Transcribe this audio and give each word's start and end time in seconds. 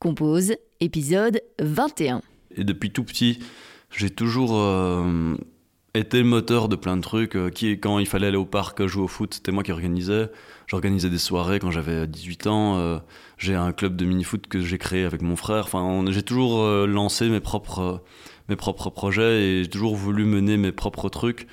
Compose, 0.00 0.54
épisode 0.80 1.42
21. 1.60 2.22
Et 2.56 2.64
depuis 2.64 2.90
tout 2.90 3.04
petit, 3.04 3.38
j'ai 3.90 4.08
toujours 4.08 4.56
euh, 4.56 5.36
été 5.92 6.22
moteur 6.22 6.70
de 6.70 6.76
plein 6.76 6.96
de 6.96 7.02
trucs. 7.02 7.36
euh, 7.36 7.50
qui, 7.50 7.78
quand 7.78 7.98
il 7.98 8.06
fallait 8.06 8.28
aller 8.28 8.38
au 8.38 8.46
parc 8.46 8.86
jouer 8.86 9.02
au 9.02 9.08
foot, 9.08 9.34
c'était 9.34 9.52
moi 9.52 9.62
qui 9.62 9.72
organisais. 9.72 10.30
J'organisais 10.68 11.10
des 11.10 11.18
soirées 11.18 11.58
quand 11.58 11.70
j'avais 11.70 12.06
18 12.06 12.46
ans. 12.46 12.78
euh, 12.78 12.98
j'ai 13.36 13.54
un 13.54 13.72
club 13.72 13.94
de 13.94 14.06
mini-foot 14.06 14.46
que 14.46 14.62
j'ai 14.62 14.78
créé 14.78 15.04
avec 15.04 15.20
mon 15.20 15.36
frère. 15.36 15.64
Enfin, 15.66 16.02
j'ai 16.08 16.22
toujours 16.22 16.62
euh, 16.62 16.86
lancé 16.86 17.28
mes 17.28 17.40
propres, 17.40 18.02
mes 18.48 18.56
propres 18.56 18.88
projets 18.88 19.42
et 19.42 19.64
j'ai 19.64 19.70
toujours 19.70 19.96
voulu 19.96 20.24
mener 20.24 20.56
mes 20.56 20.72
propres 20.72 21.10
trucs. 21.10 21.46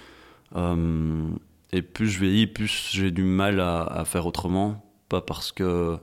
Et 1.73 1.81
plus 1.81 2.07
je 2.07 2.19
vieillis, 2.21 2.47
plus 2.47 2.91
j'ai 2.93 3.11
du 3.11 3.23
mal 3.23 3.59
à 3.59 4.03
faire 4.05 4.25
autrement. 4.25 4.89
Pas 5.09 5.19
parce 5.19 5.51
que 5.51 5.99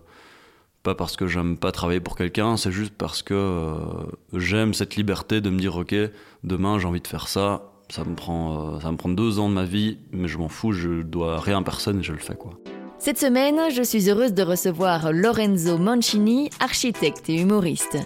pas 0.84 0.94
parce 0.94 1.16
que 1.16 1.26
j'aime 1.26 1.56
pas 1.56 1.72
travailler 1.72 1.98
pour 1.98 2.14
quelqu'un, 2.14 2.56
c'est 2.56 2.70
juste 2.70 2.92
parce 2.96 3.22
que 3.22 3.34
euh, 3.34 3.74
j'aime 4.34 4.74
cette 4.74 4.94
liberté 4.94 5.40
de 5.40 5.50
me 5.50 5.58
dire 5.58 5.76
ok, 5.76 5.94
demain 6.44 6.78
j'ai 6.78 6.86
envie 6.86 7.00
de 7.00 7.08
faire 7.08 7.26
ça. 7.26 7.70
Ça 7.90 8.04
me 8.04 8.14
prend, 8.14 8.76
euh, 8.76 8.80
ça 8.80 8.92
me 8.92 8.96
prend 8.96 9.08
deux 9.08 9.38
ans 9.38 9.48
de 9.48 9.54
ma 9.54 9.64
vie, 9.64 9.98
mais 10.12 10.28
je 10.28 10.38
m'en 10.38 10.48
fous, 10.48 10.72
je 10.72 11.02
dois 11.02 11.40
rien 11.40 11.58
à 11.58 11.62
personne 11.62 12.00
et 12.00 12.02
je 12.02 12.12
le 12.12 12.18
fais 12.18 12.36
quoi. 12.36 12.52
Cette 12.98 13.18
semaine, 13.18 13.58
je 13.70 13.82
suis 13.82 14.08
heureuse 14.08 14.32
de 14.32 14.42
recevoir 14.42 15.12
Lorenzo 15.12 15.76
Mancini, 15.78 16.48
architecte 16.60 17.28
et 17.28 17.40
humoriste. 17.40 17.98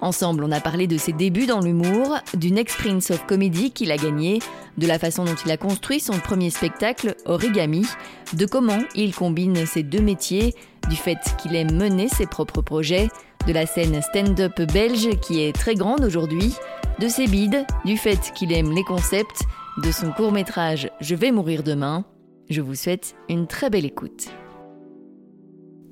Ensemble, 0.00 0.44
on 0.44 0.50
a 0.50 0.60
parlé 0.60 0.86
de 0.86 0.96
ses 0.96 1.12
débuts 1.12 1.46
dans 1.46 1.60
l'humour, 1.60 2.16
du 2.34 2.50
Next 2.50 2.78
Prince 2.78 3.10
of 3.10 3.26
Comedy 3.26 3.70
qu'il 3.70 3.92
a 3.92 3.96
gagné, 3.96 4.38
de 4.78 4.86
la 4.86 4.98
façon 4.98 5.24
dont 5.24 5.34
il 5.44 5.50
a 5.50 5.58
construit 5.58 6.00
son 6.00 6.14
premier 6.14 6.50
spectacle, 6.50 7.16
Origami, 7.26 7.86
de 8.32 8.46
comment 8.46 8.78
il 8.94 9.14
combine 9.14 9.66
ces 9.66 9.82
deux 9.82 10.00
métiers, 10.00 10.54
du 10.88 10.96
fait 10.96 11.18
qu'il 11.38 11.54
aime 11.56 11.72
mener 11.72 12.08
ses 12.08 12.26
propres 12.26 12.62
projets, 12.62 13.08
de 13.46 13.52
la 13.52 13.66
scène 13.66 14.00
stand-up 14.02 14.60
belge 14.72 15.18
qui 15.20 15.42
est 15.42 15.52
très 15.52 15.74
grande 15.74 16.04
aujourd'hui, 16.04 16.54
de 16.98 17.08
ses 17.08 17.26
bides, 17.26 17.64
du 17.84 17.96
fait 17.96 18.32
qu'il 18.34 18.52
aime 18.52 18.72
les 18.72 18.84
concepts, 18.84 19.42
de 19.82 19.90
son 19.90 20.12
court-métrage 20.12 20.90
Je 21.00 21.14
vais 21.14 21.30
mourir 21.30 21.62
demain. 21.62 22.04
Je 22.48 22.60
vous 22.60 22.74
souhaite 22.74 23.14
une 23.28 23.46
très 23.46 23.70
belle 23.70 23.86
écoute. 23.86 24.28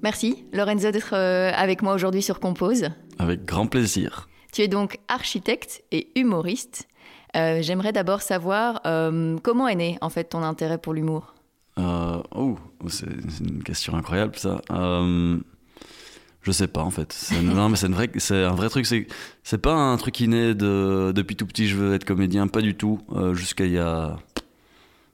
Merci 0.02 0.44
Lorenzo 0.52 0.90
d'être 0.90 1.14
euh, 1.14 1.52
avec 1.54 1.82
moi 1.82 1.94
aujourd'hui 1.94 2.22
sur 2.22 2.40
Compose. 2.40 2.88
Avec 3.18 3.44
grand 3.44 3.66
plaisir. 3.66 4.28
Tu 4.52 4.62
es 4.62 4.68
donc 4.68 4.98
architecte 5.08 5.82
et 5.92 6.08
humoriste. 6.16 6.88
Euh, 7.36 7.60
J'aimerais 7.62 7.92
d'abord 7.92 8.22
savoir 8.22 8.80
euh, 8.86 9.36
comment 9.42 9.68
est 9.68 9.74
né 9.74 9.98
en 10.00 10.08
fait 10.08 10.24
ton 10.24 10.42
intérêt 10.42 10.78
pour 10.78 10.94
l'humour? 10.94 11.34
Euh, 11.78 12.22
oh, 12.34 12.56
c'est 12.86 13.06
une 13.40 13.62
question 13.62 13.94
incroyable 13.96 14.36
ça. 14.36 14.60
Euh, 14.70 15.36
je 16.42 16.52
sais 16.52 16.68
pas 16.68 16.82
en 16.82 16.90
fait. 16.90 17.12
C'est- 17.12 17.42
Non 17.42 17.68
mais 17.68 17.76
c'est 17.76 18.44
un 18.44 18.54
vrai 18.54 18.68
truc. 18.68 18.86
C'est 19.42 19.58
pas 19.58 19.74
un 19.74 19.96
truc 19.96 20.20
inné 20.20 20.54
de 20.54 21.12
depuis 21.14 21.36
tout 21.36 21.46
petit 21.46 21.66
je 21.68 21.76
veux 21.76 21.94
être 21.94 22.04
comédien, 22.04 22.46
pas 22.46 22.60
du 22.62 22.74
tout. 22.76 23.00
Euh, 23.12 23.34
Jusqu'à 23.34 23.66
il 23.66 23.72
y 23.72 23.78
a 23.78 24.16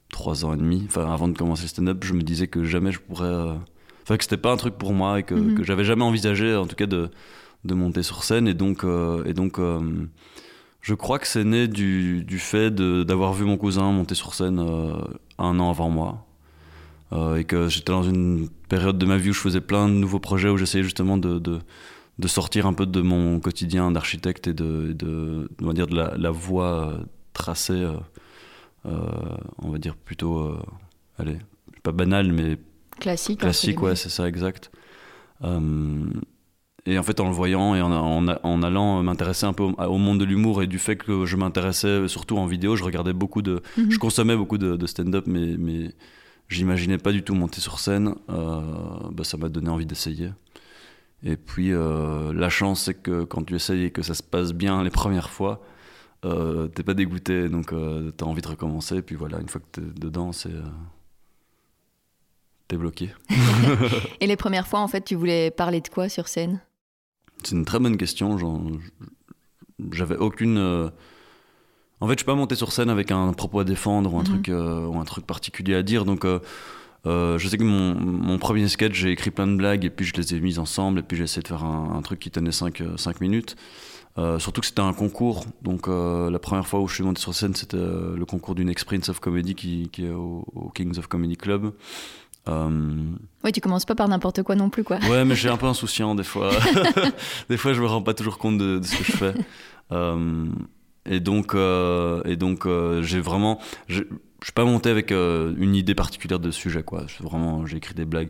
trois 0.09 0.45
ans 0.45 0.53
et 0.53 0.57
demi, 0.57 0.83
enfin 0.87 1.11
avant 1.11 1.27
de 1.27 1.37
commencer 1.37 1.63
le 1.63 1.67
stand-up, 1.69 2.03
je 2.05 2.13
me 2.13 2.21
disais 2.21 2.47
que 2.47 2.63
jamais 2.63 2.91
je 2.91 2.99
pourrais. 2.99 3.25
euh, 3.27 3.53
Enfin 4.03 4.17
que 4.17 4.23
c'était 4.23 4.37
pas 4.37 4.51
un 4.51 4.57
truc 4.57 4.75
pour 4.77 4.93
moi 4.93 5.19
et 5.19 5.23
que, 5.23 5.33
Mhm. 5.33 5.55
que 5.55 5.63
j'avais 5.63 5.83
jamais 5.83 6.03
envisagé 6.03 6.55
en 6.55 6.67
tout 6.67 6.75
cas 6.75 6.85
de 6.85 7.09
de 7.63 7.73
monter 7.73 8.03
sur 8.03 8.23
scène 8.23 8.47
et 8.47 8.53
donc 8.53 8.83
et 9.25 9.33
donc 9.33 9.57
je 10.81 10.93
crois 10.93 11.17
que 11.17 11.25
c'est 11.25 11.43
né 11.43 11.67
du, 11.67 12.23
du 12.23 12.37
fait 12.37 12.69
d'avoir 12.75 13.33
vu 13.33 13.43
mon 13.43 13.57
cousin 13.57 13.91
monter 13.91 14.13
sur 14.13 14.35
scène 14.35 14.59
euh, 14.59 14.93
un 15.39 15.59
an 15.59 15.71
avant 15.71 15.89
moi. 15.89 16.24
Euh, 17.13 17.35
et 17.37 17.43
que 17.43 17.69
j'étais 17.69 17.91
dans 17.91 18.03
une 18.03 18.49
période 18.67 18.97
de 18.97 19.05
ma 19.05 19.17
vie 19.17 19.29
où 19.29 19.33
je 19.33 19.39
faisais 19.39 19.61
plein 19.61 19.87
de 19.87 19.93
nouveaux 19.93 20.19
projets, 20.19 20.49
où 20.49 20.57
j'essayais 20.57 20.83
justement 20.83 21.17
de, 21.17 21.37
de, 21.37 21.59
de 22.17 22.27
sortir 22.27 22.65
un 22.65 22.73
peu 22.73 22.85
de 22.87 23.01
mon 23.01 23.39
quotidien 23.39 23.91
d'architecte 23.91 24.47
et 24.47 24.53
de, 24.53 24.91
de, 24.93 25.49
on 25.61 25.67
va 25.67 25.73
dire 25.73 25.85
de 25.87 25.95
la, 25.95 26.15
la 26.17 26.31
voie 26.31 26.89
euh, 26.89 26.97
tracée, 27.33 27.85
euh, 28.85 29.09
on 29.59 29.69
va 29.69 29.77
dire 29.77 29.95
plutôt, 29.95 30.57
allez, 31.19 31.37
pas 31.83 31.91
banale, 31.91 32.31
mais 32.31 32.57
Classique. 32.99 33.41
classique, 33.41 33.81
ouais, 33.81 33.95
c'est 33.95 34.09
ça, 34.09 34.27
exact. 34.27 34.71
Euh, 35.43 36.05
et 36.85 36.97
en 36.97 37.03
fait, 37.03 37.19
en 37.19 37.25
le 37.25 37.33
voyant 37.33 37.75
et 37.75 37.81
en, 37.81 37.91
en, 37.91 38.25
en 38.41 38.63
allant 38.63 39.03
m'intéresser 39.03 39.45
un 39.45 39.53
peu 39.53 39.63
au, 39.63 39.73
au 39.73 39.97
monde 39.97 40.19
de 40.19 40.25
l'humour 40.25 40.63
et 40.63 40.67
du 40.67 40.79
fait 40.79 40.95
que 40.95 41.25
je 41.25 41.35
m'intéressais 41.35 42.07
surtout 42.07 42.37
en 42.37 42.45
vidéo, 42.45 42.75
je 42.75 42.83
regardais 42.83 43.13
beaucoup 43.13 43.41
de, 43.41 43.61
guillemets. 43.75 43.93
je 43.93 43.99
consommais 43.99 44.35
beaucoup 44.35 44.57
de, 44.57 44.75
de 44.75 44.87
stand-up, 44.87 45.25
mais, 45.27 45.55
mais 45.57 45.91
j'imaginais 46.49 46.97
pas 46.97 47.11
du 47.11 47.23
tout 47.23 47.33
monter 47.35 47.61
sur 47.61 47.79
scène. 47.79 48.15
Euh, 48.29 48.61
bah, 49.11 49.23
ça 49.23 49.37
m'a 49.37 49.49
donné 49.49 49.69
envie 49.69 49.85
d'essayer. 49.85 50.31
Et 51.23 51.37
puis, 51.37 51.71
euh, 51.73 52.33
la 52.33 52.49
chance, 52.49 52.83
c'est 52.83 52.93
que 52.93 53.23
quand 53.23 53.43
tu 53.43 53.55
essayes 53.55 53.85
et 53.85 53.91
que 53.91 54.01
ça 54.03 54.13
se 54.13 54.23
passe 54.23 54.53
bien 54.53 54.83
les 54.83 54.91
premières 54.91 55.29
fois, 55.29 55.63
euh, 56.23 56.67
t'es 56.67 56.83
pas 56.83 56.93
dégoûté, 56.93 57.49
donc 57.49 57.71
euh, 57.73 58.11
t'as 58.11 58.25
envie 58.25 58.41
de 58.41 58.47
recommencer. 58.47 58.97
Et 58.97 59.01
puis 59.01 59.15
voilà, 59.15 59.39
une 59.39 59.49
fois 59.49 59.61
que 59.61 59.79
t'es 59.79 59.99
dedans, 59.99 60.31
c'est. 60.31 60.49
euh, 60.53 60.61
t'es 62.67 62.77
bloqué. 62.77 63.13
Et 64.19 64.27
les 64.27 64.35
premières 64.37 64.67
fois 64.67 64.79
en 64.81 64.87
fait, 64.87 65.01
tu 65.03 65.15
voulais 65.15 65.51
parler 65.51 65.81
de 65.81 65.87
quoi 65.87 66.09
sur 66.09 66.27
scène? 66.27 66.61
C'est 67.43 67.55
une 67.55 67.65
très 67.65 67.79
bonne 67.79 67.97
question. 67.97 68.37
J'avais 69.91 70.17
aucune. 70.17 70.91
En 72.01 72.07
fait, 72.07 72.13
je 72.13 72.17
suis 72.19 72.25
pas 72.25 72.35
monté 72.35 72.55
sur 72.55 72.71
scène 72.71 72.89
avec 72.89 73.11
un 73.11 73.31
propos 73.33 73.59
à 73.59 73.63
défendre 73.63 74.13
ou 74.13 74.17
un, 74.17 74.21
Mhm. 74.21 74.25
truc, 74.25 74.49
euh, 74.49 74.85
ou 74.85 74.99
un 74.99 75.05
truc 75.05 75.25
particulier 75.25 75.75
à 75.75 75.83
dire. 75.83 76.03
Donc, 76.05 76.25
euh, 76.25 76.39
euh, 77.05 77.37
je 77.37 77.47
sais 77.47 77.57
que 77.57 77.63
mon, 77.63 77.95
mon 77.95 78.37
premier 78.37 78.67
sketch, 78.67 78.93
j'ai 78.93 79.11
écrit 79.11 79.31
plein 79.31 79.47
de 79.47 79.55
blagues 79.55 79.85
et 79.85 79.89
puis 79.89 80.05
je 80.05 80.13
les 80.15 80.35
ai 80.35 80.39
mises 80.39 80.59
ensemble 80.59 80.99
et 80.99 81.03
puis 81.03 81.15
j'ai 81.17 81.23
essayé 81.23 81.41
de 81.41 81.47
faire 81.47 81.63
un, 81.63 81.95
un 81.95 82.01
truc 82.01 82.19
qui 82.19 82.31
tenait 82.31 82.51
5 82.51 82.81
minutes. 83.21 83.55
Euh, 84.17 84.39
surtout 84.39 84.61
que 84.61 84.67
c'était 84.67 84.81
un 84.81 84.93
concours. 84.93 85.45
Donc, 85.61 85.87
la 85.87 86.39
première 86.39 86.67
fois 86.67 86.79
où 86.81 86.87
je 86.87 86.95
suis 86.95 87.03
monté 87.03 87.21
sur 87.21 87.33
scène, 87.33 87.53
c'était 87.55 87.77
le 87.77 88.23
concours 88.25 88.55
du 88.55 88.65
Next 88.65 88.85
Prince 88.85 89.09
of 89.09 89.19
Comedy 89.19 89.55
qui, 89.55 89.89
qui 89.91 90.05
est 90.05 90.11
au, 90.11 90.45
au 90.55 90.69
Kings 90.69 90.97
of 90.97 91.07
Comedy 91.07 91.35
Club. 91.37 91.71
Euh, 92.47 92.69
Oui, 93.43 93.51
tu 93.51 93.59
commences 93.61 93.85
pas 93.85 93.95
par 93.95 94.07
n'importe 94.07 94.43
quoi 94.43 94.55
non 94.55 94.69
plus 94.69 94.83
quoi. 94.83 94.97
Ouais, 95.09 95.25
mais 95.25 95.35
suis 95.35 95.49
un 95.49 95.57
peu 95.57 95.65
insouciant 95.75 96.13
des 96.15 96.23
fois. 96.23 96.51
des 97.49 97.57
fois, 97.57 97.73
je 97.73 97.81
me 97.81 97.87
rends 97.87 98.01
pas 98.03 98.13
toujours 98.13 98.37
compte 98.37 98.57
de, 98.57 98.79
de 98.79 98.85
ce 98.85 98.97
que 98.97 99.03
je 99.03 99.11
fais. 99.13 99.33
Euh, 99.91 100.47
et 101.05 101.19
donc, 101.19 101.53
euh, 101.53 102.21
et 102.25 102.35
donc, 102.35 102.65
euh, 102.65 103.01
j'ai 103.03 103.19
vraiment, 103.19 103.59
je, 103.87 104.03
suis 104.43 104.53
pas 104.53 104.65
monté 104.65 104.89
avec 104.89 105.11
euh, 105.11 105.53
une 105.57 105.75
idée 105.75 105.95
particulière 105.95 106.39
de 106.39 106.51
sujet, 106.51 106.83
quoi. 106.83 107.05
Vraiment, 107.19 107.65
j'ai 107.65 107.77
écrit 107.77 107.95
des 107.95 108.05
blagues. 108.05 108.29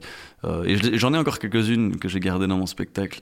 Et 0.65 0.77
je- 0.77 0.97
j'en 0.97 1.13
ai 1.13 1.17
encore 1.17 1.39
quelques-unes 1.39 1.97
que 1.97 2.07
j'ai 2.07 2.19
gardées 2.19 2.47
dans 2.47 2.57
mon 2.57 2.65
spectacle. 2.67 3.21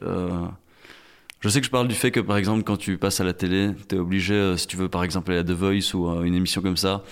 Je 1.39 1.49
sais 1.49 1.59
que 1.59 1.65
je 1.65 1.71
parle 1.71 1.87
du 1.87 1.95
fait 1.95 2.11
que, 2.11 2.19
par 2.19 2.37
exemple, 2.37 2.63
quand 2.63 2.77
tu 2.77 2.97
passes 2.97 3.19
à 3.19 3.23
la 3.23 3.33
télé, 3.33 3.71
t'es 3.87 3.97
obligé, 3.97 4.55
si 4.57 4.67
tu 4.67 4.77
veux, 4.77 4.89
par 4.89 5.03
exemple, 5.03 5.31
aller 5.31 5.41
à 5.41 5.43
The 5.43 5.51
Voice 5.51 5.93
ou 5.93 6.07
une 6.23 6.35
émission 6.35 6.61
comme 6.61 6.77
ça, 6.77 7.03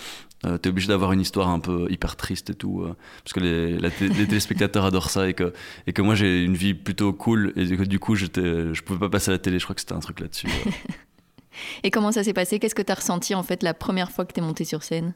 euh, 0.46 0.58
t'es 0.58 0.70
obligé 0.70 0.88
d'avoir 0.88 1.12
une 1.12 1.22
histoire 1.22 1.50
un 1.50 1.60
peu 1.60 1.88
hyper 1.90 2.16
triste 2.16 2.50
et 2.50 2.56
tout, 2.56 2.86
parce 3.24 3.34
que 3.34 3.40
les, 3.40 3.92
téléspectateurs 4.28 4.86
adorent 4.86 5.10
ça 5.10 5.28
et 5.28 5.34
que, 5.34 5.54
et 5.86 5.94
que 5.94 6.02
moi 6.02 6.16
j'ai 6.16 6.44
une 6.44 6.56
vie 6.56 6.74
plutôt 6.74 7.14
cool 7.14 7.54
et 7.56 7.66
que 7.76 7.84
du 7.84 8.00
coup 8.00 8.16
j'étais, 8.16 8.74
je 8.74 8.82
pouvais 8.84 9.00
pas 9.00 9.10
passer 9.10 9.30
à 9.30 9.34
la 9.34 9.40
télé. 9.40 9.60
Je 9.60 9.66
crois 9.66 9.76
que 9.76 9.82
c'était 9.82 9.94
un 9.94 10.00
truc 10.00 10.20
là-dessus. 10.20 10.48
Et 11.84 11.92
comment 11.92 12.12
ça 12.12 12.24
s'est 12.24 12.34
passé? 12.34 12.60
Qu'est-ce 12.60 12.76
que 12.76 12.82
tu 12.82 12.92
as 12.92 12.96
ressenti 12.96 13.36
en 13.36 13.44
fait 13.44 13.64
la 13.64 13.74
première 13.74 14.12
fois 14.12 14.26
que 14.26 14.34
tu 14.34 14.40
es 14.40 14.44
monté 14.44 14.66
sur 14.66 14.84
scène? 14.84 15.14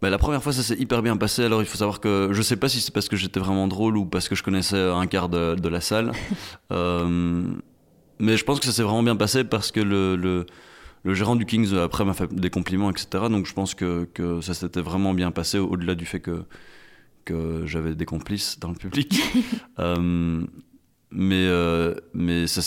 Bah, 0.00 0.10
la 0.10 0.18
première 0.18 0.42
fois, 0.42 0.52
ça 0.52 0.62
s'est 0.62 0.76
hyper 0.76 1.02
bien 1.02 1.16
passé. 1.16 1.44
Alors, 1.44 1.60
il 1.60 1.66
faut 1.66 1.76
savoir 1.78 1.98
que 2.00 2.28
je 2.32 2.40
sais 2.42 2.56
pas 2.56 2.68
si 2.68 2.80
c'est 2.80 2.92
parce 2.94 3.08
que 3.08 3.16
j'étais 3.16 3.40
vraiment 3.40 3.66
drôle 3.66 3.96
ou 3.96 4.04
parce 4.06 4.28
que 4.28 4.36
je 4.36 4.42
connaissais 4.44 4.80
un 4.80 5.06
quart 5.08 5.28
de, 5.28 5.54
de 5.56 5.68
la 5.68 5.80
salle. 5.80 6.12
Euh, 6.70 7.44
mais 8.18 8.36
je 8.36 8.44
pense 8.44 8.60
que 8.60 8.66
ça 8.66 8.72
s'est 8.72 8.82
vraiment 8.82 9.02
bien 9.02 9.16
passé 9.16 9.42
parce 9.42 9.72
que 9.72 9.80
le, 9.80 10.16
le, 10.16 10.44
le 11.02 11.14
gérant 11.14 11.34
du 11.34 11.46
Kings, 11.46 11.72
euh, 11.72 11.84
après, 11.84 12.04
m'a 12.04 12.12
fait 12.12 12.32
des 12.32 12.50
compliments, 12.50 12.90
etc. 12.90 13.28
Donc, 13.30 13.46
je 13.46 13.54
pense 13.54 13.74
que, 13.74 14.04
que 14.12 14.40
ça 14.42 14.52
s'était 14.54 14.82
vraiment 14.82 15.14
bien 15.14 15.30
passé 15.30 15.58
au- 15.58 15.68
au-delà 15.68 15.94
du 15.94 16.04
fait 16.04 16.20
que, 16.20 16.44
que 17.24 17.62
j'avais 17.66 17.94
des 17.94 18.04
complices 18.06 18.58
dans 18.60 18.68
le 18.68 18.74
public. 18.76 19.20
Euh, 19.80 20.44
mais, 21.10 21.46
euh, 21.46 21.94
mais 22.14 22.46
ça, 22.48 22.60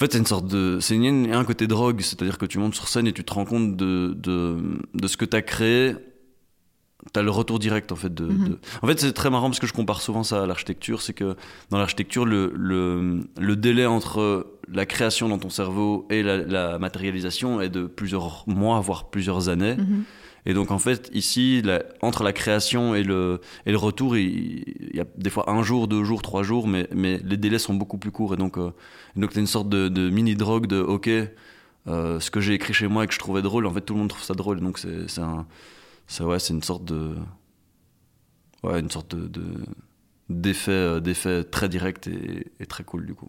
en 0.00 0.04
fait, 0.06 0.12
c'est 0.12 0.18
une 0.18 0.24
sorte 0.26 0.46
de. 0.46 0.78
C'est 0.80 0.94
une- 0.96 1.24
il 1.24 1.28
y 1.30 1.32
a 1.32 1.38
un 1.38 1.44
côté 1.44 1.66
drogue, 1.66 2.00
c'est-à-dire 2.00 2.38
que 2.38 2.46
tu 2.46 2.58
montes 2.58 2.74
sur 2.74 2.88
scène 2.88 3.06
et 3.06 3.12
tu 3.12 3.22
te 3.22 3.32
rends 3.34 3.44
compte 3.44 3.76
de, 3.76 4.14
de, 4.16 4.56
de 4.94 5.06
ce 5.06 5.18
que 5.18 5.26
tu 5.26 5.36
as 5.36 5.42
créé. 5.42 5.94
Tu 7.14 7.18
as 7.18 7.22
le 7.22 7.30
retour 7.30 7.58
direct, 7.58 7.92
en 7.92 7.96
fait. 7.96 8.12
De, 8.12 8.24
Mhm. 8.26 8.48
de- 8.48 8.58
En 8.82 8.86
fait, 8.86 8.98
c'est 9.00 9.12
très 9.12 9.30
marrant 9.30 9.48
parce 9.48 9.58
que 9.60 9.66
je 9.66 9.72
compare 9.74 10.00
souvent 10.00 10.22
ça 10.22 10.42
à 10.42 10.46
l'architecture. 10.46 11.02
C'est 11.02 11.12
que 11.14 11.34
dans 11.70 11.78
l'architecture, 11.78 12.24
le, 12.26 12.52
le, 12.56 13.20
le 13.38 13.56
délai 13.56 13.84
entre 13.86 14.46
la 14.72 14.86
création 14.86 15.28
dans 15.28 15.38
ton 15.38 15.50
cerveau 15.50 16.06
et 16.10 16.22
la, 16.22 16.38
la 16.38 16.78
matérialisation 16.78 17.60
est 17.60 17.68
de 17.70 17.86
plusieurs 17.86 18.44
mois, 18.46 18.80
voire 18.80 19.10
plusieurs 19.10 19.48
années. 19.50 19.76
Mhm. 19.76 20.04
Et 20.46 20.54
donc 20.54 20.70
en 20.70 20.78
fait, 20.78 21.10
ici, 21.12 21.62
entre 22.02 22.22
la 22.22 22.32
création 22.32 22.94
et 22.94 23.02
le, 23.02 23.40
et 23.66 23.70
le 23.70 23.76
retour, 23.76 24.16
il, 24.16 24.90
y 24.94 25.00
a 25.00 25.04
des 25.16 25.30
fois 25.30 25.50
un 25.50 25.62
jour, 25.62 25.88
deux 25.88 26.04
jours, 26.04 26.22
trois 26.22 26.42
jours, 26.42 26.66
mais, 26.66 26.88
mais 26.94 27.18
les 27.24 27.36
délais 27.36 27.58
sont 27.58 27.74
beaucoup 27.74 27.98
plus 27.98 28.10
courts. 28.10 28.34
Et 28.34 28.36
donc, 28.36 28.58
euh, 28.58 28.72
donc 29.16 29.32
tu 29.32 29.38
as 29.38 29.40
une 29.40 29.46
sorte 29.46 29.68
de, 29.68 30.10
mini-drogue 30.10 30.66
de 30.66 30.80
OK, 30.80 31.08
euh, 31.08 32.20
ce 32.20 32.30
que 32.30 32.40
j'ai 32.40 32.54
écrit 32.54 32.72
chez 32.72 32.88
moi 32.88 33.04
et 33.04 33.06
que 33.06 33.14
je 33.14 33.18
trouvais 33.18 33.42
drôle, 33.42 33.66
en 33.66 33.72
fait, 33.72 33.82
tout 33.82 33.94
le 33.94 34.00
monde 34.00 34.08
trouve 34.08 34.22
ça 34.22 34.34
drôle. 34.34 34.60
Donc 34.60 34.78
c'est 34.78 35.20
un, 35.20 35.46
ouais, 36.20 36.38
une 36.50 36.62
sorte 36.62 36.84
de, 36.84 37.14
ouais, 38.62 38.80
une 38.80 38.90
sorte 38.90 39.14
de, 39.14 39.40
euh, 40.68 41.00
d'effet 41.00 41.44
très 41.44 41.68
direct 41.68 42.08
et 42.08 42.66
très 42.66 42.84
cool 42.84 43.06
du 43.06 43.14
coup. 43.14 43.28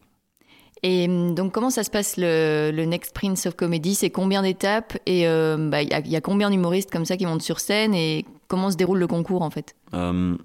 Et 0.83 1.07
hum, 1.07 1.35
donc, 1.35 1.51
comment 1.51 1.69
ça 1.69 1.83
se 1.83 1.89
passe 1.89 2.15
le, 2.17 2.71
Next 2.85 3.13
Prince 3.13 3.45
of 3.45 3.55
Comedy? 3.55 3.95
C'est 3.95 4.09
combien 4.09 4.41
d'étapes? 4.41 4.97
Et 5.05 5.27
euh, 5.27 5.69
bah, 5.69 5.81
il 5.81 5.89
y, 5.89 6.15
a- 6.15 6.21
combien 6.21 6.49
d'humoristes 6.49 6.91
comme 6.91 7.05
ça 7.05 7.17
qui 7.17 7.25
montent 7.25 7.41
sur 7.41 7.59
scène? 7.59 7.93
Et 7.93 8.25
comment 8.47 8.71
se 8.71 8.77
déroule 8.77 8.99
le 8.99 9.07
concours 9.07 9.41
en 9.43 9.49
fait? 9.49 9.75
Euh, 9.93 10.35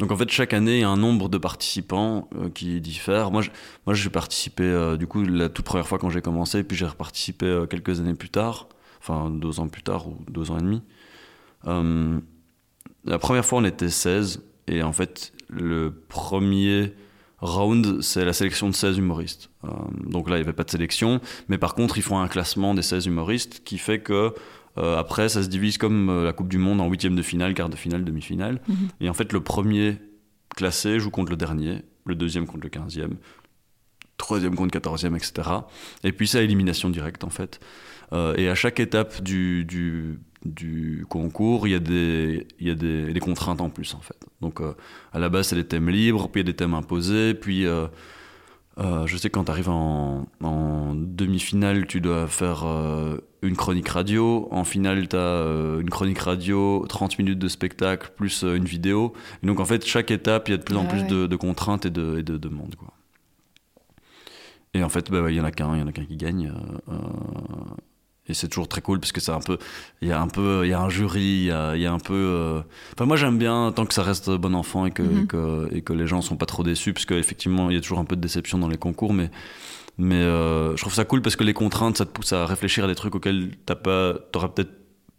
donc 0.00 0.12
en 0.12 0.16
fait, 0.16 0.28
chaque 0.30 0.52
année, 0.52 0.76
il 0.78 0.80
y 0.80 0.84
a 0.84 0.88
un 0.88 0.96
nombre 0.96 1.28
de 1.28 1.38
participants 1.38 2.28
euh, 2.36 2.50
qui 2.50 2.80
diffère. 2.80 3.30
Moi, 3.30 3.42
moi, 3.86 3.94
j'ai 3.94 4.10
participé 4.10 4.64
euh, 4.64 4.96
du 4.96 5.06
coup 5.06 5.22
la 5.24 5.48
toute 5.48 5.64
première 5.64 5.86
fois 5.86 5.98
quand 5.98 6.10
j'ai 6.10 6.20
commencé, 6.22 6.62
puis 6.64 6.76
j'ai 6.76 6.86
reparticipé 6.86 7.64
quelques 7.70 8.00
années 8.00 8.14
plus 8.14 8.30
tard, 8.30 8.68
enfin 9.00 9.30
deux 9.30 9.60
ans 9.60 9.68
plus 9.68 9.82
tard 9.82 10.08
ou 10.08 10.16
deux 10.30 10.50
ans 10.50 10.58
et 10.58 10.62
demi. 10.62 10.82
Euh, 11.66 12.18
la 13.04 13.18
première 13.18 13.44
fois, 13.44 13.60
on 13.60 13.64
était 13.64 13.88
16, 13.88 14.42
et 14.66 14.82
en 14.82 14.92
fait, 14.92 15.32
le 15.48 15.90
premier 16.08 16.92
round, 17.40 18.02
c'est 18.02 18.24
la 18.24 18.32
sélection 18.32 18.68
de 18.68 18.74
16 18.74 18.98
humoristes. 18.98 19.50
Euh, 19.64 19.68
donc 20.04 20.28
là, 20.28 20.36
il 20.36 20.40
n'y 20.40 20.44
avait 20.44 20.52
pas 20.52 20.64
de 20.64 20.70
sélection, 20.70 21.20
mais 21.48 21.58
par 21.58 21.74
contre, 21.74 21.98
ils 21.98 22.02
font 22.02 22.18
un 22.18 22.28
classement 22.28 22.74
des 22.74 22.82
16 22.82 23.06
humoristes 23.06 23.62
qui 23.64 23.78
fait 23.78 24.00
que 24.00 24.34
euh, 24.76 24.98
après, 24.98 25.28
ça 25.28 25.42
se 25.42 25.48
divise 25.48 25.78
comme 25.78 26.08
euh, 26.10 26.24
la 26.24 26.32
Coupe 26.32 26.48
du 26.48 26.58
Monde 26.58 26.80
en 26.80 26.88
huitième 26.88 27.16
de 27.16 27.22
finale, 27.22 27.54
quart 27.54 27.68
de 27.68 27.76
finale, 27.76 28.04
demi-finale. 28.04 28.60
Et 29.00 29.08
en 29.08 29.14
fait, 29.14 29.32
le 29.32 29.40
premier 29.40 29.96
classé 30.54 31.00
joue 31.00 31.10
contre 31.10 31.30
le 31.30 31.36
dernier, 31.36 31.82
le 32.04 32.14
deuxième 32.14 32.46
contre 32.46 32.64
le 32.64 32.68
quinzième, 32.68 33.16
troisième 34.16 34.54
contre 34.54 34.72
quatorzième, 34.72 35.16
etc. 35.16 35.48
Et 36.04 36.12
puis 36.12 36.26
c'est 36.28 36.38
à 36.38 36.42
élimination 36.42 36.90
directe, 36.90 37.24
en 37.24 37.30
fait. 37.30 37.60
Et 38.12 38.48
à 38.48 38.54
chaque 38.54 38.80
étape 38.80 39.22
du, 39.22 39.66
du, 39.66 40.18
du 40.44 41.04
concours, 41.08 41.66
il 41.66 41.72
y 41.72 41.74
a, 41.74 41.78
des, 41.80 42.46
il 42.60 42.68
y 42.68 42.70
a 42.70 42.74
des, 42.74 43.12
des 43.12 43.20
contraintes 43.20 43.60
en 43.60 43.70
plus, 43.70 43.94
en 43.94 44.00
fait. 44.00 44.16
Donc, 44.40 44.60
euh, 44.60 44.72
à 45.12 45.18
la 45.18 45.28
base, 45.28 45.48
c'est 45.48 45.56
des 45.56 45.66
thèmes 45.66 45.88
libres, 45.90 46.28
puis 46.28 46.40
il 46.40 46.46
y 46.46 46.48
a 46.48 46.52
des 46.52 46.56
thèmes 46.56 46.74
imposés, 46.74 47.34
puis... 47.34 47.66
euh, 47.66 47.86
euh, 48.78 49.08
je 49.08 49.16
sais 49.16 49.28
que 49.28 49.34
quand 49.34 49.44
tu 49.44 49.50
arrives 49.50 49.70
en, 49.70 50.28
en 50.40 50.94
demi-finale, 50.94 51.86
tu 51.88 52.00
dois 52.00 52.28
faire 52.28 52.64
une 53.42 53.56
chronique 53.56 53.88
radio. 53.88 54.46
En 54.52 54.62
finale, 54.62 55.08
tu 55.08 55.16
as 55.16 55.42
une 55.80 55.90
chronique 55.90 56.20
radio, 56.20 56.84
30 56.88 57.18
minutes 57.18 57.40
de 57.40 57.48
spectacle, 57.48 58.12
plus 58.16 58.44
une 58.44 58.66
vidéo. 58.66 59.14
Et 59.42 59.48
donc, 59.48 59.58
en 59.58 59.64
fait, 59.64 59.84
chaque 59.84 60.12
étape, 60.12 60.48
il 60.48 60.52
y 60.52 60.54
a 60.54 60.58
de 60.58 60.62
plus 60.62 60.76
en 60.76 60.84
Ah 60.84 60.90
plus 60.90 61.00
ouais. 61.00 61.08
de, 61.08 61.26
de 61.26 61.36
contraintes 61.36 61.86
et 61.86 61.90
de, 61.90 62.18
et 62.18 62.22
de 62.22 62.36
demandes. 62.36 62.76
Quoi. 62.76 62.92
Et 64.74 64.82
en 64.84 64.88
fait, 64.88 65.10
bah, 65.10 65.28
il 65.28 65.36
y 65.36 65.40
en 65.40 65.44
a 65.44 65.50
qu'un, 65.50 65.74
il 65.74 65.80
y 65.80 65.82
en 65.82 65.88
a 65.88 65.92
qu'un 65.92 66.04
qui 66.04 66.16
gagne. 66.16 66.52
euh, 66.88 66.92
et 68.28 68.34
c'est 68.34 68.48
toujours 68.48 68.68
très 68.68 68.80
cool 68.82 69.00
parce 69.00 69.12
que 69.12 69.20
c'est 69.20 69.32
un 69.32 69.40
peu, 69.40 69.58
il 70.02 70.08
y 70.08 70.12
a 70.12 70.20
un 70.20 70.28
peu, 70.28 70.62
il 70.64 70.68
y 70.70 70.72
a 70.72 70.80
un 70.80 70.88
jury, 70.88 71.20
il 71.20 71.44
y 71.44 71.50
a, 71.50 71.74
il 71.76 71.82
y 71.82 71.86
a 71.86 71.92
un 71.92 71.98
peu. 71.98 72.14
euh, 72.14 72.60
Enfin, 72.94 73.06
moi 73.06 73.16
j'aime 73.16 73.38
bien 73.38 73.72
tant 73.74 73.86
que 73.86 73.94
ça 73.94 74.02
reste 74.02 74.30
bon 74.30 74.54
enfant 74.54 74.86
et 74.86 74.90
que, 74.90 75.02
Mhm. 75.02 75.22
et 75.22 75.26
que, 75.26 75.68
et 75.76 75.82
que 75.82 75.92
les 75.92 76.06
gens 76.06 76.20
sont 76.22 76.36
pas 76.36 76.46
trop 76.46 76.62
déçus 76.62 76.92
parce 76.92 77.04
qu'effectivement 77.06 77.70
il 77.70 77.74
y 77.74 77.78
a 77.78 77.80
toujours 77.80 77.98
un 77.98 78.04
peu 78.04 78.16
de 78.16 78.20
déception 78.20 78.58
dans 78.58 78.68
les 78.68 78.78
concours, 78.78 79.12
mais 79.14 79.30
mais 80.00 80.14
euh, 80.16 80.76
je 80.76 80.80
trouve 80.82 80.94
ça 80.94 81.04
cool 81.04 81.22
parce 81.22 81.34
que 81.36 81.42
les 81.44 81.54
contraintes 81.54 81.96
ça 81.98 82.04
te 82.06 82.10
pousse 82.10 82.32
à 82.32 82.46
réfléchir 82.46 82.84
à 82.84 82.86
des 82.86 82.94
trucs 82.94 83.14
auxquels 83.16 83.50
t'as 83.66 83.74
pas, 83.74 84.14
t'aurais 84.32 84.48
peut-être 84.50 84.72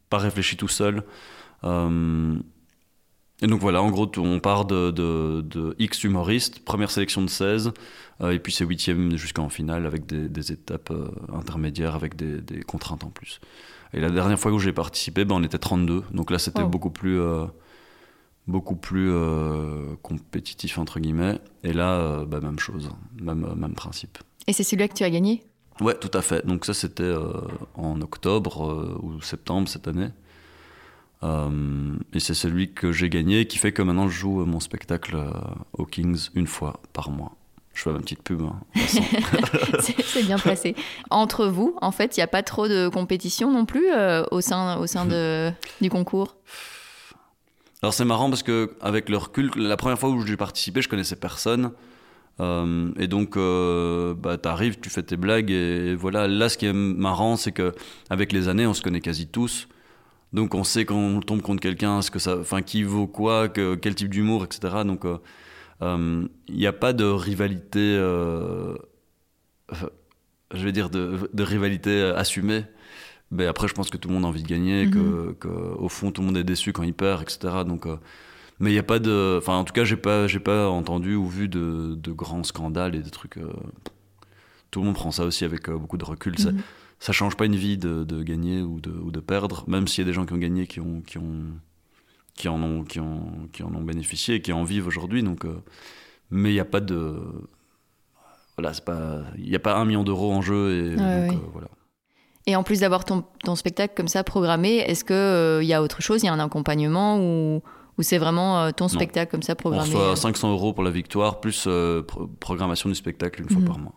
pas 0.10 0.18
réfléchi 0.20 0.56
tout 0.56 0.68
seul. 0.70 1.04
Euh, 1.66 2.36
et 3.42 3.48
donc 3.48 3.62
voilà, 3.62 3.82
en 3.82 3.90
gros, 3.90 4.10
on 4.18 4.40
part 4.40 4.66
de, 4.66 4.92
de, 4.92 5.42
de 5.42 5.76
X 5.80 6.04
humoristes, 6.04 6.60
première 6.60 6.92
sélection 6.92 7.22
de 7.22 7.30
16, 7.30 7.72
euh, 8.22 8.32
et 8.32 8.40
puis 8.40 8.52
c'est 8.52 8.66
huitième 8.66 9.16
jusqu'en 9.18 9.48
finale 9.48 9.86
avec 9.86 10.06
des, 10.06 10.28
des 10.28 10.52
étapes 10.52 10.92
euh, 10.92 11.08
intermédiaires 11.34 11.96
avec 11.96 12.18
des, 12.18 12.42
des 12.42 12.62
contraintes 12.62 13.06
en 13.06 13.10
plus. 13.10 13.40
Et 13.94 14.02
la 14.02 14.10
dernière 14.10 14.38
fois 14.38 14.52
où 14.52 14.60
j'ai 14.60 14.74
participé, 14.74 15.24
ben, 15.24 15.36
on 15.36 15.44
était 15.44 15.58
32, 15.58 16.04
donc 16.12 16.32
là 16.32 16.38
c'était 16.38 16.66
beaucoup 16.66 16.90
plus, 16.90 17.20
euh, 17.20 17.46
beaucoup 18.46 18.76
plus 18.76 19.12
compétitif 20.02 20.78
entre 20.78 21.00
guillemets. 21.00 21.40
Et 21.64 21.74
là, 21.74 22.26
bah, 22.26 22.42
même 22.42 22.60
chose, 22.60 22.90
même, 23.22 23.46
euh, 23.46 23.56
même 23.56 23.74
principe. 23.74 24.18
Et 24.48 24.54
c'est 24.54 24.64
celui-là 24.64 24.90
que 24.90 24.96
tu 24.96 25.04
as 25.04 25.10
gagné? 25.10 25.44
Ouais, 25.80 25.96
tout 25.96 26.12
à 26.14 26.22
fait. 26.22 26.46
Donc 26.46 26.66
ça, 26.66 26.74
c'était 26.74 27.14
en 27.76 28.02
octobre 28.02 29.00
ou 29.02 29.22
septembre 29.22 29.70
cette 29.70 29.88
année. 29.88 30.10
Euh, 31.24 31.96
et 32.14 32.20
c'est 32.20 32.34
celui 32.34 32.72
que 32.74 32.92
j'ai 32.94 33.10
gagné 33.10 33.46
qui 33.46 33.58
fait 33.58 33.74
que 33.74 33.82
maintenant 33.82 34.08
je 34.08 34.18
joue 34.18 34.42
euh, 34.42 34.46
mon 34.46 34.62
spectacle 34.62 35.16
euh, 35.18 35.32
aux 35.74 35.86
Kings 35.86 36.30
une 36.34 36.48
fois 36.48 36.80
par 36.94 37.10
mois. 37.10 37.36
Je 37.74 37.84
fais 37.84 37.92
ma 37.92 38.00
petite 38.00 38.24
pub. 38.24 38.42
hein. 38.42 38.60
C'est 39.80 40.24
bien 40.24 40.38
placé. 40.38 40.76
Entre 41.10 41.46
vous, 41.46 41.76
en 41.82 41.92
fait, 41.92 42.18
il 42.18 42.20
n'y 42.20 42.24
a 42.24 42.28
pas 42.28 42.44
trop 42.44 42.68
de 42.68 42.88
compétition 42.90 43.52
non 43.52 43.66
plus 43.66 43.90
euh, 43.92 44.24
au 44.32 44.42
sein, 44.42 44.78
au 44.78 44.88
sein 44.88 45.06
de, 45.06 45.52
du 45.82 45.90
concours? 45.90 46.36
Alors 47.82 47.94
c'est 47.94 48.04
marrant 48.04 48.30
parce 48.30 48.44
que 48.44 48.76
avec 48.82 49.08
le 49.08 49.16
recul, 49.16 49.52
la 49.56 49.78
première 49.78 49.98
fois 49.98 50.10
où 50.10 50.26
j'ai 50.26 50.36
participé, 50.36 50.82
je 50.82 50.90
connaissais 50.90 51.16
personne. 51.16 51.72
Euh, 52.42 52.92
et 52.98 53.08
donc, 53.08 53.38
euh, 53.38 54.14
bah, 54.14 54.38
t'arrives, 54.38 54.80
tu 54.80 54.90
fais 54.90 55.04
tes 55.04 55.16
blagues 55.18 55.52
et 55.52 55.96
voilà. 55.96 56.28
Là, 56.28 56.50
ce 56.50 56.58
qui 56.58 56.66
est 56.66 56.74
marrant, 56.74 57.38
c'est 57.38 57.52
que 57.54 57.74
avec 58.10 58.32
les 58.34 58.48
années, 58.50 58.68
on 58.68 58.74
se 58.74 58.82
connaît 58.82 59.02
quasi 59.02 59.28
tous. 59.28 59.68
Donc, 60.34 60.54
on 60.56 60.64
sait 60.64 60.86
quand 60.86 60.96
on 60.98 61.22
tombe 61.22 61.42
contre 61.42 61.62
quelqu'un, 61.62 62.02
ce 62.02 62.12
que 62.12 62.20
ça, 62.20 62.38
enfin, 62.40 62.62
qui 62.62 62.84
vaut 62.84 63.08
quoi, 63.08 63.50
que, 63.50 63.76
quel 63.76 63.96
type 63.96 64.10
d'humour, 64.10 64.44
etc. 64.46 64.84
Donc, 64.86 65.06
euh, 65.06 65.18
euh, 65.82 66.28
il 66.48 66.56
n'y 66.58 66.68
a 66.68 66.74
pas 66.74 66.94
de 66.94 67.06
rivalité, 67.06 67.80
euh, 67.80 68.76
euh, 69.72 69.90
je 70.54 70.64
vais 70.66 70.72
dire 70.72 70.90
de, 70.90 71.30
de 71.34 71.44
rivalité 71.44 71.90
euh, 71.92 72.16
assumée. 72.18 72.64
Mais 73.32 73.46
après, 73.46 73.68
je 73.68 73.74
pense 73.76 73.90
que 73.90 73.98
tout 73.98 74.08
le 74.10 74.16
monde 74.16 74.26
a 74.26 74.28
envie 74.28 74.44
de 74.44 74.48
gagner, 74.48 74.90
que, 74.90 75.34
que 75.40 75.48
au 75.48 75.88
fond, 75.90 76.12
tout 76.12 76.22
le 76.22 76.28
monde 76.28 76.38
est 76.38 76.44
déçu 76.44 76.74
quand 76.74 76.84
il 76.84 76.94
perd, 76.96 77.22
etc. 77.22 77.64
Donc, 77.66 77.86
euh, 77.86 77.98
mais 78.60 78.72
il 78.72 78.74
n'y 78.74 78.80
a 78.80 78.84
pas 78.84 79.00
de. 79.00 79.38
Enfin, 79.38 79.54
en 79.56 79.64
tout 79.64 79.74
cas, 79.74 79.84
j'ai 79.84 79.98
pas, 79.98 80.28
j'ai 80.28 80.40
pas 80.40 80.68
entendu 80.70 81.16
ou 81.16 81.28
vu 81.28 81.48
de, 81.48 81.96
de 81.96 82.12
grands 82.12 82.44
scandales 82.44 82.96
et 82.96 83.00
des 83.00 83.12
trucs. 83.12 83.38
euh, 83.38 83.52
tout 84.72 84.80
le 84.82 84.86
monde 84.88 84.96
prend 84.96 85.12
ça 85.12 85.26
aussi 85.26 85.46
avec 85.46 85.70
euh, 85.70 85.78
beaucoup 85.78 85.98
de 85.98 86.06
recul. 86.06 86.34
Mhm. 86.40 86.62
Ça 87.00 87.14
change 87.14 87.36
pas 87.38 87.46
une 87.46 87.56
vie 87.56 87.78
de, 87.78 88.04
de 88.04 88.24
gagner 88.24 88.62
ou 88.62 88.80
de, 88.82 88.92
ou 88.92 89.12
de 89.12 89.20
perdre, 89.20 89.64
même 89.68 89.88
s'il 89.88 90.04
y 90.04 90.08
a 90.08 90.10
des 90.10 90.14
gens 90.14 90.26
qui 90.26 90.34
ont 90.34 90.38
gagné, 90.38 90.68
qui 90.68 90.80
ont, 90.80 91.02
qui 91.02 91.18
ont, 91.18 91.46
qui 92.36 92.48
en 92.50 92.62
ont, 92.62 92.84
qui 92.84 93.00
ont, 93.00 93.48
qui 93.54 93.64
en 93.64 93.74
ont 93.74 93.82
bénéficié 93.82 94.36
et 94.36 94.42
qui 94.42 94.52
en 94.54 94.64
vivent 94.64 94.88
aujourd'hui. 94.88 95.24
Donc, 95.24 95.46
euh, 95.46 95.62
mais 96.30 96.50
il 96.52 96.54
n'y 96.54 96.60
a 96.60 96.66
pas 96.66 96.82
de. 96.82 97.18
Voilà, 98.58 98.74
c'est 98.74 98.84
pas. 98.84 99.22
Il 99.38 99.50
n'y 99.50 99.56
a 99.56 99.60
pas 99.60 99.76
un 99.78 99.86
million 99.86 100.04
d'euros 100.04 100.32
en 100.34 100.42
jeu 100.42 100.72
et 100.74 100.96
donc, 100.96 101.00
euh, 101.02 101.30
voilà. 101.54 101.68
Et 102.46 102.56
en 102.56 102.64
plus 102.64 102.80
d'avoir 102.82 103.06
ton, 103.06 103.24
ton 103.44 103.56
spectacle 103.56 103.94
comme 103.96 104.08
ça 104.08 104.24
programmé, 104.24 104.78
est-ce 104.78 105.04
qu'il 105.06 105.68
y 105.68 105.74
a 105.74 105.82
autre 105.84 106.02
chose 106.02 106.24
Il 106.24 106.26
y 106.26 106.30
a 106.30 106.34
un 106.34 106.40
accompagnement 106.40 107.20
ou, 107.20 107.62
ou 107.98 108.02
c'est 108.02 108.18
vraiment 108.18 108.62
euh, 108.64 108.72
ton 108.72 108.88
spectacle 108.88 109.30
comme 109.32 109.44
ça 109.44 109.54
On 109.54 109.56
programmé 109.56 109.86
reçoit 109.86 110.12
euh 110.12 110.16
500 110.16 110.52
euros 110.52 110.74
pour 110.74 110.84
la 110.84 110.90
victoire, 110.92 111.40
plus 111.42 111.66
euh, 111.68 112.02
pro- 112.02 112.28
programmation 112.28 112.90
du 112.90 112.96
spectacle 112.96 113.42
une 113.44 113.50
fois 113.50 113.60
Mhm. 113.62 113.68
par 113.68 113.78
mois. 113.80 113.94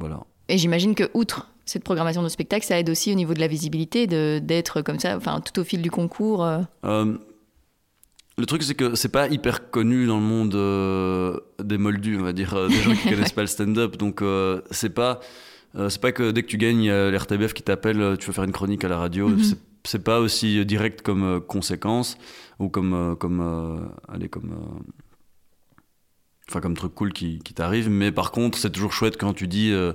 Voilà. 0.00 0.20
Et 0.48 0.58
j'imagine 0.58 0.94
que 0.94 1.08
outre 1.14 1.48
cette 1.66 1.84
programmation 1.84 2.22
de 2.22 2.28
spectacle, 2.28 2.64
ça 2.66 2.78
aide 2.78 2.90
aussi 2.90 3.10
au 3.12 3.14
niveau 3.14 3.34
de 3.34 3.40
la 3.40 3.46
visibilité, 3.48 4.06
d'être 4.06 4.82
comme 4.82 4.98
ça, 4.98 5.16
enfin 5.16 5.40
tout 5.40 5.58
au 5.60 5.64
fil 5.64 5.80
du 5.82 5.90
concours. 5.90 6.44
euh. 6.44 6.60
Euh, 6.84 7.16
le 8.36 8.46
truc, 8.46 8.62
c'est 8.64 8.74
que 8.74 8.94
c'est 8.96 9.08
pas 9.10 9.28
hyper 9.28 9.70
connu 9.70 10.06
dans 10.06 10.16
le 10.18 10.24
monde 10.24 10.54
euh, 10.56 11.38
des 11.62 11.78
moldus, 11.78 12.18
on 12.18 12.22
va 12.24 12.32
dire, 12.32 12.54
euh, 12.54 12.68
des 12.68 12.80
gens 12.82 12.92
qui 12.94 13.08
connaissent 13.10 13.32
pas 13.32 13.42
le 13.42 13.46
stand-up. 13.46 13.96
Donc, 13.96 14.22
c'est 14.70 14.90
pas, 14.90 15.20
c'est 15.88 16.00
pas 16.00 16.12
que 16.12 16.30
dès 16.32 16.42
que 16.42 16.48
tu 16.48 16.58
gagnes, 16.58 16.90
l'RTBF 16.90 17.52
qui 17.54 17.62
t'appelle, 17.62 18.16
tu 18.18 18.26
veux 18.26 18.32
faire 18.32 18.44
une 18.44 18.52
chronique 18.52 18.84
à 18.84 18.88
la 18.88 18.98
radio. 18.98 19.28
Mhm. 19.28 19.42
C'est- 19.42 19.58
C'est 19.86 20.02
pas 20.02 20.18
aussi 20.18 20.64
direct 20.64 21.02
comme 21.02 21.42
conséquence 21.46 22.16
ou 22.58 22.70
comme, 22.70 23.16
comme, 23.20 23.90
allez, 24.08 24.30
comme, 24.30 24.54
enfin, 26.48 26.60
comme 26.60 26.74
truc 26.74 26.94
cool 26.94 27.12
qui, 27.12 27.38
qui 27.40 27.52
t'arrive. 27.54 27.90
Mais 27.90 28.10
par 28.12 28.30
contre, 28.32 28.56
c'est 28.58 28.70
toujours 28.70 28.92
chouette 28.92 29.16
quand 29.18 29.34
tu 29.34 29.46
dis. 29.46 29.70
euh, 29.72 29.92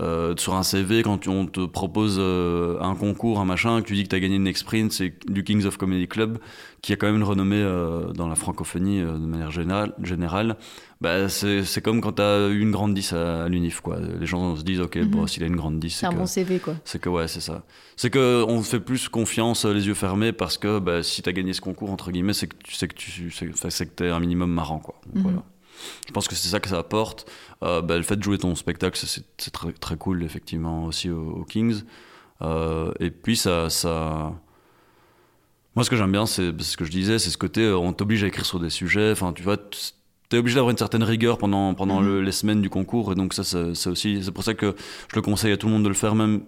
euh, 0.00 0.34
sur 0.38 0.54
un 0.54 0.62
CV, 0.62 1.02
quand 1.02 1.18
tu- 1.18 1.28
on 1.28 1.46
te 1.46 1.64
propose 1.66 2.16
euh, 2.18 2.80
un 2.80 2.94
concours, 2.94 3.38
un 3.38 3.44
machin, 3.44 3.80
que 3.82 3.86
tu 3.86 3.94
dis 3.94 4.04
que 4.04 4.08
tu 4.08 4.16
as 4.16 4.20
gagné 4.20 4.36
une 4.36 4.44
Next 4.44 4.62
Sprint, 4.62 4.92
c'est 4.92 5.12
du 5.30 5.44
Kings 5.44 5.66
of 5.66 5.76
Comedy 5.76 6.08
Club, 6.08 6.38
qui 6.82 6.92
a 6.92 6.96
quand 6.96 7.06
même 7.06 7.16
une 7.16 7.22
renommée 7.24 7.56
euh, 7.62 8.12
dans 8.12 8.26
la 8.28 8.34
francophonie 8.34 9.00
de 9.00 9.06
manière 9.26 9.50
générale. 9.50 9.92
générale. 10.02 10.56
Bah, 11.02 11.28
c'est 11.30 11.80
comme 11.82 12.00
quand 12.02 12.12
tu 12.14 12.22
as 12.22 12.48
eu 12.48 12.60
une 12.60 12.70
grande 12.70 12.92
10 12.94 13.12
à, 13.14 13.44
à 13.44 13.48
l'UNIF. 13.48 13.80
Quoi. 13.80 13.98
Les 14.20 14.26
gens 14.26 14.54
se 14.56 14.62
disent, 14.62 14.80
ok, 14.80 14.96
Mhm. 14.96 15.04
bon, 15.06 15.26
s'il 15.26 15.42
a 15.42 15.46
une 15.46 15.56
grande 15.56 15.78
10, 15.80 15.90
C'est 16.00 16.06
un 16.06 16.10
que, 16.10 16.16
bon 16.16 16.26
CV, 16.26 16.58
quoi. 16.58 16.74
c'est 16.84 17.00
que 17.00 17.08
ouais, 17.08 17.26
c'est 17.28 17.40
ça. 17.40 17.62
C'est 17.96 18.10
que 18.10 18.44
on 18.46 18.62
fait 18.62 18.80
plus 18.80 19.08
confiance 19.08 19.64
les 19.64 19.86
yeux 19.86 19.94
fermés 19.94 20.32
parce 20.32 20.58
que 20.58 20.78
bah, 20.78 21.02
si 21.02 21.22
tu 21.22 21.28
as 21.28 21.32
gagné 21.32 21.52
ce 21.54 21.60
concours, 21.60 21.90
entre 21.90 22.10
guillemets, 22.10 22.32
c'est 22.34 22.46
que 22.48 22.56
tu 22.62 22.74
sais 22.74 22.86
que 22.88 22.94
tu 22.94 23.30
c'est, 23.30 23.46
que 23.86 23.90
t'es 23.94 24.08
un 24.08 24.20
minimum 24.20 24.50
marrant. 24.50 24.78
Quoi. 24.78 24.94
Donc, 25.06 25.16
Mhm. 25.16 25.22
voilà. 25.22 25.42
Je 26.06 26.12
pense 26.12 26.28
que 26.28 26.34
c'est 26.34 26.48
ça 26.48 26.60
que 26.60 26.68
ça 26.68 26.78
apporte. 26.78 27.30
Euh, 27.62 27.82
bah, 27.82 27.96
le 27.96 28.02
fait 28.02 28.16
de 28.16 28.22
jouer 28.22 28.38
ton 28.38 28.54
spectacle, 28.54 28.98
c'est- 28.98 29.50
très, 29.52 29.72
très 29.72 29.96
cool, 29.96 30.22
effectivement, 30.24 30.84
aussi 30.84 31.10
aux, 31.10 31.44
Kings. 31.44 31.82
Euh, 32.42 32.92
et 33.00 33.10
puis, 33.10 33.36
ça, 33.36 33.68
ça. 33.70 34.32
Moi, 35.76 35.84
ce 35.84 35.90
que 35.90 35.96
j'aime 35.96 36.10
bien, 36.12 36.26
c'est 36.26 36.50
c'est 36.58 36.72
ce 36.72 36.76
que 36.76 36.84
je 36.84 36.90
disais, 36.90 37.18
c'est 37.18 37.30
ce 37.30 37.38
côté, 37.38 37.60
euh, 37.62 37.76
on 37.76 37.92
t'oblige 37.92 38.24
à 38.24 38.26
écrire 38.26 38.44
sur 38.44 38.58
des 38.58 38.70
sujets. 38.70 39.12
Enfin, 39.12 39.32
tu 39.32 39.42
vois, 39.42 39.56
tu 39.56 40.36
es 40.36 40.38
obligé 40.38 40.56
d'avoir 40.56 40.70
une 40.70 40.78
certaine 40.78 41.02
rigueur 41.04 41.38
pendant, 41.38 41.74
pendant 41.74 42.00
Mhm. 42.00 42.06
le- 42.06 42.22
les 42.22 42.32
semaines 42.32 42.60
du 42.60 42.68
concours. 42.70 43.12
Et 43.12 43.14
donc, 43.14 43.34
ça, 43.34 43.44
c'est 43.44 43.88
aussi. 43.88 44.22
C'est 44.24 44.32
pour 44.32 44.42
ça 44.44 44.54
que 44.54 44.74
je 45.10 45.16
le 45.16 45.22
conseille 45.22 45.52
à 45.52 45.56
tout 45.56 45.66
le 45.68 45.72
monde 45.72 45.84
de 45.84 45.88
le 45.88 45.94
faire, 45.94 46.14
même 46.14 46.42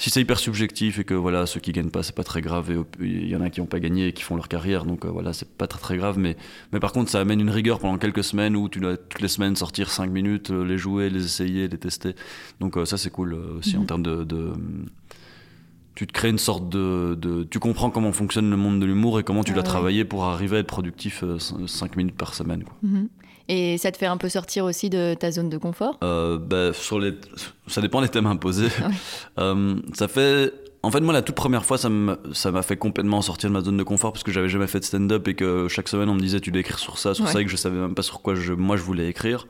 si 0.00 0.08
c'est 0.08 0.22
hyper 0.22 0.38
subjectif 0.38 0.98
et 0.98 1.04
que 1.04 1.12
voilà, 1.12 1.44
ceux 1.44 1.60
qui 1.60 1.72
gagnent 1.72 1.90
pas, 1.90 2.02
c'est 2.02 2.14
pas 2.14 2.24
très 2.24 2.40
grave, 2.40 2.70
et 2.70 2.76
il 3.04 3.28
y 3.28 3.36
en 3.36 3.42
a 3.42 3.50
qui 3.50 3.60
n'ont 3.60 3.66
pas 3.66 3.80
gagné 3.80 4.06
et 4.06 4.12
qui 4.14 4.22
font 4.22 4.34
leur 4.34 4.48
carrière, 4.48 4.86
donc 4.86 5.04
euh, 5.04 5.10
voilà, 5.10 5.34
c'est 5.34 5.46
pas 5.46 5.66
très 5.66 5.78
très 5.78 5.98
grave, 5.98 6.18
mais, 6.18 6.38
mais 6.72 6.80
par 6.80 6.92
contre, 6.92 7.10
ça 7.10 7.20
amène 7.20 7.38
une 7.38 7.50
rigueur 7.50 7.80
pendant 7.80 7.98
quelques 7.98 8.24
semaines 8.24 8.56
où 8.56 8.70
tu 8.70 8.80
dois 8.80 8.96
toutes 8.96 9.20
les 9.20 9.28
semaines 9.28 9.56
sortir 9.56 9.90
5 9.90 10.10
minutes, 10.10 10.52
euh, 10.52 10.64
les 10.64 10.78
jouer, 10.78 11.10
les 11.10 11.26
essayer, 11.26 11.68
les 11.68 11.76
tester. 11.76 12.14
Donc 12.60 12.78
euh, 12.78 12.86
ça, 12.86 12.96
c'est 12.96 13.10
cool 13.10 13.34
aussi 13.34 13.76
en 13.76 13.80
mhm. 13.80 13.86
termes 13.86 14.02
de, 14.02 14.52
tu 15.94 16.06
te 16.06 16.12
crées 16.14 16.30
une 16.30 16.38
sorte 16.38 16.70
de, 16.70 17.14
de, 17.20 17.44
Tu 17.44 17.58
comprends 17.58 17.90
comment 17.90 18.12
fonctionne 18.12 18.48
le 18.48 18.56
monde 18.56 18.80
de 18.80 18.86
l'humour 18.86 19.20
et 19.20 19.22
comment 19.22 19.44
tu 19.44 19.52
dois 19.52 19.62
travailler 19.62 20.06
pour 20.06 20.24
arriver 20.24 20.56
à 20.56 20.60
être 20.60 20.66
productif 20.66 21.22
5 21.66 21.96
minutes 21.96 22.16
par 22.16 22.32
semaine. 22.32 22.64
Quoi. 22.64 22.74
Mhm. 22.82 23.08
Et 23.52 23.78
ça 23.78 23.90
te 23.90 23.98
fait 23.98 24.06
un 24.06 24.16
peu 24.16 24.28
sortir 24.28 24.64
aussi 24.64 24.90
de 24.90 25.14
ta 25.18 25.32
zone 25.32 25.48
de 25.48 25.58
confort? 25.58 25.98
Euh, 26.04 26.38
bah, 26.38 26.72
sur 26.72 27.00
les... 27.00 27.14
Ça 27.66 27.80
dépend 27.80 28.00
des 28.00 28.08
thèmes 28.08 28.26
imposés. 28.26 28.68
Euh, 29.38 29.76
ça 29.94 30.08
fait. 30.08 30.52
En 30.82 30.90
fait, 30.90 31.00
moi, 31.00 31.14
la 31.14 31.22
toute 31.22 31.34
première 31.34 31.64
fois, 31.64 31.78
ça 31.78 31.88
m'a 31.88 32.62
fait 32.62 32.76
complètement 32.76 33.22
sortir 33.22 33.48
de 33.48 33.54
ma 33.54 33.60
zone 33.60 33.76
de 33.76 33.82
confort 33.82 34.12
parce 34.12 34.22
que 34.22 34.32
j'avais 34.32 34.48
jamais 34.48 34.66
fait 34.66 34.80
de 34.80 34.84
stand-up 34.84 35.26
et 35.28 35.34
que 35.34 35.66
chaque 35.68 35.88
semaine, 35.88 36.08
on 36.08 36.14
me 36.14 36.20
disait 36.20 36.40
tu 36.40 36.50
dois 36.50 36.60
écrire 36.60 36.78
sur 36.78 36.98
ça, 36.98 37.14
sur 37.14 37.26
ça, 37.26 37.40
et 37.40 37.44
que 37.44 37.50
je 37.50 37.56
savais 37.56 37.78
même 37.78 37.94
pas 37.94 38.02
sur 38.02 38.20
quoi 38.22 38.34
je, 38.34 38.52
moi 38.52 38.76
je 38.76 38.82
voulais 38.82 39.08
écrire. 39.08 39.46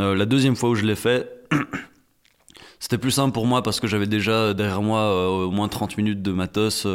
Euh, 0.00 0.14
la 0.14 0.24
deuxième 0.24 0.56
fois 0.56 0.70
où 0.70 0.74
je 0.74 0.84
l'ai 0.84 0.94
fait, 0.94 1.30
c'était 2.80 2.98
plus 2.98 3.10
simple 3.10 3.32
pour 3.32 3.46
moi 3.46 3.62
parce 3.62 3.80
que 3.80 3.86
j'avais 3.86 4.06
déjà 4.06 4.54
derrière 4.54 4.82
moi 4.82 5.00
euh, 5.00 5.26
au 5.46 5.50
moins 5.50 5.68
30 5.68 5.96
minutes 5.98 6.22
de 6.22 6.32
matos 6.32 6.86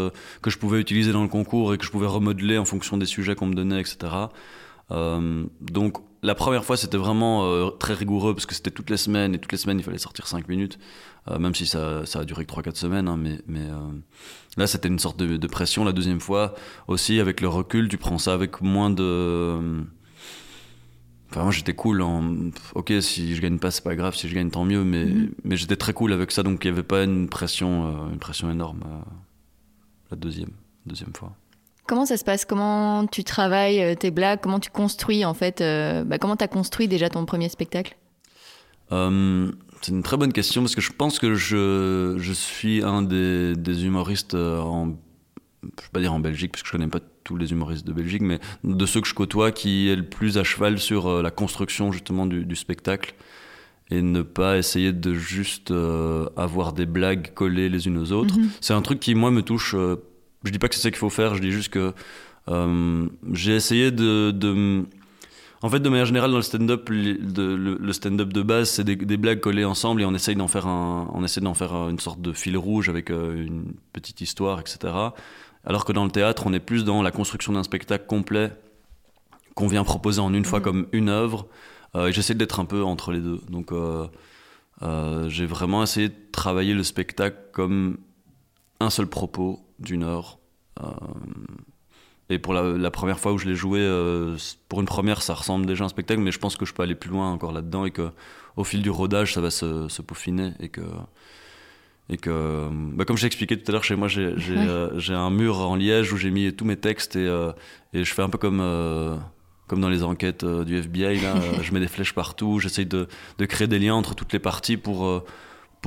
que 0.42 0.50
je 0.50 0.58
pouvais 0.58 0.80
utiliser 0.80 1.12
dans 1.12 1.24
le 1.24 1.30
concours 1.30 1.74
et 1.74 1.78
que 1.78 1.86
je 1.86 1.92
pouvais 1.92 2.08
remodeler 2.08 2.58
en 2.58 2.66
fonction 2.66 2.98
des 2.98 3.06
sujets 3.06 3.36
qu'on 3.36 3.48
me 3.48 3.56
donnait, 3.56 3.80
etc. 3.80 4.08
donc, 4.90 5.98
la 6.24 6.36
première 6.36 6.66
fois, 6.66 6.78
c'était 6.78 6.98
vraiment 6.98 7.46
euh, 7.46 7.70
très 7.70 7.94
rigoureux 7.94 8.34
parce 8.34 8.46
que 8.46 8.56
c'était 8.56 8.72
toutes 8.72 8.90
les 8.90 8.98
semaines 8.98 9.36
et 9.36 9.40
toutes 9.40 9.52
les 9.52 9.58
semaines, 9.58 9.80
il 9.80 9.84
fallait 9.84 9.98
sortir 9.98 10.28
5 10.28 10.48
minutes, 10.48 10.80
euh, 11.30 11.38
même 11.40 11.54
si 11.54 11.66
ça, 11.66 12.06
ça, 12.06 12.20
a 12.20 12.26
duré 12.26 12.46
que 12.46 12.52
3-4 12.52 12.76
semaines. 12.76 13.08
Hein, 13.08 13.18
mais 13.18 13.40
mais 13.48 13.62
euh, 13.62 13.78
là, 14.58 14.68
c'était 14.68 14.88
une 14.88 15.00
sorte 15.00 15.18
de, 15.18 15.48
pression. 15.48 15.84
La 15.84 15.94
deuxième 15.94 16.20
fois, 16.20 16.56
aussi, 16.88 17.20
avec 17.20 17.42
le 17.42 17.48
recul, 17.48 17.88
tu 17.88 17.98
prends 17.98 18.18
ça 18.18 18.34
avec 18.34 18.62
moins 18.62 18.90
de. 18.90 19.86
Enfin, 21.30 21.44
moi, 21.44 21.52
j'étais 21.52 21.74
cool. 21.74 22.02
En... 22.02 22.50
Ok, 22.74 22.94
si 23.02 23.36
je 23.36 23.42
gagne 23.42 23.60
pas, 23.60 23.70
c'est 23.70 23.84
pas 23.84 23.96
grave. 23.96 24.16
Si 24.16 24.28
je 24.28 24.36
gagne, 24.36 24.50
tant 24.50 24.66
mieux. 24.66 24.84
Mais, 24.84 25.06
mm-hmm. 25.06 25.30
mais 25.44 25.56
j'étais 25.56 25.76
très 25.76 25.94
cool 25.94 26.14
avec 26.14 26.32
ça, 26.32 26.42
donc 26.42 26.64
il 26.64 26.68
n'y 26.68 26.74
avait 26.74 26.88
pas 26.88 27.04
une 27.04 27.30
pression, 27.30 28.10
une 28.12 28.20
pression 28.20 28.50
énorme 28.52 28.80
la 30.10 30.18
deuxième, 30.18 30.52
deuxième 30.86 31.14
fois. 31.14 31.36
Comment 31.88 32.06
ça 32.06 32.18
se 32.18 32.26
passe? 32.26 32.44
Comment 32.44 33.08
tu 33.08 33.24
travailles 33.24 33.82
euh, 33.82 33.96
tes 33.96 34.12
blagues? 34.12 34.40
Comment 34.42 34.60
tu 34.60 34.70
construis 34.70 35.24
en 35.24 35.34
fait 35.34 35.62
euh, 35.62 36.04
bah, 36.04 36.18
Comment 36.18 36.36
tu 36.36 36.44
as 36.44 36.50
construit 36.50 36.90
déjà 36.90 37.10
ton 37.10 37.26
premier 37.26 37.48
spectacle? 37.48 37.96
Euh, 38.92 39.50
C'est 39.82 39.94
une 39.94 40.04
très 40.04 40.18
bonne 40.18 40.34
question 40.34 40.62
parce 40.62 40.76
que 40.76 40.82
je 40.82 40.92
pense 40.92 41.18
que 41.18 41.34
je, 41.36 42.16
je 42.20 42.34
suis 42.34 42.84
un 42.84 43.02
des, 43.02 43.56
des 43.56 43.86
humoristes 43.86 44.36
en, 44.36 44.98
je 45.64 45.68
vais 45.68 45.90
pas 45.94 46.02
dire 46.02 46.14
en 46.14 46.20
Belgique 46.20 46.52
parce 46.52 46.62
que 46.64 46.68
je 46.68 46.74
connais 46.74 46.88
pas 46.88 47.00
tous 47.24 47.38
les 47.38 47.52
humoristes 47.52 47.88
de 47.88 47.94
Belgique, 47.94 48.22
mais 48.22 48.40
de 48.64 48.86
ceux 48.86 49.02
que 49.02 49.08
je 49.08 49.14
côtoie 49.14 49.52
qui 49.52 49.90
est 49.90 49.96
le 49.96 50.08
plus 50.08 50.38
à 50.38 50.44
cheval 50.44 50.80
sur 50.80 51.22
la 51.22 51.32
construction 51.32 51.92
justement 51.94 52.26
du, 52.26 52.46
du 52.46 52.56
spectacle 52.56 53.16
et 53.90 54.02
ne 54.02 54.22
pas 54.22 54.58
essayer 54.58 54.92
de 54.92 55.14
juste 55.14 55.74
avoir 56.36 56.74
des 56.74 56.86
blagues 56.86 57.34
collées 57.34 57.70
les 57.70 57.88
unes 57.88 57.98
aux 57.98 58.12
autres. 58.12 58.36
Mm-hmm. 58.38 58.50
C'est 58.60 58.74
un 58.74 58.82
truc 58.82 59.00
qui 59.00 59.16
moi 59.16 59.32
me 59.32 59.42
touche 59.42 59.76
je 60.44 60.52
dis 60.52 60.60
pas 60.60 60.70
que 60.70 60.76
c'est 60.76 60.82
ça 60.82 60.90
qu'il 60.90 61.00
faut 61.00 61.10
faire, 61.10 61.36
je 61.36 61.42
dis 61.42 61.52
juste 61.52 61.70
que 61.70 61.94
euh, 62.50 63.08
j'ai 63.34 63.56
essayé 63.56 63.92
de, 63.92 64.86
En 65.62 65.70
fait, 65.70 65.80
de 65.80 65.90
manière 65.90 66.06
générale, 66.06 66.32
dans 66.32 66.38
le 66.38 66.44
stand-up, 66.44 66.88
le, 66.90 67.92
stand-up 67.92 68.32
de 68.32 68.42
base, 68.42 68.70
c'est 68.70 68.84
des, 68.84 69.18
blagues 69.18 69.40
collées 69.40 69.66
ensemble 69.66 70.02
et 70.02 70.06
on 70.06 70.14
essaye 70.14 70.36
d'en 70.36 70.48
faire, 70.48 70.68
un, 70.68 71.10
on 71.14 71.24
essaie 71.24 71.42
d'en 71.42 71.54
faire 71.54 71.74
une 71.90 72.00
sorte 72.00 72.22
de 72.22 72.32
fil 72.32 72.58
rouge 72.58 72.90
avec 72.90 73.12
euh, 73.12 73.46
une 73.46 73.74
petite 73.94 74.22
histoire, 74.22 74.60
etc. 74.60 74.94
Alors 75.66 75.86
que 75.86 75.92
dans 75.92 76.06
le 76.06 76.12
théâtre, 76.12 76.44
on 76.46 76.54
est 76.54 76.60
plus 76.60 76.86
dans 76.86 77.02
la 77.02 77.12
construction 77.12 77.54
d'un 77.54 77.64
spectacle 77.64 78.06
complet 78.08 78.52
qu'on 79.56 79.68
vient 79.68 79.84
proposer 79.84 80.22
en 80.22 80.34
une 80.34 80.46
fois 80.46 80.60
mmh. 80.60 80.64
comme 80.64 80.88
une 80.92 81.10
œuvre. 81.10 81.48
Euh, 81.96 82.08
et 82.08 82.14
j'essaie 82.14 82.36
d'être 82.36 82.60
un 82.60 82.66
peu 82.66 82.84
entre 82.84 83.12
les 83.12 83.20
deux. 83.20 83.42
Donc, 83.50 83.72
j'ai 85.28 85.46
vraiment 85.46 85.84
essayé 85.84 86.10
de 86.10 86.16
travailler 86.32 86.74
le 86.74 86.84
spectacle 86.84 87.38
comme 87.52 87.98
un 88.80 88.92
seul 88.92 89.08
propos 89.08 89.67
d'une 89.80 90.04
heure. 90.04 90.40
Euh, 90.82 90.92
et 92.30 92.40
pour 92.40 92.54
la, 92.54 92.92
première 92.92 93.20
fois 93.20 93.32
où 93.32 93.38
je 93.38 93.48
l'ai 93.48 93.56
joué, 93.56 93.80
euh, 93.80 94.36
pour 94.68 94.82
une 94.82 94.86
première, 94.86 95.22
ça 95.22 95.34
ressemble 95.34 95.66
déjà 95.66 95.84
à 95.84 95.88
un 95.88 95.90
spectacle, 95.90 96.22
mais 96.22 96.32
je 96.32 96.40
pense 96.40 96.58
que 96.58 96.66
je 96.66 96.74
peux 96.74 96.84
aller 96.84 96.96
plus 96.96 97.10
loin 97.10 97.32
encore 97.32 97.54
là-dedans 97.54 97.86
et 97.86 97.92
que 97.92 98.12
au 98.58 98.64
fil 98.66 98.82
du 98.82 98.90
rodage, 98.90 99.34
ça 99.34 99.42
va 99.42 99.50
se, 99.50 100.02
peaufiner 100.02 100.52
et 100.60 100.70
que 100.70 100.82
et 102.10 102.16
que 102.16 102.70
bah 102.94 103.04
comme 103.04 103.18
j'ai 103.18 103.28
expliqué 103.28 103.62
tout 103.62 103.70
à 103.70 103.74
l'heure 103.74 103.84
chez 103.84 103.98
moi 103.98 104.08
j'ai 104.08 104.34
euh, 104.50 104.98
j'ai 104.98 105.14
un 105.14 105.30
mur 105.30 105.60
en 105.60 105.76
liège 105.76 106.14
où 106.14 106.18
j'ai 106.18 106.32
mis 106.32 106.54
tous 106.54 106.64
mes 106.64 106.78
textes 106.78 107.18
et, 107.18 107.26
et 107.94 108.04
je 108.06 108.14
fais 108.14 108.22
un 108.22 108.30
peu 108.30 108.38
comme 108.38 108.64
comme 109.68 109.82
dans 109.82 109.90
les 109.90 110.04
enquêtes 110.04 110.46
du 110.46 110.78
FBI 110.78 111.20
là 111.20 111.36
je 111.62 111.74
mets 111.74 111.82
des 111.82 111.90
flèches 111.90 112.14
partout 112.14 112.60
j'essaye 112.60 112.86
de, 112.86 113.10
de, 113.40 113.46
créer 113.46 113.68
des 113.68 113.78
liens 113.78 113.96
entre 113.96 114.16
toutes 114.16 114.32
les 114.32 114.40
parties 114.40 114.78
pour 114.78 115.22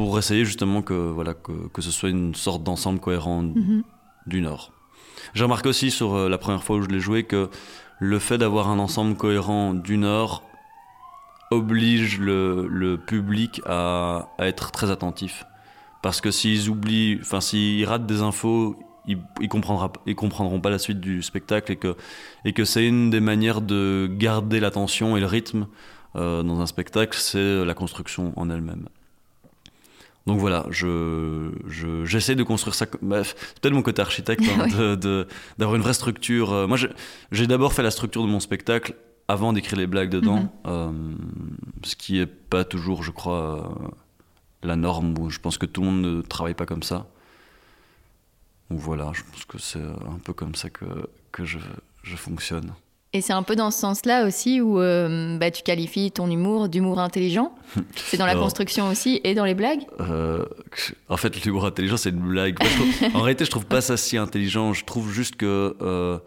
pour 0.06 0.18
essayer 0.18 0.46
justement 0.46 0.80
que, 0.80 0.94
voilà, 0.94 1.34
que, 1.34 1.68
que 1.68 1.82
ce 1.82 1.90
soit 1.90 2.08
une 2.08 2.34
sorte 2.34 2.62
d'ensemble 2.62 3.00
cohérent 3.00 3.42
mhm. 3.42 3.82
du 4.26 4.40
Nord. 4.40 4.72
J'ai 5.34 5.44
remarqué 5.44 5.68
aussi 5.68 5.90
sur 5.90 6.14
euh, 6.14 6.28
la 6.30 6.38
première 6.38 6.62
fois 6.62 6.76
où 6.76 6.82
je 6.82 6.88
l'ai 6.88 7.00
joué 7.00 7.24
que 7.24 7.50
le 7.98 8.18
fait 8.18 8.38
d'avoir 8.38 8.70
un 8.70 8.78
ensemble 8.78 9.14
cohérent 9.14 9.74
du 9.74 9.98
Nord 9.98 10.42
oblige 11.50 12.18
le, 12.18 12.66
le 12.66 12.96
public 12.96 13.60
à, 13.66 14.30
à, 14.38 14.46
être 14.46 14.70
très 14.70 14.90
attentif. 14.90 15.44
Parce 16.02 16.22
que 16.22 16.30
s'ils 16.30 16.70
oublient, 16.70 17.18
enfin 17.20 17.42
s'ils 17.42 17.84
ratent 17.84 18.06
des 18.06 18.22
infos, 18.22 18.78
ils, 19.06 19.18
ils, 19.42 19.50
comprendra, 19.50 19.92
ils 20.06 20.14
comprendront 20.14 20.62
pas 20.62 20.70
la 20.70 20.78
suite 20.78 21.00
du 21.00 21.22
spectacle 21.22 21.72
et 21.72 21.76
que, 21.76 21.94
et 22.46 22.54
que 22.54 22.64
c'est 22.64 22.86
une 22.86 23.10
des 23.10 23.20
manières 23.20 23.60
de 23.60 24.08
garder 24.10 24.60
l'attention 24.60 25.18
et 25.18 25.20
le 25.20 25.26
rythme 25.26 25.66
euh, 26.16 26.42
dans 26.42 26.60
un 26.60 26.66
spectacle, 26.66 27.18
c'est 27.18 27.66
la 27.66 27.74
construction 27.74 28.32
en 28.36 28.48
elle-même. 28.48 28.88
Donc 30.26 30.38
voilà, 30.38 30.66
je, 30.70 31.50
j'essaie 32.04 32.34
de 32.34 32.42
construire 32.42 32.74
ça. 32.74 32.86
Bref, 33.00 33.34
c'est 33.38 33.60
peut-être 33.60 33.74
mon 33.74 33.82
côté 33.82 34.02
architecte, 34.02 34.42
hein, 34.48 34.66
de, 34.96 35.26
d'avoir 35.58 35.76
une 35.76 35.82
vraie 35.82 35.94
structure. 35.94 36.52
Euh, 36.52 36.66
moi, 36.66 36.76
j'ai 37.32 37.46
d'abord 37.46 37.72
fait 37.72 37.82
la 37.82 37.90
structure 37.90 38.22
de 38.22 38.28
mon 38.28 38.40
spectacle 38.40 38.94
avant 39.28 39.52
d'écrire 39.52 39.78
les 39.78 39.86
blagues 39.86 40.10
dedans, 40.10 40.40
mhm. 40.40 40.50
euh, 40.66 40.92
ce 41.84 41.96
qui 41.96 42.18
est 42.18 42.26
pas 42.26 42.64
toujours, 42.64 43.02
je 43.02 43.12
crois, 43.12 43.74
euh, 43.82 43.88
la 44.62 44.76
norme. 44.76 45.16
Où 45.18 45.30
je 45.30 45.38
pense 45.38 45.56
que 45.56 45.66
tout 45.66 45.80
le 45.80 45.86
monde 45.86 46.02
ne 46.02 46.20
travaille 46.20 46.54
pas 46.54 46.66
comme 46.66 46.82
ça. 46.82 47.06
Donc 48.70 48.78
voilà, 48.80 49.10
je 49.14 49.22
pense 49.22 49.44
que 49.46 49.58
c'est 49.58 49.82
un 49.82 50.18
peu 50.22 50.32
comme 50.32 50.54
ça 50.54 50.68
que, 50.68 50.84
que 51.32 51.44
je, 51.44 51.58
je 52.02 52.16
fonctionne. 52.16 52.72
Et 53.12 53.20
c'est 53.22 53.32
un 53.32 53.42
peu 53.42 53.56
dans 53.56 53.72
ce 53.72 53.78
sens-là 53.80 54.24
aussi 54.24 54.60
où 54.60 54.78
euh, 54.78 55.36
bah, 55.36 55.50
tu 55.50 55.64
qualifies 55.64 56.12
ton 56.12 56.30
humour 56.30 56.68
d'humour 56.68 57.00
intelligent. 57.00 57.52
C'est 57.96 58.16
dans 58.16 58.26
la 58.26 58.36
construction 58.36 58.88
aussi 58.88 59.20
et 59.24 59.34
dans 59.34 59.44
les 59.44 59.54
blagues 59.54 59.82
euh, 59.98 60.44
En 61.08 61.16
fait, 61.16 61.44
l'humour 61.44 61.66
intelligent, 61.66 61.96
c'est 61.96 62.10
une 62.10 62.20
blague. 62.20 62.56
en 63.14 63.20
réalité, 63.20 63.44
je 63.44 63.50
trouve 63.50 63.66
pas 63.66 63.80
ça 63.80 63.96
si 63.96 64.16
intelligent. 64.16 64.72
Je 64.72 64.84
trouve 64.84 65.12
juste 65.12 65.36
que. 65.36 65.76
Euh, 65.82 66.18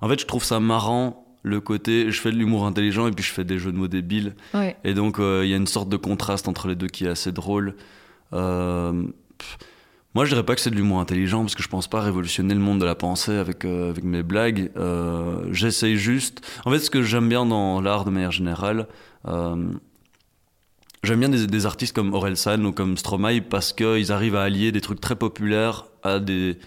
en 0.00 0.08
fait, 0.08 0.20
je 0.20 0.26
trouve 0.26 0.44
ça 0.44 0.58
marrant 0.58 1.26
le 1.42 1.60
côté. 1.60 2.10
Je 2.10 2.20
fais 2.20 2.30
de 2.30 2.36
l'humour 2.36 2.66
intelligent 2.66 3.06
et 3.06 3.10
puis 3.10 3.24
je 3.24 3.32
fais 3.32 3.44
des 3.44 3.58
jeux 3.58 3.72
de 3.72 3.76
mots 3.76 3.88
débiles. 3.88 4.34
Et 4.84 4.94
donc, 4.94 5.16
il 5.18 5.48
y 5.48 5.54
a 5.54 5.56
une 5.56 5.66
sorte 5.66 5.90
de 5.90 5.96
contraste 5.98 6.48
entre 6.48 6.66
les 6.66 6.74
deux 6.74 6.88
qui 6.88 7.04
est 7.04 7.10
assez 7.10 7.32
drôle. 7.32 7.74
Moi, 10.14 10.26
je 10.26 10.30
dirais 10.30 10.44
pas 10.44 10.54
que 10.54 10.60
c'est 10.60 10.70
de 10.70 10.76
l'humour 10.76 11.00
intelligent 11.00 11.40
parce 11.40 11.54
que 11.54 11.62
je 11.62 11.68
pense 11.68 11.88
pas 11.88 12.00
révolutionner 12.00 12.52
le 12.52 12.60
monde 12.60 12.80
de 12.80 12.84
la 12.84 12.94
pensée 12.94 13.32
avec 13.32 13.64
euh, 13.64 13.90
avec 13.90 14.04
mes 14.04 14.22
blagues. 14.22 14.70
Euh, 14.76 15.46
J'essaye 15.52 15.96
juste. 15.96 16.46
En 16.66 16.70
fait, 16.70 16.80
ce 16.80 16.90
que 16.90 17.02
j'aime 17.02 17.28
bien 17.28 17.46
dans 17.46 17.80
l'art 17.80 18.04
de 18.04 18.10
manière 18.10 18.30
générale, 18.30 18.88
euh, 19.26 19.72
j'aime 21.02 21.20
bien 21.20 21.30
des, 21.30 21.46
des, 21.46 21.66
artistes 21.66 21.94
comme 21.94 22.12
Orelsan 22.12 22.62
ou 22.64 22.72
comme 22.72 22.98
Stromae 22.98 23.40
parce 23.40 23.72
qu'ils 23.72 24.12
arrivent 24.12 24.36
à 24.36 24.42
allier 24.42 24.70
des 24.70 24.82
trucs 24.82 25.00
très 25.00 25.16
populaires 25.16 25.86
à 26.02 26.18
des 26.18 26.58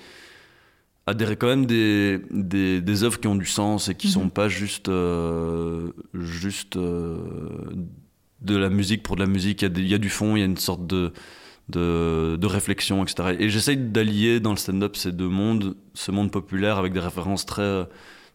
à 1.06 1.14
des 1.14 1.36
quand 1.36 1.48
même 1.48 1.68
des, 1.68 2.20
des, 2.32 2.82
des 2.82 3.04
œuvres 3.04 3.20
qui 3.20 3.28
ont 3.28 3.36
du 3.36 3.46
sens 3.46 3.90
et 3.90 3.96
qui 3.96 4.08
mhm. 4.08 4.14
sont 4.14 4.30
pas 4.30 4.50
juste 4.50 4.90
euh, 4.90 5.92
juste 6.16 6.80
de 6.80 8.58
la 8.58 8.70
musique 8.70 9.04
pour 9.04 9.16
de 9.16 9.22
la 9.22 9.30
musique. 9.30 9.62
Il 9.62 9.78
y, 9.78 9.90
y 9.90 9.94
a 9.94 10.00
du 10.00 10.10
fond, 10.10 10.36
il 10.36 10.40
y 10.40 10.42
a 10.42 10.46
une 10.46 10.58
sorte 10.58 10.88
de 10.88 11.14
de, 11.70 12.46
réflexion, 12.46 13.04
etc. 13.04 13.36
Et 13.40 13.50
j'essaye 13.50 13.78
d'allier 13.78 14.40
dans 14.40 14.52
le 14.52 14.58
stand-up 14.58 14.96
ces 14.96 15.12
deux 15.12 15.28
mondes, 15.28 15.76
ce 15.94 16.12
monde 16.12 16.32
populaire 16.32 16.78
avec 16.78 16.94
des 16.94 17.00
références 17.00 17.46
très, 17.46 17.88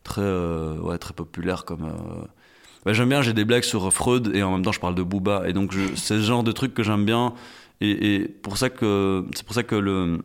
très, 0.03 0.23
euh, 0.23 0.77
ouais, 0.79 0.99
très 0.99 1.15
populaires 1.15 1.65
comme. 1.65 1.85
Euh, 1.85 2.93
j'aime 2.93 3.09
bien, 3.09 3.23
j'ai 3.23 3.33
des 3.33 3.45
blagues 3.45 3.65
sur 3.65 3.93
Freud 3.93 4.33
et 4.35 4.43
en 4.43 4.53
même 4.53 4.63
temps 4.63 4.73
je 4.73 4.81
parle 4.81 4.95
de 4.95 5.03
Booba. 5.03 5.49
Et 5.49 5.53
donc 5.53 5.75
c'est 5.95 6.19
ce 6.19 6.21
genre 6.21 6.43
de 6.43 6.53
truc 6.53 6.75
que 6.75 6.83
j'aime 6.83 7.05
bien. 7.05 7.35
Et, 7.83 8.29
pour 8.43 8.59
ça 8.59 8.69
que 8.69 9.25
c'est 9.35 9.45
pour 9.45 9.55
ça 9.55 9.63
que 9.63 9.75
le, 9.75 10.19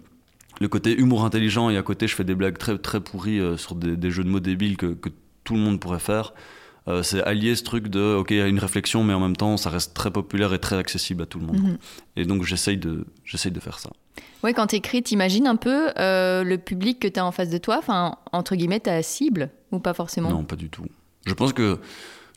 le 0.59 0.67
côté 0.67 0.97
humour 0.97 1.23
intelligent 1.23 1.69
et 1.69 1.77
à 1.77 1.83
côté 1.83 2.07
je 2.07 2.15
fais 2.15 2.25
des 2.25 2.35
blagues 2.35 2.57
très 2.57 2.77
très 2.77 2.99
pourries 2.99 3.39
euh, 3.39 3.55
sur 3.55 3.75
des, 3.75 4.11
jeux 4.11 4.23
de 4.23 4.29
mots 4.29 4.41
débiles 4.41 4.77
que 4.77 4.97
tout 5.43 5.53
le 5.53 5.59
monde 5.61 5.79
pourrait 5.79 5.99
faire. 5.99 6.33
Euh, 6.87 7.01
c'est 7.01 7.23
allier 7.23 7.55
ce 7.55 7.63
truc 7.63 7.87
de, 7.87 8.15
ok, 8.15 8.31
il 8.31 8.37
y 8.37 8.41
a 8.41 8.47
une 8.47 8.59
réflexion, 8.59 9.03
mais 9.03 9.13
en 9.13 9.19
même 9.19 9.35
temps, 9.35 9.57
ça 9.57 9.69
reste 9.69 9.95
très 9.95 10.11
populaire 10.11 10.53
et 10.53 10.59
très 10.59 10.77
accessible 10.77 11.23
à 11.23 11.25
tout 11.25 11.39
le 11.39 11.47
monde. 11.47 11.61
Mhm. 11.61 11.77
Et 12.15 12.25
donc, 12.25 12.43
j'essaye 12.43 12.77
de, 12.77 13.05
j'essaye 13.23 13.51
de 13.51 13.59
faire 13.59 13.79
ça. 13.79 13.89
Oui, 14.43 14.53
quand 14.53 14.67
tu 14.67 14.75
écris, 14.75 15.01
t'imagines 15.01 15.47
un 15.47 15.55
peu 15.55 15.91
le 15.97 16.55
public 16.57 16.99
que 16.99 17.07
tu 17.07 17.19
as 17.19 17.25
en 17.25 17.31
face 17.31 17.49
de 17.49 17.57
toi, 17.57 17.77
enfin, 17.79 18.17
entre 18.31 18.55
guillemets, 18.55 18.79
ta 18.79 19.01
cible, 19.01 19.49
ou 19.71 19.79
pas 19.79 19.93
forcément? 19.93 20.29
Non, 20.29 20.43
pas 20.43 20.55
du 20.55 20.69
tout. 20.69 20.85
Je 21.25 21.33
pense 21.33 21.53
que 21.53 21.79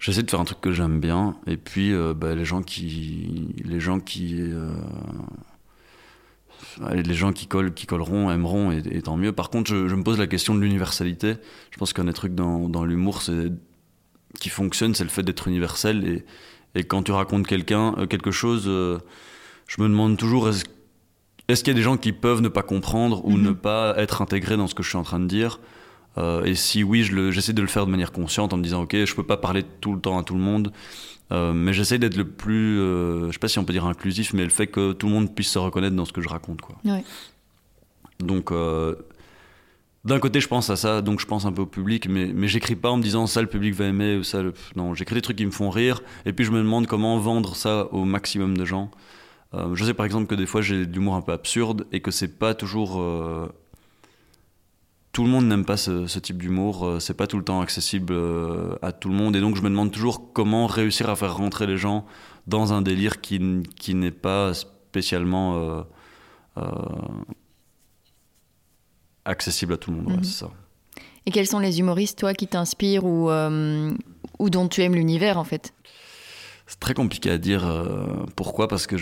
j'essaie 0.00 0.22
de 0.22 0.30
faire 0.30 0.40
un 0.40 0.44
truc 0.44 0.60
que 0.62 0.72
j'aime 0.72 0.98
bien, 0.98 1.36
et 1.46 1.58
puis 1.58 1.92
bah, 2.16 2.34
les 2.34 2.46
gens 2.46 2.62
qui. 2.62 3.54
Les 3.64 3.80
gens 3.80 4.00
qui 4.00 4.34
les 6.92 7.14
gens 7.14 7.32
qui 7.32 7.46
collent, 7.46 7.74
qui 7.74 7.86
colleront, 7.86 8.30
aimeront, 8.30 8.70
et, 8.70 9.02
tant 9.02 9.16
mieux. 9.16 9.32
Par 9.32 9.50
contre, 9.50 9.70
je, 9.70 9.94
me 9.94 10.02
pose 10.02 10.18
la 10.18 10.26
question 10.26 10.54
de 10.54 10.60
l'universalité. 10.60 11.34
Je 11.70 11.78
pense 11.78 11.92
qu'un 11.92 12.04
des 12.04 12.12
trucs 12.12 12.34
dans, 12.34 12.68
dans 12.68 12.84
l'humour 12.84 13.22
qui 14.40 14.48
fonctionne, 14.48 14.94
c'est 14.94 15.04
le 15.04 15.10
fait 15.10 15.22
d'être 15.22 15.48
universel. 15.48 16.24
Et, 16.74 16.78
et, 16.78 16.84
quand 16.84 17.02
tu 17.02 17.12
racontes 17.12 17.46
quelqu'un, 17.46 17.94
euh, 17.98 18.06
quelque 18.06 18.30
chose, 18.30 18.64
euh, 18.66 18.98
je 19.66 19.82
me 19.82 19.88
demande 19.88 20.16
toujours 20.16 20.48
est-ce 20.48 20.64
est 21.48 21.56
qu'il 21.62 21.68
y 21.68 21.70
a 21.70 21.74
des 21.74 21.82
gens 21.82 21.96
qui 21.96 22.12
peuvent 22.12 22.42
ne 22.42 22.48
pas 22.48 22.62
comprendre 22.62 23.24
ou 23.24 23.38
ne 23.38 23.50
mhm. 23.50 23.56
pas 23.56 23.94
être 23.96 24.20
intégrés 24.20 24.58
dans 24.58 24.66
ce 24.66 24.74
que 24.74 24.82
je 24.82 24.90
suis 24.90 24.98
en 24.98 25.02
train 25.02 25.18
de 25.18 25.26
dire? 25.26 25.60
Euh, 26.18 26.44
Et 26.44 26.54
si 26.54 26.82
oui, 26.82 27.02
j'essaie 27.30 27.54
de 27.54 27.62
le 27.62 27.68
faire 27.68 27.86
de 27.86 27.90
manière 27.90 28.12
consciente 28.12 28.52
en 28.52 28.58
me 28.58 28.62
disant 28.62 28.82
ok, 28.82 29.04
je 29.04 29.14
peux 29.14 29.22
pas 29.22 29.38
parler 29.38 29.64
tout 29.80 29.94
le 29.94 30.00
temps 30.00 30.18
à 30.18 30.22
tout 30.22 30.34
le 30.34 30.40
monde. 30.40 30.72
Euh, 31.30 31.52
mais 31.52 31.72
j'essaie 31.72 31.98
d'être 31.98 32.16
le 32.16 32.26
plus, 32.26 32.78
euh, 32.80 33.28
je 33.28 33.32
sais 33.32 33.38
pas 33.38 33.48
si 33.48 33.58
on 33.58 33.64
peut 33.64 33.72
dire 33.72 33.86
inclusif, 33.86 34.32
mais 34.34 34.44
le 34.44 34.50
fait 34.50 34.66
que 34.66 34.92
tout 34.92 35.06
le 35.06 35.12
monde 35.12 35.34
puisse 35.34 35.50
se 35.50 35.58
reconnaître 35.58 35.96
dans 35.96 36.06
ce 36.06 36.12
que 36.12 36.20
je 36.20 36.28
raconte. 36.28 36.60
Quoi. 36.60 36.76
Donc, 38.20 38.52
d'un 40.04 40.18
côté, 40.20 40.40
je 40.40 40.48
pense 40.48 40.70
à 40.70 40.76
ça, 40.76 41.02
donc 41.02 41.20
je 41.20 41.26
pense 41.26 41.44
un 41.44 41.52
peu 41.52 41.62
au 41.62 41.66
public, 41.66 42.08
mais, 42.08 42.26
mais 42.26 42.48
j'écris 42.48 42.76
pas 42.76 42.90
en 42.90 42.96
me 42.96 43.02
disant 43.02 43.26
ça 43.26 43.42
le 43.42 43.48
public 43.48 43.74
va 43.74 43.86
aimer 43.86 44.16
ou 44.16 44.22
ça. 44.22 44.42
Non, 44.76 44.94
j'écris 44.94 45.16
des 45.16 45.22
trucs 45.22 45.36
qui 45.36 45.46
me 45.46 45.50
font 45.50 45.70
rire, 45.70 46.02
et 46.24 46.32
puis 46.32 46.44
je 46.44 46.50
me 46.50 46.58
demande 46.58 46.86
comment 46.86 47.18
vendre 47.18 47.56
ça 47.56 47.92
au 47.92 48.04
maximum 48.04 48.56
de 48.56 48.64
gens. 48.64 48.90
je 49.74 49.84
sais 49.84 49.94
par 49.94 50.06
exemple 50.06 50.26
que 50.26 50.34
des 50.34 50.46
fois 50.46 50.62
j'ai 50.62 50.86
de 50.86 50.92
l'humour 50.92 51.14
un 51.14 51.22
peu 51.22 51.32
absurde 51.32 51.86
et 51.92 52.00
que 52.00 52.10
c'est 52.10 52.38
pas 52.38 52.54
toujours 52.54 53.00
tout 55.18 55.24
le 55.24 55.30
monde 55.30 55.46
n'aime 55.46 55.64
pas 55.64 55.76
ce, 55.76 56.18
type 56.20 56.38
d'humour, 56.38 56.86
euh, 56.86 57.00
c'est 57.00 57.14
pas 57.14 57.26
tout 57.26 57.38
le 57.38 57.42
temps 57.42 57.60
accessible 57.60 58.12
euh, 58.12 58.76
à 58.82 58.92
tout 58.92 59.08
le 59.08 59.16
monde, 59.16 59.34
et 59.34 59.40
donc 59.40 59.56
je 59.56 59.62
me 59.62 59.68
demande 59.68 59.90
toujours 59.90 60.32
comment 60.32 60.68
réussir 60.68 61.10
à 61.10 61.16
faire 61.16 61.36
rentrer 61.36 61.66
les 61.66 61.76
gens 61.76 62.06
dans 62.46 62.72
un 62.72 62.82
délire 62.82 63.20
qui, 63.20 63.40
qui 63.76 63.96
n'est 63.96 64.12
pas 64.12 64.54
spécialement 64.54 65.84
euh, 66.56 66.62
accessible 69.28 69.74
à 69.74 69.76
tout 69.76 69.90
le 69.90 69.98
monde. 69.98 70.16
Mhm. 70.16 70.24
ça. 70.24 70.50
Et 71.26 71.30
quels 71.30 71.46
sont 71.46 71.58
les 71.58 71.78
humoristes, 71.80 72.18
toi, 72.18 72.34
qui 72.34 72.46
t'inspirent 72.46 73.04
ou, 73.04 73.30
ou 74.38 74.50
dont 74.50 74.68
tu 74.68 74.82
aimes 74.82 74.94
l'univers, 74.94 75.38
en 75.38 75.44
fait? 75.44 75.74
C'est 76.66 76.80
très 76.80 76.94
compliqué 76.94 77.30
à 77.30 77.38
dire. 77.38 77.66
pourquoi 78.34 78.66
Parce 78.66 78.86
que 78.86 78.96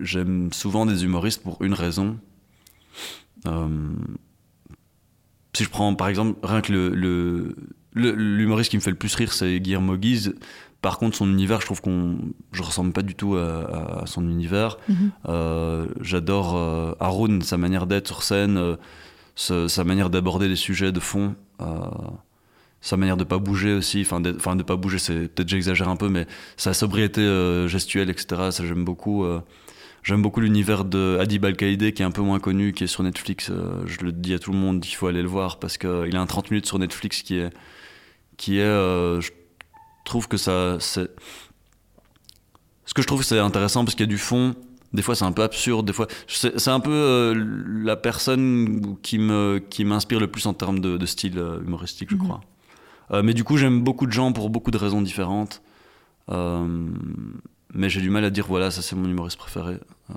j'aime 0.00 0.52
souvent 0.52 0.86
des 0.86 1.04
humoristes 1.04 1.42
pour 1.42 1.60
une 1.62 1.74
raison 1.74 2.18
si 5.54 5.64
je 5.64 5.70
prends 5.70 5.94
par 5.94 6.08
exemple 6.08 6.38
rien 6.42 6.60
que 6.60 6.72
le, 6.72 7.54
l'humoriste 7.94 8.70
qui 8.70 8.76
me 8.76 8.82
fait 8.82 8.90
le 8.90 8.96
plus 8.96 9.14
rire, 9.14 9.32
c'est 9.32 9.60
Guillermo 9.60 9.96
Guise. 9.96 10.34
Par 10.80 10.98
contre, 10.98 11.16
son 11.16 11.30
univers, 11.30 11.60
je 11.60 11.66
trouve 11.66 11.80
qu'on, 11.80 12.18
je 12.50 12.62
ressemble 12.62 12.92
pas 12.92 13.02
du 13.02 13.14
tout 13.14 13.36
à, 13.36 14.02
son 14.06 14.28
univers. 14.28 14.78
Mhm. 14.88 15.12
Euh, 15.28 15.86
j'adore 16.00 16.56
euh, 16.56 16.92
Haroun, 16.98 17.42
sa 17.42 17.56
manière 17.56 17.86
d'être 17.86 18.08
sur 18.08 18.22
scène, 18.22 18.76
euh, 19.50 19.68
sa, 19.68 19.84
manière 19.84 20.10
d'aborder 20.10 20.48
les 20.48 20.56
sujets 20.56 20.92
de 20.92 21.00
fond, 21.00 21.34
sa 22.80 22.96
manière 22.96 23.16
de 23.16 23.24
pas 23.24 23.38
bouger 23.38 23.74
aussi. 23.74 24.02
Enfin, 24.02 24.20
de, 24.20 24.32
de 24.32 24.62
pas 24.62 24.76
bouger, 24.76 24.98
c'est 24.98 25.28
peut-être 25.28 25.48
j'exagère 25.48 25.88
un 25.88 25.96
peu, 25.96 26.08
mais 26.08 26.26
sa 26.56 26.74
sobriété 26.74 27.22
gestuelle, 27.68 28.10
etc. 28.10 28.50
Ça 28.50 28.66
j'aime 28.66 28.84
beaucoup. 28.84 29.24
J'aime 30.02 30.20
beaucoup 30.20 30.40
l'univers 30.40 30.84
de 30.84 31.16
Adib 31.20 31.44
Al-Qaïdé 31.44 31.92
qui 31.92 32.02
est 32.02 32.04
un 32.04 32.10
peu 32.10 32.22
moins 32.22 32.40
connu, 32.40 32.72
qui 32.72 32.84
est 32.84 32.88
sur 32.88 33.04
Netflix. 33.04 33.50
Euh, 33.50 33.84
je 33.86 34.00
le 34.00 34.10
dis 34.10 34.34
à 34.34 34.40
tout 34.40 34.50
le 34.50 34.58
monde, 34.58 34.84
il 34.84 34.92
faut 34.94 35.06
aller 35.06 35.22
le 35.22 35.28
voir 35.28 35.60
parce 35.60 35.78
qu'il 35.78 36.16
a 36.16 36.20
un 36.20 36.26
30 36.26 36.50
minutes 36.50 36.66
sur 36.66 36.78
Netflix 36.78 37.22
qui 37.22 37.38
est. 37.38 37.50
Qui 38.36 38.58
est 38.58 38.62
euh, 38.62 39.20
je 39.20 39.30
trouve 40.04 40.26
que 40.26 40.36
ça. 40.36 40.80
Ce 40.80 41.06
que 42.94 43.00
je 43.00 43.06
trouve 43.06 43.22
c'est 43.22 43.38
intéressant 43.38 43.84
parce 43.84 43.94
qu'il 43.94 44.04
y 44.04 44.08
a 44.08 44.12
du 44.12 44.18
fond. 44.18 44.56
Des 44.92 45.02
fois 45.02 45.14
c'est 45.14 45.24
un 45.24 45.32
peu 45.32 45.42
absurde, 45.42 45.86
des 45.86 45.92
fois. 45.92 46.06
C'est 46.26 46.68
un 46.68 46.80
peu 46.80 46.90
euh, 46.90 47.34
la 47.84 47.96
personne 47.96 48.96
qui 49.02 49.18
m'inspire 49.18 50.18
qui 50.18 50.20
le 50.20 50.26
plus 50.26 50.46
en 50.46 50.54
termes 50.54 50.80
de, 50.80 51.06
style 51.06 51.38
humoristique, 51.64 52.10
je 52.10 52.16
mhm. 52.16 52.22
crois. 52.22 52.40
mais 53.22 53.34
du 53.34 53.44
coup, 53.44 53.56
j'aime 53.56 53.80
beaucoup 53.82 54.06
de 54.06 54.12
gens 54.12 54.32
pour 54.32 54.50
beaucoup 54.50 54.70
de 54.70 54.78
raisons 54.78 55.02
différentes. 55.02 55.62
Euh, 56.30 56.88
mais 57.74 57.88
j'ai 57.88 58.00
du 58.00 58.10
mal 58.10 58.24
à 58.24 58.30
dire 58.30 58.46
voilà, 58.46 58.70
ça 58.70 58.82
c'est 58.82 58.96
mon 58.96 59.08
humoriste 59.08 59.38
préféré. 59.38 59.78
Euh, 60.10 60.14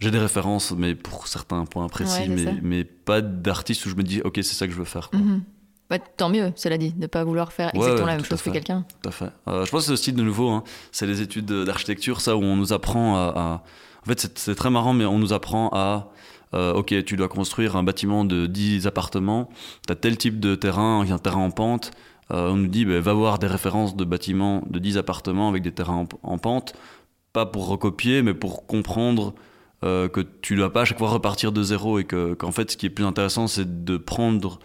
j'ai 0.00 0.10
des 0.10 0.18
références, 0.18 0.72
mais 0.72 0.94
pour 0.94 1.28
certains 1.28 1.64
points 1.64 1.88
précis, 1.88 2.28
mais, 2.28 2.58
mais, 2.62 2.84
pas 2.84 3.20
d'artiste 3.20 3.86
où 3.86 3.88
je 3.88 3.94
me 3.94 4.02
dis 4.02 4.20
ok, 4.22 4.34
c'est 4.36 4.54
ça 4.54 4.66
que 4.66 4.72
je 4.72 4.78
veux 4.78 4.84
faire. 4.84 5.10
Mhm. 5.12 5.42
Bah, 5.90 5.98
tant 5.98 6.30
mieux, 6.30 6.52
cela 6.56 6.78
dit, 6.78 6.92
de 6.92 7.00
ne 7.00 7.06
pas 7.06 7.24
vouloir 7.24 7.52
faire 7.52 7.70
exactement 7.74 8.06
la 8.06 8.16
même 8.16 8.24
chose 8.24 8.40
que 8.40 8.50
quelqu'un. 8.50 8.86
Tout 9.02 9.08
à 9.08 9.12
fait. 9.12 9.30
Euh, 9.48 9.66
je 9.66 9.70
pense 9.70 9.82
que 9.82 9.86
c'est 9.86 9.92
aussi 9.92 10.12
de 10.12 10.22
nouveau, 10.22 10.48
hein, 10.48 10.64
c'est 10.92 11.06
les 11.06 11.20
études 11.20 11.46
d'architecture, 11.46 12.20
ça, 12.20 12.36
où 12.36 12.42
on 12.42 12.56
nous 12.56 12.72
apprend 12.72 13.16
à. 13.16 13.62
En 14.02 14.06
fait, 14.06 14.30
c'est 14.34 14.54
très 14.54 14.70
marrant, 14.70 14.92
mais 14.92 15.04
on 15.04 15.18
nous 15.18 15.32
apprend 15.32 15.70
à. 15.72 16.10
Euh, 16.54 16.72
ok, 16.72 17.04
tu 17.04 17.16
dois 17.16 17.28
construire 17.28 17.76
un 17.76 17.82
bâtiment 17.82 18.24
de 18.24 18.46
10 18.46 18.86
appartements, 18.86 19.50
tu 19.86 19.92
as 19.92 19.96
tel 19.96 20.16
type 20.16 20.38
de 20.38 20.54
terrain, 20.54 21.00
un 21.00 21.18
terrain 21.18 21.40
en 21.40 21.50
pente, 21.50 21.90
euh, 22.30 22.50
on 22.50 22.56
nous 22.56 22.68
dit, 22.68 22.84
bah, 22.84 23.00
va 23.00 23.12
voir 23.12 23.38
des 23.40 23.48
références 23.48 23.96
de 23.96 24.04
bâtiments 24.04 24.62
de 24.70 24.78
10 24.78 24.96
appartements 24.96 25.48
avec 25.48 25.62
des 25.62 25.72
terrains 25.72 26.06
en, 26.22 26.38
pente, 26.38 26.74
pas 27.32 27.44
pour 27.44 27.66
recopier, 27.66 28.22
mais 28.22 28.34
pour 28.34 28.66
comprendre 28.66 29.34
que 29.82 30.26
tu 30.40 30.54
ne 30.54 30.60
dois 30.60 30.72
pas 30.72 30.80
à 30.80 30.84
chaque 30.86 30.96
fois 30.96 31.10
repartir 31.10 31.52
de 31.52 31.62
zéro 31.62 31.98
et 31.98 32.04
qu'en 32.04 32.52
fait, 32.52 32.70
ce 32.70 32.78
qui 32.78 32.86
est 32.86 32.90
plus 32.90 33.04
intéressant, 33.04 33.48
c'est 33.48 33.84
de 33.84 33.98
prendre 33.98 34.58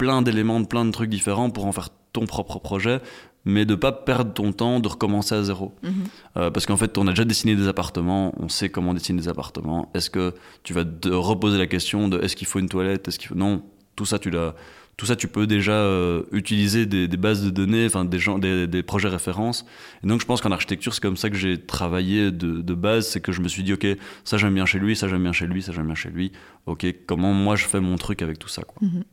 plein 0.00 0.22
d'éléments, 0.22 0.60
de 0.60 0.66
plein 0.66 0.86
de 0.86 0.90
trucs 0.92 1.10
différents 1.10 1.50
pour 1.50 1.66
en 1.66 1.72
faire 1.72 1.90
ton 2.14 2.24
propre 2.24 2.58
projet, 2.58 3.00
mais 3.44 3.66
de 3.66 3.74
pas 3.74 3.92
perdre 3.92 4.32
ton 4.32 4.50
temps 4.52 4.80
de 4.80 4.88
recommencer 4.88 5.34
à 5.34 5.42
zéro. 5.42 5.74
Mhm. 5.82 5.92
Euh, 6.38 6.50
parce 6.50 6.64
qu'en 6.64 6.78
fait, 6.78 6.96
on 6.96 7.06
a 7.06 7.10
déjà 7.10 7.26
dessiné 7.26 7.54
des 7.54 7.68
appartements, 7.68 8.32
on 8.38 8.48
sait 8.48 8.70
comment 8.70 8.94
dessiner 8.94 9.20
des 9.20 9.28
appartements. 9.28 9.90
Est-ce 9.92 10.08
que 10.08 10.34
tu 10.62 10.72
vas 10.72 10.86
te 10.86 11.10
reposer 11.10 11.58
la 11.58 11.66
question 11.66 12.08
de 12.08 12.18
est-ce 12.22 12.34
qu'il 12.34 12.46
faut 12.46 12.60
une 12.60 12.70
toilette, 12.70 13.08
est-ce 13.08 13.18
qu'il 13.18 13.28
faut 13.28 13.34
non, 13.34 13.62
tout 13.94 14.06
ça 14.06 14.18
tu 14.18 14.30
l'as 14.30 14.54
tout 14.96 15.06
ça, 15.06 15.16
tu 15.16 15.28
peux 15.28 15.46
déjà 15.46 15.72
euh, 15.72 16.24
utiliser 16.30 16.84
des, 16.84 17.08
bases 17.16 17.42
de 17.42 17.48
données, 17.48 17.86
enfin 17.86 18.04
des, 18.04 18.18
gens, 18.18 18.38
des, 18.38 18.82
projets 18.82 19.08
références. 19.08 19.64
Et 20.04 20.06
donc, 20.06 20.20
je 20.20 20.26
pense 20.26 20.42
qu'en 20.42 20.52
architecture, 20.52 20.92
c'est 20.92 21.00
comme 21.00 21.16
ça 21.16 21.30
que 21.30 21.36
j'ai 21.36 21.58
travaillé 21.58 22.30
de, 22.30 22.74
base, 22.74 23.08
c'est 23.08 23.22
que 23.22 23.32
je 23.32 23.40
me 23.40 23.48
suis 23.48 23.62
dit, 23.62 23.72
ok, 23.72 23.86
ça 24.24 24.36
j'aime 24.36 24.52
bien 24.52 24.66
chez 24.66 24.78
lui, 24.78 24.94
ça 24.94 25.08
j'aime 25.08 25.22
bien 25.22 25.32
chez 25.32 25.46
lui, 25.46 25.62
ça 25.62 25.72
j'aime 25.72 25.86
bien 25.86 25.94
chez 25.94 26.10
lui. 26.10 26.32
Ok, 26.66 26.84
comment 27.06 27.32
moi 27.32 27.56
je 27.56 27.64
fais 27.64 27.80
mon 27.80 27.96
truc 27.96 28.20
avec 28.20 28.38
tout 28.38 28.48
ça, 28.48 28.60
quoi. 28.60 28.86
Mhm. 28.86 29.04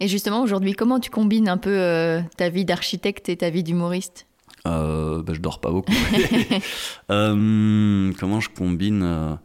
Et 0.00 0.08
justement, 0.08 0.42
aujourd'hui, 0.42 0.72
comment 0.72 0.98
tu 0.98 1.10
combines 1.10 1.48
un 1.48 1.58
peu 1.58 1.78
euh, 1.78 2.20
ta 2.36 2.48
vie 2.48 2.64
d'architecte 2.64 3.28
et 3.28 3.36
ta 3.36 3.50
vie 3.50 3.62
d'humoriste? 3.62 4.26
Euh, 4.66 5.22
ben, 5.22 5.34
Je 5.34 5.40
dors 5.40 5.60
pas 5.60 5.70
beaucoup. 5.70 5.92
Euh, 7.10 8.12
comment 8.18 8.40
je 8.40 8.48
combine 8.48 9.38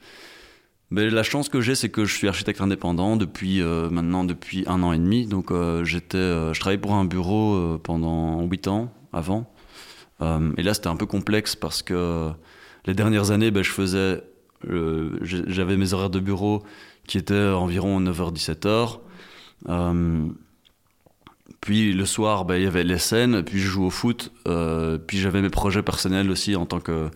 ben, 0.92 1.12
la 1.14 1.24
chance 1.24 1.50
que 1.50 1.62
j'ai, 1.62 1.74
c'est 1.74 1.90
que 1.90 2.06
je 2.06 2.16
suis 2.16 2.28
architecte 2.28 2.62
indépendant 2.62 3.18
depuis 3.18 3.62
euh, 3.62 3.90
maintenant 3.90 4.24
depuis 4.24 4.64
un 4.68 4.84
an 4.84 4.94
et 4.94 4.98
demi. 4.98 5.26
Donc 5.26 5.52
euh, 5.52 5.84
j'étais, 5.84 6.18
euh, 6.18 6.54
je 6.54 6.60
travaillais 6.60 6.80
pour 6.80 6.94
un 6.94 7.06
bureau 7.06 7.78
pendant 7.80 8.42
huit 8.44 8.68
ans 8.68 8.94
avant. 9.12 9.52
et 10.22 10.64
là, 10.64 10.74
c'était 10.74 10.88
un 10.88 10.96
peu 10.96 11.06
complexe 11.06 11.56
parce 11.56 11.82
que 11.82 12.32
les 12.86 12.94
dernières 12.94 13.32
années, 13.32 13.52
ben, 13.52 13.64
je 13.64 13.72
faisais, 13.72 14.24
j'avais 15.22 15.76
mes 15.76 15.94
horaires 15.94 16.10
de 16.10 16.20
bureau 16.20 16.64
qui 17.08 17.18
étaient 17.18 17.50
environ 17.50 18.00
9h-17h. 18.00 19.00
Puis 21.62 21.94
le 21.94 22.06
soir, 22.06 22.46
ben, 22.46 22.56
il 22.56 22.64
y 22.64 22.68
avait 22.68 22.84
les 22.84 22.98
scènes, 22.98 23.44
puis 23.44 23.60
je 23.60 23.68
jouais 23.68 23.86
au 23.86 23.90
foot, 23.90 24.32
puis 25.08 25.18
j'avais 25.18 25.42
mes 25.42 25.50
projets 25.50 25.84
personnels 25.84 26.30
aussi 26.30 26.56
en 26.56 26.66
tant 26.66 26.80
que 26.80 27.10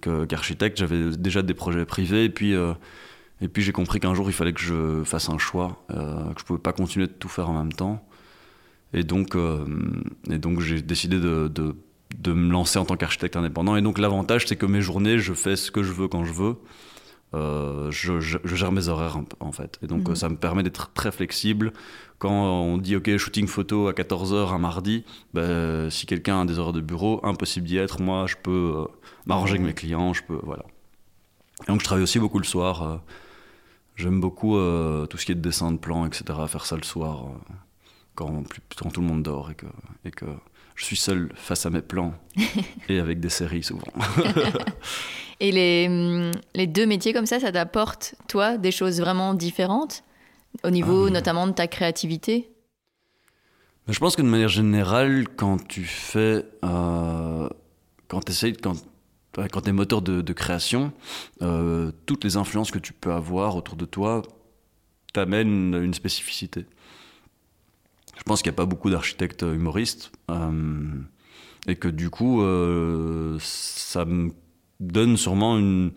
qu'architecte. 0.00 0.78
J'avais 0.78 1.16
déjà 1.16 1.42
des 1.42 1.54
projets 1.54 1.84
privés, 1.84 2.24
et 2.24 2.30
puis 2.30 2.54
et 3.40 3.48
puis 3.48 3.62
j'ai 3.62 3.72
compris 3.72 4.00
qu'un 4.00 4.14
jour 4.14 4.28
il 4.30 4.32
fallait 4.32 4.52
que 4.52 4.60
je 4.60 5.02
fasse 5.04 5.28
un 5.28 5.38
choix, 5.38 5.84
euh, 5.90 6.32
que 6.32 6.40
je 6.40 6.44
pouvais 6.44 6.58
pas 6.58 6.72
continuer 6.72 7.06
de 7.06 7.12
tout 7.12 7.28
faire 7.28 7.50
en 7.50 7.58
même 7.58 7.72
temps. 7.72 8.06
Et 8.94 9.02
donc, 9.02 9.34
euh, 9.34 9.66
et 10.30 10.38
donc 10.38 10.60
j'ai 10.60 10.80
décidé 10.80 11.18
de, 11.18 11.48
de, 11.48 11.76
de, 12.18 12.32
me 12.32 12.50
lancer 12.50 12.78
en 12.78 12.86
tant 12.86 12.96
qu'architecte 12.96 13.36
indépendant. 13.36 13.76
Et 13.76 13.82
donc 13.82 13.98
l'avantage 13.98 14.46
c'est 14.46 14.56
que 14.56 14.64
mes 14.64 14.80
journées, 14.80 15.18
je 15.18 15.34
fais 15.34 15.56
ce 15.56 15.70
que 15.70 15.82
je 15.82 15.92
veux 15.92 16.08
quand 16.08 16.24
je 16.24 16.32
veux. 16.32 16.56
Euh, 17.34 17.90
je, 17.90 18.20
je, 18.20 18.38
gère 18.44 18.72
mes 18.72 18.88
horaires 18.88 19.18
en 19.40 19.52
fait. 19.52 19.78
Et 19.82 19.86
donc 19.86 20.08
mhm. 20.08 20.14
ça 20.14 20.28
me 20.28 20.36
permet 20.36 20.62
d'être 20.62 20.92
très 20.92 21.10
flexible. 21.10 21.72
Quand 22.18 22.30
on 22.30 22.78
dit 22.78 22.96
ok 22.96 23.16
shooting 23.16 23.46
photo 23.46 23.88
à 23.88 23.92
14h 23.92 24.54
un 24.54 24.58
mardi, 24.58 25.04
ben, 25.34 25.90
si 25.90 26.06
quelqu'un 26.06 26.42
a 26.42 26.44
des 26.44 26.58
horaires 26.58 26.72
de 26.72 26.80
bureau, 26.80 27.20
impossible 27.24 27.66
d'y 27.66 27.76
être. 27.76 28.00
Moi 28.00 28.26
je 28.26 28.36
peux 28.42 28.74
euh, 28.76 28.84
m'arranger 29.26 29.54
avec 29.54 29.66
mes 29.66 29.74
clients, 29.74 30.12
je 30.12 30.22
peux 30.22 30.38
voilà. 30.42 30.64
Et 31.64 31.72
donc 31.72 31.80
je 31.80 31.84
travaille 31.84 32.04
aussi 32.04 32.18
beaucoup 32.18 32.38
le 32.38 32.44
soir. 32.44 33.00
J'aime 33.96 34.20
beaucoup 34.20 34.56
euh, 34.56 35.06
tout 35.06 35.16
ce 35.16 35.24
qui 35.24 35.32
est 35.32 35.36
de 35.36 35.40
dessin 35.40 35.72
de 35.72 35.78
plan, 35.78 36.04
etc. 36.06 36.24
Faire 36.48 36.66
ça 36.66 36.76
le 36.76 36.82
soir, 36.82 37.24
euh, 37.24 37.52
quand, 38.14 38.44
quand, 38.76 38.90
tout 38.90 39.00
le 39.00 39.06
monde 39.06 39.22
dort 39.22 39.50
et 39.50 39.54
que, 39.54 39.66
et 40.04 40.10
que 40.10 40.26
je 40.76 40.84
suis 40.84 40.96
seul 40.96 41.32
face 41.34 41.66
à 41.66 41.70
mes 41.70 41.82
plans 41.82 42.14
et 42.88 43.00
avec 43.00 43.18
des 43.20 43.30
séries 43.30 43.62
souvent. 43.64 43.82
Et 45.38 45.52
les, 45.52 45.86
hum, 45.86 46.30
les 46.54 46.66
deux 46.66 46.86
métiers 46.86 47.12
comme 47.12 47.26
ça, 47.26 47.38
ça 47.38 47.52
t'apporte, 47.52 48.14
toi, 48.26 48.56
des 48.56 48.70
choses 48.70 49.00
vraiment 49.00 49.34
différentes 49.34 50.02
au 50.64 50.70
niveau 50.70 51.10
notamment 51.10 51.46
de 51.46 51.52
ta 51.52 51.66
créativité? 51.66 52.50
Je 53.88 53.98
pense 53.98 54.16
que 54.16 54.22
de 54.22 54.26
manière 54.26 54.48
générale, 54.48 55.26
quand 55.36 55.64
tu 55.66 55.84
fais. 55.84 56.44
Euh, 56.64 57.48
quand 58.08 58.24
tu 58.24 58.32
essayes. 58.32 58.54
Quand, 58.54 58.74
quand 59.34 59.60
tu 59.60 59.68
es 59.68 59.72
moteur 59.72 60.02
de, 60.02 60.22
de 60.22 60.32
création, 60.32 60.92
euh, 61.42 61.92
toutes 62.06 62.24
les 62.24 62.36
influences 62.36 62.70
que 62.70 62.78
tu 62.78 62.92
peux 62.92 63.12
avoir 63.12 63.54
autour 63.56 63.76
de 63.76 63.84
toi 63.84 64.22
t'amènent 65.12 65.74
une 65.74 65.94
spécificité. 65.94 66.66
Je 68.16 68.22
pense 68.22 68.42
qu'il 68.42 68.50
n'y 68.50 68.54
a 68.54 68.58
pas 68.58 68.66
beaucoup 68.66 68.90
d'architectes 68.90 69.42
humoristes. 69.42 70.12
Euh, 70.30 70.82
et 71.66 71.76
que 71.76 71.88
du 71.88 72.10
coup, 72.10 72.42
euh, 72.42 73.36
ça 73.40 74.04
me 74.04 74.30
donne 74.80 75.16
sûrement 75.16 75.58
une, 75.58 75.92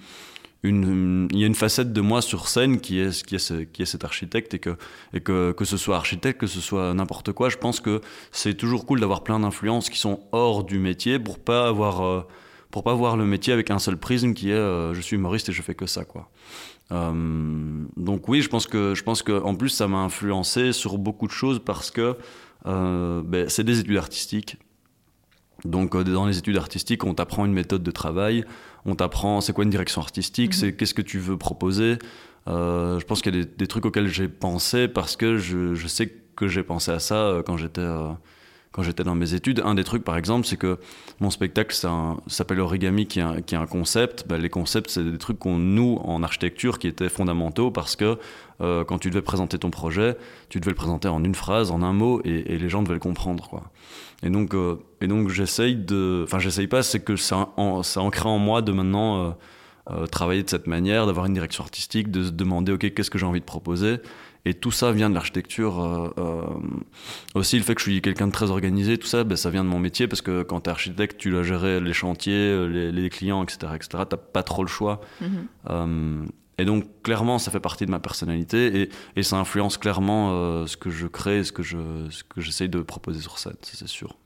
il 0.64 1.38
y 1.38 1.44
a 1.44 1.48
une 1.48 1.56
facette 1.56 1.94
de 1.94 2.02
moi 2.02 2.22
sur 2.22 2.50
scène 2.50 2.82
qui 2.82 3.00
est, 3.00 3.24
qui 3.24 3.36
est, 3.36 3.72
qui 3.72 3.82
est 3.82 3.86
cet 3.86 4.04
architecte 4.04 4.54
et 4.54 4.60
que, 4.60 4.78
et 5.14 5.22
que, 5.22 5.54
que 5.54 5.64
ce 5.64 5.78
soit 5.78 5.96
architecte, 5.96 6.40
que 6.40 6.48
ce 6.48 6.60
soit 6.60 6.94
n'importe 6.94 7.32
quoi, 7.32 7.50
je 7.50 7.58
pense 7.58 7.80
que 7.80 8.02
c'est 8.32 8.56
toujours 8.56 8.86
cool 8.86 9.00
d'avoir 9.00 9.24
plein 9.24 9.40
d'influences 9.40 9.90
qui 9.90 10.00
sont 10.00 10.22
hors 10.32 10.64
du 10.66 10.80
métier 10.80 11.18
pour 11.18 11.40
pas 11.40 11.68
avoir, 11.68 12.04
euh, 12.04 12.28
pour 12.72 12.84
pas 12.84 12.94
voir 12.94 13.18
le 13.18 13.26
métier 13.26 13.54
avec 13.54 13.72
un 13.72 13.80
seul 13.80 13.98
prisme 13.98 14.34
qui 14.34 14.52
est 14.52 14.54
euh, 14.54 14.94
je 14.94 15.02
suis 15.02 15.16
humoriste 15.16 15.50
et 15.50 15.52
je 15.52 15.62
fais 15.62 15.76
que 15.76 15.86
ça, 15.86 16.06
quoi. 16.06 16.30
Euh, 16.92 17.86
donc 17.98 18.28
oui, 18.28 18.42
je 18.42 18.50
pense 18.50 18.66
que, 18.66 18.96
je 18.96 19.04
pense 19.04 19.22
que 19.22 19.42
en 19.44 19.56
plus 19.56 19.70
ça 19.70 19.88
m'a 19.88 20.00
influencé 20.00 20.74
sur 20.74 20.98
beaucoup 20.98 21.28
de 21.28 21.32
choses 21.32 21.60
parce 21.64 21.92
que 21.92 22.18
ben, 22.66 23.48
c'est 23.48 23.64
des 23.64 23.80
études 23.80 23.98
artistiques 23.98 24.58
donc 25.66 25.96
euh, 25.96 26.04
dans 26.04 26.26
les 26.26 26.38
études 26.38 26.58
artistiques, 26.58 27.04
on 27.04 27.14
t'apprend 27.14 27.46
une 27.46 27.54
méthode 27.54 27.84
de 27.84 27.92
travail, 27.92 28.46
on 28.86 28.96
t'apprend 28.96 29.42
c'est 29.42 29.54
quoi 29.54 29.64
une 29.64 29.70
direction 29.70 30.02
artistique, 30.02 30.52
mhm. 30.52 30.60
c'est 30.60 30.76
qu'est-ce 30.76 30.94
que 30.94 31.02
tu 31.02 31.20
veux 31.20 31.38
proposer. 31.38 31.98
Euh, 32.48 33.00
je 33.00 33.06
pense 33.06 33.22
qu'il 33.22 33.36
y 33.36 33.42
a 33.42 33.44
des, 33.44 33.68
trucs 33.68 33.86
auxquels 33.86 34.08
j'ai 34.08 34.28
pensé 34.28 34.88
parce 34.88 35.16
que 35.16 35.38
je, 35.38 35.76
je 35.76 35.88
sais 35.88 36.08
que 36.36 36.48
j'ai 36.48 36.64
pensé 36.64 36.92
à 36.92 37.00
ça 37.00 37.16
euh, 37.16 37.44
quand 37.44 37.58
j'étais 37.58 37.86
quand 38.72 38.84
j'étais 38.84 39.04
dans 39.04 39.16
mes 39.16 39.34
études. 39.34 39.62
Un 39.66 39.76
des 39.76 39.84
trucs, 39.84 40.04
par 40.04 40.18
exemple, 40.18 40.46
c'est 40.46 40.58
que 40.58 40.78
mon 41.20 41.30
spectacle 41.30 41.76
s'appelle 42.28 42.60
Origami, 42.60 43.08
qui 43.08 43.20
est 43.20 43.54
un, 43.54 43.66
concept. 43.66 44.26
Ben, 44.28 44.38
les 44.38 44.50
concepts, 44.50 44.90
c'est 44.90 45.04
des 45.04 45.18
trucs 45.18 45.40
qu'on 45.40 45.58
nous 45.58 46.00
en 46.04 46.22
architecture 46.24 46.80
qui 46.80 46.88
étaient 46.88 47.10
fondamentaux 47.10 47.72
parce 47.72 47.96
que 47.96 48.18
quand 48.60 49.00
tu 49.00 49.10
devais 49.10 49.22
présenter 49.22 49.58
ton 49.58 49.72
projet, 49.72 50.18
tu 50.50 50.60
devais 50.60 50.72
le 50.72 50.76
présenter 50.76 51.08
en 51.08 51.24
une 51.24 51.36
phrase, 51.36 51.72
en 51.72 51.82
un 51.82 51.94
mot, 51.94 52.22
et, 52.26 52.58
les 52.58 52.70
gens 52.70 52.84
devaient 52.84 52.96
le 52.96 53.00
comprendre. 53.00 53.64
Et 54.24 54.30
donc, 54.30 54.54
euh, 54.54 54.78
donc 55.02 55.30
j'essaye 55.30 55.76
de. 55.76 56.24
Enfin, 56.26 56.40
j'essaye 56.40 56.68
pas, 56.68 56.84
c'est 56.84 57.00
que 57.00 57.16
ça, 57.16 57.50
en, 57.58 57.82
en 57.96 58.38
moi 58.40 58.62
de 58.62 58.72
maintenant 58.72 59.26
euh, 59.26 59.32
euh, 59.92 60.06
travailler 60.08 60.44
de 60.44 60.50
cette 60.50 60.68
manière, 60.68 61.06
d'avoir 61.06 61.26
une 61.26 61.34
direction 61.34 61.64
artistique, 61.64 62.12
de 62.12 62.26
se 62.26 62.32
demander, 62.32 62.74
OK, 62.74 62.94
qu'est-ce 62.94 63.10
que 63.10 63.18
j'ai 63.18 63.26
envie 63.26 63.40
de 63.40 63.46
proposer? 63.46 63.98
Et 64.50 64.56
tout 64.56 64.72
ça 64.72 64.92
vient 64.92 65.10
de 65.10 65.14
l'architecture. 65.14 66.14
aussi, 67.36 67.58
le 67.58 67.64
fait 67.64 67.76
que 67.76 67.82
je 67.82 67.90
suis 67.90 68.02
quelqu'un 68.02 68.28
de 68.28 68.32
très 68.32 68.50
organisé, 68.50 68.98
tout 68.98 69.08
ça, 69.08 69.24
ben, 69.24 69.36
ça 69.36 69.50
vient 69.50 69.64
de 69.64 69.70
mon 69.70 69.80
métier, 69.80 70.08
parce 70.08 70.22
que 70.22 70.42
quand 70.44 70.62
tu 70.62 70.70
es 70.70 70.72
architecte, 70.72 71.18
tu 71.18 71.30
dois 71.30 71.44
gérer 71.44 71.80
les 71.80 71.94
chantiers, 71.94 72.68
les, 72.68 72.92
les 72.92 73.10
clients, 73.10 73.44
etc. 73.44 73.74
etc. 73.76 74.04
Tu 74.10 74.16
pas 74.34 74.44
trop 74.44 74.64
le 74.64 74.70
choix. 74.70 75.02
Mm-hmm. 75.22 76.28
Et 76.60 76.66
donc, 76.66 77.02
clairement, 77.04 77.40
ça 77.40 77.52
fait 77.52 77.62
partie 77.62 77.86
de 77.86 77.92
ma 77.92 78.00
personnalité 78.00 78.82
et, 78.82 78.90
et 79.16 79.24
ça 79.24 79.38
influence 79.38 79.78
clairement 79.78 80.32
euh, 80.32 80.68
ce 80.68 80.76
que 80.76 80.90
je 80.90 81.08
crée, 81.08 81.44
ce 81.46 81.54
que 81.54 81.64
je, 81.64 81.78
ce 82.10 82.24
que 82.26 82.42
j'essaye 82.42 82.68
de 82.68 82.82
proposer 82.82 83.22
sur 83.22 83.40
scène, 83.40 83.56
c'est 83.62 83.88
sûr. 83.88 84.18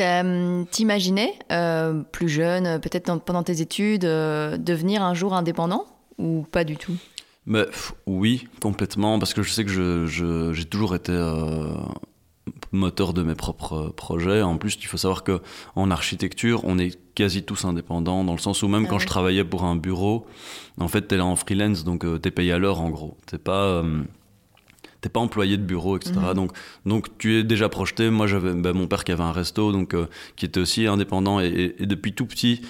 Euh, 0.00 0.64
t'imaginais, 0.70 1.32
euh, 1.52 2.02
plus 2.02 2.28
jeune, 2.28 2.80
peut-être 2.80 3.20
pendant 3.20 3.44
tes 3.44 3.60
études, 3.60 4.02
devenir 4.02 5.02
un 5.02 5.14
jour 5.14 5.32
indépendant 5.32 5.86
ou 6.18 6.44
pas 6.50 6.64
du 6.64 6.76
tout? 6.76 6.96
Mais, 7.46 7.66
Oui, 8.06 8.46
complètement, 8.60 9.18
parce 9.18 9.34
que 9.34 9.42
je 9.42 9.50
sais 9.50 9.64
que 9.64 9.70
je, 9.70 10.06
je, 10.06 10.52
j'ai 10.52 10.64
toujours 10.64 10.94
été 10.94 11.12
moteur 12.72 13.14
de 13.14 13.22
mes 13.22 13.34
propres 13.34 13.92
projets. 13.96 14.42
En 14.42 14.58
plus, 14.58 14.76
il 14.80 14.86
faut 14.86 14.96
savoir 14.96 15.24
que 15.24 15.40
en 15.76 15.90
architecture, 15.90 16.60
on 16.64 16.78
est 16.78 16.98
quasi 17.14 17.42
tous 17.42 17.64
indépendants, 17.64 18.24
dans 18.24 18.32
le 18.32 18.38
sens 18.38 18.62
où 18.62 18.68
même 18.68 18.84
ah 18.86 18.90
quand 18.90 18.98
je 18.98 19.06
travaillais 19.06 19.44
pour 19.44 19.64
un 19.64 19.76
bureau, 19.76 20.26
en 20.78 20.88
fait, 20.88 21.02
t'es 21.02 21.16
là 21.16 21.24
en 21.24 21.36
freelance, 21.36 21.84
donc 21.84 22.04
euh, 22.04 22.18
t'es 22.18 22.30
payé 22.30 22.52
à 22.52 22.58
l'heure 22.58 22.80
en 22.80 22.90
gros. 22.90 23.16
T'es 23.26 23.38
pas 23.38 23.64
euh, 23.64 24.02
t'es 25.00 25.08
pas 25.08 25.20
employé 25.20 25.56
de 25.56 25.62
bureau, 25.62 25.96
etc. 25.96 26.12
Mhm. 26.16 26.34
Donc, 26.34 26.52
donc 26.84 27.18
tu 27.18 27.36
es 27.36 27.44
déjà 27.44 27.68
projeté. 27.68 28.10
Moi, 28.10 28.26
j'avais 28.26 28.52
ben, 28.52 28.72
mon 28.72 28.86
père 28.86 29.04
qui 29.04 29.12
avait 29.12 29.22
un 29.22 29.32
resto, 29.32 29.72
donc 29.72 29.94
euh, 29.94 30.06
qui 30.36 30.44
était 30.44 30.60
aussi 30.60 30.86
indépendant, 30.86 31.40
et, 31.40 31.74
et 31.78 31.86
depuis 31.86 32.12
tout 32.12 32.26
petit, 32.26 32.62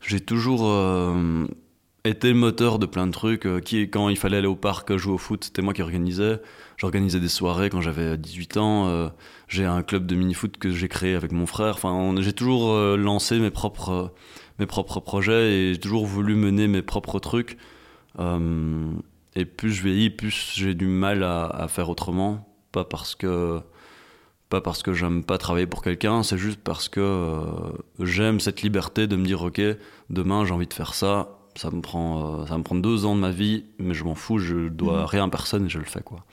j'ai 0.00 0.20
toujours 0.20 0.62
été 2.04 2.32
moteur 2.34 2.78
de 2.78 2.86
plein 2.86 3.06
de 3.06 3.12
trucs. 3.12 3.46
qui, 3.64 3.88
quand 3.88 4.08
il 4.08 4.16
fallait 4.16 4.38
aller 4.38 4.46
au 4.46 4.56
parc 4.56 4.96
jouer 4.96 5.14
au 5.14 5.18
foot, 5.18 5.44
c'était 5.44 5.62
moi 5.62 5.72
qui 5.72 5.82
organisais. 5.82 6.40
J'organisais 6.82 7.20
des 7.20 7.28
soirées 7.28 7.70
quand 7.70 7.80
j'avais 7.80 8.18
18 8.18 8.56
ans. 8.56 8.88
Euh, 8.88 9.08
j'ai 9.46 9.64
un 9.64 9.84
club 9.84 10.04
de 10.04 10.16
mini-foot 10.16 10.56
que 10.56 10.72
j'ai 10.72 10.88
créé 10.88 11.14
avec 11.14 11.30
mon 11.30 11.46
frère. 11.46 11.74
Enfin, 11.76 12.12
j'ai 12.20 12.32
toujours 12.32 12.72
euh, 12.72 12.96
lancé 12.96 13.38
mes 13.38 13.52
propres, 13.52 13.90
euh, 13.90 14.08
mes 14.58 14.66
propres 14.66 14.98
projets 14.98 15.52
et 15.52 15.74
j'ai 15.74 15.78
toujours 15.78 16.06
voulu 16.06 16.34
mener 16.34 16.66
mes 16.66 16.82
propres 16.82 17.20
trucs. 17.20 17.56
et 18.18 19.44
plus 19.44 19.72
je 19.72 19.82
vieillis, 19.84 20.10
plus 20.10 20.54
j'ai 20.56 20.74
du 20.74 20.86
mal 20.88 21.22
à, 21.22 21.66
faire 21.68 21.88
autrement. 21.88 22.48
Pas 22.72 22.84
parce 22.84 23.14
que 23.14 23.60
pas 24.48 24.60
parce 24.60 24.82
que 24.82 24.92
j'aime 24.92 25.24
pas 25.24 25.38
travailler 25.38 25.66
pour 25.66 25.82
quelqu'un, 25.82 26.24
c'est 26.24 26.36
juste 26.36 26.60
parce 26.62 26.88
que 26.88 27.38
j'aime 28.00 28.40
cette 28.40 28.62
liberté 28.62 29.06
de 29.06 29.14
me 29.16 29.24
dire 29.24 29.42
ok, 29.42 29.62
demain 30.10 30.44
j'ai 30.44 30.52
envie 30.52 30.66
de 30.66 30.74
faire 30.74 30.94
ça, 30.94 31.38
ça 31.54 31.70
me 31.70 31.80
prend 31.80 32.46
ça 32.46 32.56
me 32.58 32.62
prend 32.62 32.74
deux 32.74 33.04
ans 33.04 33.14
de 33.14 33.20
ma 33.20 33.30
vie, 33.30 33.64
mais 33.78 33.94
je 33.94 34.04
m'en 34.04 34.14
fous, 34.14 34.38
je 34.38 34.68
dois 34.68 35.02
mmh. 35.02 35.06
rien 35.06 35.24
à 35.24 35.28
personne 35.28 35.66
et 35.66 35.68
je 35.68 35.78
le 35.78 35.84
fais 35.84 36.02
quoi. 36.02 36.24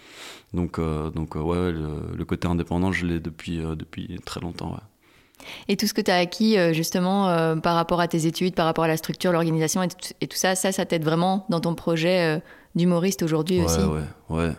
Donc, 0.54 0.80
euh, 0.80 1.10
donc 1.12 1.36
euh, 1.36 1.40
ouais, 1.40 1.72
le, 1.72 2.26
côté 2.26 2.48
indépendant, 2.48 2.92
je 2.92 3.06
l'ai 3.06 3.20
depuis, 3.20 3.60
euh, 3.60 3.76
depuis 3.76 4.20
très 4.26 4.40
longtemps. 4.40 4.72
Ouais. 4.72 5.46
Et 5.68 5.78
tout 5.78 5.88
ce 5.88 5.94
que 5.94 6.02
tu 6.02 6.12
as 6.12 6.18
acquis 6.18 6.58
justement 6.74 7.58
par 7.62 7.76
rapport 7.76 8.02
à 8.02 8.10
tes 8.10 8.26
études, 8.26 8.56
par 8.56 8.66
rapport 8.66 8.84
à 8.84 8.90
la 8.90 8.98
structure, 8.98 9.32
l'organisation 9.32 9.82
et, 9.82 9.88
et, 10.20 10.28
tout 10.28 10.36
ça, 10.36 10.54
ça, 10.56 10.74
ça 10.74 10.86
t'aide 10.86 11.06
vraiment 11.06 11.46
dans 11.50 11.62
ton 11.62 11.76
projet 11.76 12.42
d'humoriste 12.76 13.24
aujourd'hui 13.24 13.62
aussi? 13.62 13.80
Ouais, 13.80 14.02
ouais. 14.30 14.52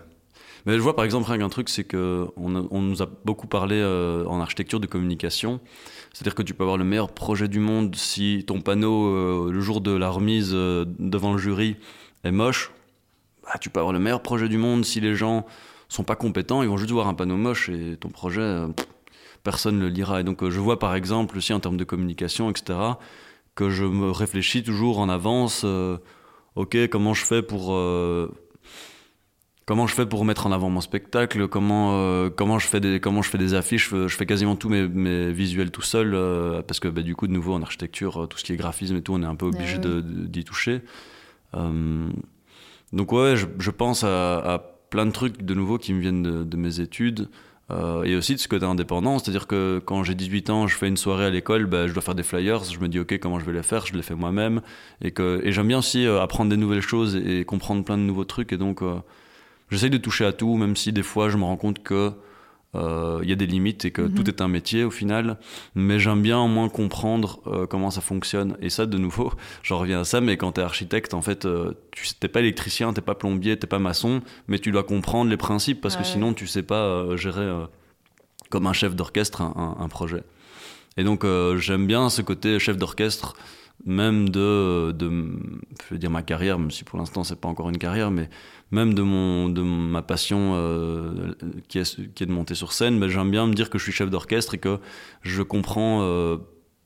Mais 0.64 0.77
je 0.77 0.79
vois 0.79 0.96
par 0.96 1.05
exemple 1.05 1.29
rien 1.29 1.38
qu'un 1.38 1.51
truc, 1.51 1.68
c'est 1.68 1.85
qu'on 1.85 2.31
on 2.38 2.81
nous 2.81 3.03
a 3.03 3.09
beaucoup 3.27 3.46
parlé 3.46 3.85
en 4.27 4.40
architecture 4.40 4.81
de 4.81 4.87
communication. 4.87 5.61
C'est-à-dire 6.12 6.35
que 6.35 6.42
tu 6.42 6.55
peux 6.55 6.64
avoir 6.64 6.77
le 6.77 6.85
meilleur 6.85 7.12
projet 7.12 7.49
du 7.49 7.61
monde 7.61 7.94
si 7.94 8.44
ton 8.46 8.61
panneau, 8.61 9.51
le 9.51 9.61
jour 9.61 9.81
de 9.81 9.92
la 9.92 10.11
remise 10.11 10.53
devant 10.53 11.33
le 11.33 11.38
jury, 11.38 11.77
est 12.25 12.33
moche. 12.33 12.73
Bah, 13.44 13.59
tu 13.61 13.70
peux 13.70 13.81
avoir 13.81 13.92
le 13.92 13.99
meilleur 13.99 14.23
projet 14.23 14.49
du 14.49 14.59
monde 14.59 14.85
si 14.85 15.01
les 15.01 15.14
gens 15.14 15.46
sont 15.88 16.05
pas 16.05 16.16
compétents, 16.16 16.62
ils 16.62 16.68
vont 16.68 16.77
juste 16.77 16.92
voir 16.92 17.09
un 17.09 17.14
panneau 17.14 17.37
moche 17.37 17.68
et 17.68 17.96
ton 17.99 18.09
projet, 18.09 18.40
euh, 18.40 18.68
personne 19.42 19.77
ne 19.79 19.83
le 19.83 19.88
lira. 19.88 20.20
Et 20.20 20.25
donc 20.25 20.42
euh, 20.42 20.51
je 20.51 20.61
vois 20.61 20.79
par 20.79 20.94
exemple 20.94 21.37
aussi 21.37 21.53
en 21.53 21.61
termes 21.61 21.77
de 21.77 21.85
communication, 21.85 22.49
etc., 22.51 22.79
que 23.57 23.68
je 23.68 23.85
me 23.85 24.11
réfléchis 24.11 24.62
toujours 24.62 25.01
en 25.01 25.09
avance, 25.09 25.62
euh, 25.64 25.99
ok, 26.55 26.88
comment 26.88 27.12
je 27.12 27.25
fais 27.25 27.42
pour... 27.42 27.77
comment 29.70 29.87
je 29.87 29.94
fais 29.94 30.04
pour 30.04 30.24
mettre 30.24 30.48
en 30.48 30.52
avant 30.52 30.68
mon 30.68 30.80
spectacle 30.80 31.46
Comment 31.46 32.28
comment 32.30 32.59
je 32.59 32.66
fais 32.66 32.80
des 32.80 32.98
comment 32.98 33.22
je 33.22 33.30
fais 33.30 33.38
des 33.38 33.54
affiches 33.54 33.88
Je 33.90 34.09
fais 34.09 34.26
quasiment 34.26 34.56
tous 34.56 34.68
mes, 34.68 34.88
mes 34.88 35.30
visuels 35.30 35.70
tout 35.70 35.80
seul 35.80 36.11
parce 36.66 36.80
que 36.80 36.88
bah, 36.88 37.02
du 37.02 37.14
coup 37.14 37.28
de 37.28 37.33
nouveau 37.33 37.54
en 37.54 37.62
architecture 37.62 38.26
tout 38.28 38.37
ce 38.37 38.42
qui 38.42 38.52
est 38.52 38.56
graphisme 38.56 38.96
et 38.96 39.02
tout 39.02 39.14
on 39.14 39.22
est 39.22 39.26
un 39.26 39.37
peu 39.37 39.46
obligé 39.46 39.78
d'y 39.78 40.42
toucher. 40.42 40.83
donc 41.54 43.12
ouais 43.12 43.37
je, 43.37 43.70
pense 43.70 44.02
à, 44.02 44.38
à 44.38 44.59
plein 44.90 45.06
de 45.06 45.12
trucs 45.12 45.42
de 45.42 45.54
nouveau 45.54 45.78
qui 45.78 45.94
me 45.94 46.00
viennent 46.00 46.44
de, 46.44 46.56
mes 46.56 46.80
études. 46.80 47.28
Euh, 47.70 48.02
et 48.02 48.16
aussi 48.16 48.35
de 48.35 48.40
ce 48.40 48.48
côté 48.48 48.66
indépendant, 48.66 49.20
c'est-à-dire 49.20 49.46
que 49.46 49.80
quand 49.85 50.02
j'ai 50.02 50.16
18 50.16 50.50
ans, 50.50 50.66
je 50.66 50.76
fais 50.76 50.88
une 50.88 50.96
soirée 50.96 51.26
à 51.26 51.30
l'école, 51.30 51.66
bah, 51.66 51.87
je 51.87 51.92
dois 51.92 52.02
faire 52.02 52.16
des 52.16 52.24
flyers, 52.24 52.64
je 52.64 52.80
me 52.80 52.88
dis 52.88 52.98
ok 52.98 53.16
comment 53.20 53.38
je 53.38 53.44
vais 53.44 53.52
les 53.52 53.62
faire, 53.62 53.87
je 53.87 53.94
les 53.94 54.02
fais 54.02 54.16
moi-même, 54.16 54.61
et 55.00 55.12
que 55.12 55.40
et 55.44 55.52
j'aime 55.52 55.68
bien 55.68 55.78
aussi 55.78 56.04
euh, 56.04 56.20
apprendre 56.20 56.50
des 56.50 56.56
nouvelles 56.56 56.83
choses 56.83 57.14
et, 57.14 57.44
comprendre 57.44 57.85
plein 57.85 57.96
de 57.96 58.02
nouveaux 58.02 58.24
trucs, 58.24 58.52
et 58.52 58.56
donc 58.56 58.83
euh, 58.83 58.96
j'essaye 59.70 59.90
de 59.90 59.98
toucher 59.98 60.24
à 60.24 60.33
tout, 60.33 60.56
même 60.56 60.76
si 60.76 60.92
des 60.92 61.02
fois 61.02 61.28
je 61.28 61.37
me 61.37 61.44
rends 61.44 61.56
compte 61.56 61.83
que 61.83 62.12
il 62.72 62.80
euh, 62.80 63.20
y 63.24 63.33
a 63.33 63.35
des 63.35 63.46
limites 63.46 63.85
et 63.85 63.90
que 63.90 64.02
tout 64.02 64.22
mhm. 64.22 64.28
est 64.28 64.40
un 64.40 64.48
métier 64.48 64.85
au 64.85 64.90
final. 64.90 65.38
Mais 65.74 65.98
j'aime 65.98 66.22
bien 66.22 66.38
au 66.38 66.46
moins 66.46 66.68
comprendre 66.68 67.40
euh, 67.48 67.66
comment 67.66 67.90
ça 67.90 68.00
fonctionne. 68.00 68.56
Et 68.61 68.70
ça, 68.70 68.87
de 68.87 68.96
nouveau, 68.96 69.33
j'en 69.62 69.78
reviens 69.78 70.00
à 70.00 70.04
ça, 70.04 70.20
mais 70.20 70.37
quand 70.37 70.52
tu 70.52 70.61
es 70.61 70.64
architecte, 70.64 71.12
en 71.14 71.22
fait, 71.22 71.46
euh, 71.46 71.72
tu 71.90 72.06
n'es 72.22 72.28
pas 72.28 72.40
électricien, 72.40 72.92
t'es 72.92 73.00
pas 73.00 73.16
plombier, 73.16 73.59
t'es 73.59 73.66
pas 73.66 73.80
maçon, 73.80 74.22
mais 74.46 74.61
tu 74.61 74.70
dois 74.70 74.85
comprendre 74.85 75.30
les 75.30 75.37
principes 75.37 75.80
parce 75.80 75.96
que 75.96 76.04
sinon, 76.04 76.33
tu 76.33 76.46
sais 76.46 76.62
pas 76.62 77.16
gérer 77.16 77.48
comme 78.50 78.66
un 78.66 78.72
chef 78.72 78.94
d'orchestre 78.94 79.42
un, 79.42 79.76
un, 79.78 79.88
projet. 79.88 80.22
Et 80.96 81.04
donc, 81.04 81.24
j'aime 81.59 81.87
bien 81.87 82.09
ce 82.09 82.22
côté 82.22 82.59
chef 82.59 82.76
d'orchestre 82.76 83.35
même 83.85 84.29
de, 84.29 84.93
de 84.93 85.11
je 85.88 85.95
veux 85.95 85.99
dire 85.99 86.11
ma 86.11 86.23
carrière, 86.23 86.59
même 86.59 86.71
si 86.71 86.85
pour 86.85 86.99
l'instant 86.99 87.25
c'est 87.25 87.40
pas 87.40 87.49
encore 87.49 87.69
une 87.71 87.79
carrière, 87.79 88.11
mais 88.11 88.29
même 88.71 88.95
de, 88.95 89.03
mon, 89.03 89.49
de 89.49 89.62
ma 89.62 90.03
passion 90.03 90.53
euh, 90.55 91.35
qui, 91.69 91.79
est, 91.79 92.12
qui 92.14 92.23
est 92.23 92.27
de 92.27 92.33
monter 92.33 92.55
sur 92.55 92.73
scène, 92.73 92.99
mais 92.99 93.09
j'aime 93.09 93.31
bien 93.31 93.47
me 93.47 93.55
dire 93.55 93.71
que 93.71 93.79
je 93.79 93.85
suis 93.85 93.93
chef 93.93 94.11
d'orchestre 94.11 94.55
et 94.55 94.59
que 94.59 94.79
je 95.23 95.43
comprends 95.43 96.01
euh, 96.03 96.37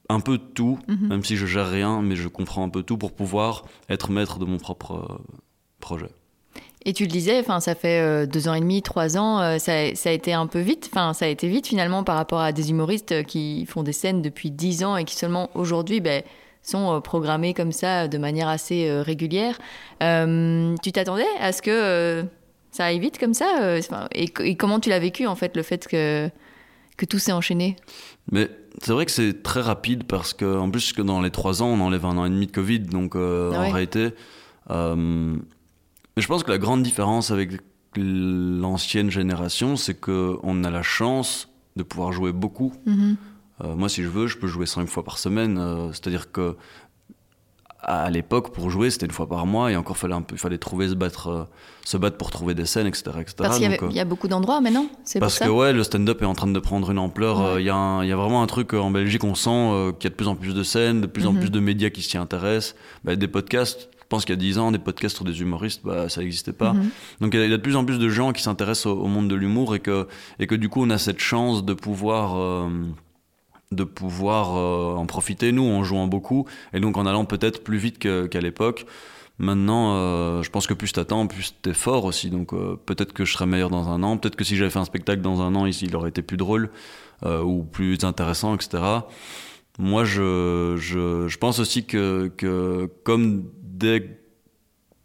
un 0.09 0.21
peu 0.21 0.39
tout, 0.39 0.79
Mhm. 0.89 1.09
même 1.09 1.25
si 1.25 1.37
je 1.37 1.47
gère 1.47 1.69
rien, 1.69 2.01
mais 2.03 2.15
je 2.17 2.29
comprends 2.29 2.63
un 2.65 2.69
peu 2.69 2.83
tout 2.83 2.97
pour 2.97 3.13
pouvoir 3.13 3.65
être 3.89 4.11
maître 4.11 4.39
de 4.39 4.45
mon 4.45 4.59
propre 4.59 4.93
euh, 4.95 5.35
projet. 5.81 6.11
Et 6.87 6.93
tu 6.93 7.05
le 7.05 7.09
disais, 7.11 7.41
enfin, 7.41 7.61
ça 7.61 7.75
fait 7.75 8.27
deux 8.27 8.47
ans 8.47 8.53
et 8.53 8.61
demi, 8.61 8.83
trois 8.83 9.17
ans, 9.17 9.59
ça, 9.59 9.95
ça 9.95 10.11
a 10.11 10.13
été 10.13 10.35
un 10.35 10.47
peu 10.47 10.59
vite. 10.61 10.91
Enfin, 10.93 11.15
ça 11.15 11.25
a 11.25 11.29
été 11.29 11.49
vite 11.49 11.67
finalement 11.67 12.05
par 12.05 12.15
rapport 12.17 12.41
à 12.41 12.53
des 12.53 12.69
humoristes 12.69 13.25
qui 13.25 13.65
font 13.65 13.83
des 13.83 13.95
scènes 13.95 14.21
depuis 14.21 14.51
dix 14.51 14.85
ans 14.85 14.95
et 14.99 15.05
qui 15.07 15.17
seulement 15.17 15.49
aujourd'hui 15.55 16.03
ben, 16.03 16.23
sont 16.65 16.97
euh, 16.97 17.01
programmés 17.01 17.55
comme 17.55 17.73
ça 17.73 18.09
de 18.09 18.19
manière 18.19 18.49
assez 18.49 18.89
euh, 18.89 19.03
régulière. 19.03 19.57
Euh, 20.03 20.75
tu 20.83 20.91
t'attendais 20.91 21.25
à 21.41 21.53
ce 21.53 21.63
que 21.63 21.71
euh, 21.71 22.23
ça 22.73 22.87
aille 22.87 22.99
vite 22.99 23.19
comme 23.19 23.35
ça 23.35 23.47
euh, 23.63 23.81
et, 24.13 24.33
et 24.41 24.57
comment 24.57 24.81
tu 24.81 24.89
l'as 24.89 24.99
vécu 24.99 25.27
en 25.27 25.37
fait 25.37 25.57
le 25.57 25.63
fait 25.63 25.87
que 25.87 26.29
que 26.97 27.05
tout 27.05 27.19
s'est 27.19 27.33
enchaîné? 27.33 27.77
Mais 28.31 28.49
c'est 28.83 28.93
vrai 28.93 29.05
que 29.05 29.11
c'est 29.11 29.43
très 29.43 29.61
rapide 29.61 30.05
parce 30.05 30.33
que, 30.33 30.59
en 30.59 30.71
plus, 30.71 30.93
que 30.93 31.03
dans 31.03 31.21
les 31.21 31.31
trois 31.31 31.63
ans, 31.63 31.67
on 31.67 31.81
enlève 31.81 32.05
un 32.07 32.17
an 32.17 32.25
et 32.25 32.31
demi 32.31 32.47
de 32.47 32.53
Covid. 32.53 32.81
Donc, 32.81 33.17
euh, 33.17 33.51
Ah 33.55 33.63
en 33.63 33.71
réalité, 33.71 34.11
euh, 34.71 34.95
mais 34.97 36.23
je 36.23 36.27
pense 36.29 36.45
que 36.45 36.51
la 36.51 36.59
grande 36.59 36.83
différence 36.83 37.31
avec 37.31 37.61
l'ancienne 37.97 39.11
génération, 39.11 39.77
c'est 39.77 39.95
qu'on 39.95 40.65
a 40.65 40.71
la 40.71 40.83
chance 40.83 41.49
de 41.77 41.83
pouvoir 41.83 42.13
jouer 42.13 42.33
beaucoup. 42.33 42.73
Mhm. 42.87 43.17
Euh, 43.63 43.75
moi, 43.77 43.89
si 43.89 44.03
je 44.03 44.09
veux, 44.09 44.27
je 44.27 44.37
peux 44.39 44.47
jouer 44.49 44.67
cinq 44.67 44.89
fois 44.89 45.05
par 45.05 45.19
semaine. 45.19 45.59
euh, 45.59 45.89
C'est-à-dire 45.93 46.33
que 46.33 46.57
à 47.87 48.09
l'époque, 48.09 48.55
pour 48.55 48.71
jouer, 48.71 48.89
c'était 48.89 49.05
une 49.05 49.13
fois 49.13 49.29
par 49.29 49.45
mois 49.45 49.71
et 49.71 49.77
encore 49.77 49.99
fallait 49.99 50.15
un 50.15 50.23
peu, 50.23 50.35
il 50.37 50.39
fallait 50.39 50.57
trouver 50.57 50.89
se 50.89 50.95
battre, 50.95 51.29
euh, 51.29 51.45
se 51.85 51.99
battre 51.99 52.17
pour 52.17 52.31
trouver 52.31 52.55
des 52.55 52.65
scènes, 52.65 52.87
etc., 52.87 53.03
etc. 53.21 53.35
Parce 53.37 53.59
qu'il 53.59 53.71
y, 53.91 53.95
y 53.95 54.01
a 54.01 54.07
beaucoup 54.07 54.27
d'endroits 54.27 54.63
maintenant, 54.63 54.87
c'est 55.05 55.19
pour 55.19 55.27
parce 55.27 55.35
ça. 55.35 55.45
que 55.45 55.51
ouais, 55.51 55.75
le 55.75 55.83
stand-up 55.85 56.23
est 56.23 56.25
en 56.25 56.33
train 56.35 56.47
de 56.47 56.59
prendre 56.61 56.91
une 56.91 56.99
ampleur. 56.99 57.41
Ouais. 57.57 57.63
Il 57.63 57.67
y, 57.67 57.69
a 57.69 57.77
un- 57.77 58.03
il 58.03 58.09
y 58.09 58.13
a 58.13 58.17
vraiment 58.17 58.43
un 58.43 58.47
truc 58.47 58.73
en 58.73 58.91
Belgique, 58.91 59.23
on 59.23 59.35
sent 59.35 59.93
qu'il 59.99 60.05
y 60.05 60.07
a 60.07 60.11
de 60.11 60.15
plus 60.15 60.29
en 60.29 60.35
plus 60.35 60.55
de 60.55 60.63
scènes, 60.63 61.03
de 61.03 61.07
plus 61.07 61.27
en 61.27 61.35
Mhm. 61.35 61.41
plus 61.41 61.51
de 61.51 61.61
médias 61.61 61.91
qui 61.91 62.01
s'y 62.01 62.17
intéressent. 62.17 62.75
Bah, 63.05 63.17
des 63.17 63.29
podcasts, 63.29 63.91
je 64.01 64.07
pense 64.09 64.25
qu'il 64.25 64.35
y 64.35 64.39
a 64.39 64.41
10 64.41 64.59
ans, 64.59 64.73
des 64.73 64.79
podcasts 64.79 65.17
sur 65.17 65.27
des 65.27 65.43
humoristes, 65.43 65.83
bah, 65.85 66.09
ça 66.09 66.23
n'existait 66.23 66.55
pas. 66.55 66.73
Mhm. 66.73 66.89
Donc 67.21 67.35
il 67.35 67.41
y, 67.41 67.43
a- 67.43 67.47
y 67.47 67.51
de 67.51 67.57
plus 67.59 67.77
en 67.77 67.85
plus 67.85 67.99
de 67.99 68.09
gens 68.09 68.33
qui 68.33 68.43
s'intéressent 68.43 68.87
au, 68.87 68.99
au 68.99 69.09
monde 69.09 69.29
de 69.29 69.35
l'humour 69.35 69.75
et 69.75 69.81
que, 69.81 70.09
et 70.39 70.47
que 70.47 70.55
du 70.55 70.71
coup 70.71 70.83
on 70.83 70.89
a 70.89 70.97
cette 70.97 71.21
chance 71.21 71.63
de 71.63 71.75
pouvoir, 71.75 72.67
de 73.75 73.85
pouvoir 73.85 74.57
euh, 74.57 74.97
en 74.97 75.07
profiter, 75.07 75.53
nous, 75.53 75.65
en 75.65 75.85
jouant 75.85 76.07
beaucoup, 76.07 76.47
et 76.73 76.81
donc 76.81 76.97
en 76.97 77.07
allant 77.07 77.25
peut-être 77.25 77.63
plus 77.63 77.79
vite 77.79 77.99
qu'à 77.99 78.41
l'époque. 78.41 78.87
Maintenant, 79.39 79.97
euh, 79.97 80.43
je 80.43 80.51
pense 80.51 80.69
que 80.69 80.75
plus 80.75 80.93
t'attends, 80.93 81.27
plus 81.27 81.57
t'es 81.61 81.75
fort 81.75 82.05
aussi. 82.05 82.31
Donc 82.31 82.53
euh, 82.53 82.77
peut-être 82.87 83.13
que 83.13 83.25
je 83.25 83.33
serais 83.33 83.47
meilleur 83.47 83.71
dans 83.71 83.89
un 83.89 84.03
an. 84.03 84.17
Peut-être 84.17 84.37
que 84.37 84.45
si 84.45 84.57
j'avais 84.57 84.71
fait 84.71 84.79
un 84.79 84.85
spectacle 84.85 85.23
dans 85.23 85.43
un 85.43 85.55
an, 85.57 85.67
il 85.67 85.97
aurait 85.97 86.11
été 86.11 86.23
plus 86.23 86.37
drôle 86.37 86.71
ou 87.25 87.65
plus 87.65 88.05
intéressant, 88.05 88.55
etc. 88.55 88.83
Moi, 89.79 90.05
je, 90.05 91.37
pense 91.39 91.59
aussi 91.59 91.87
que, 91.87 92.31
comme 93.03 93.45
dès, 93.63 94.21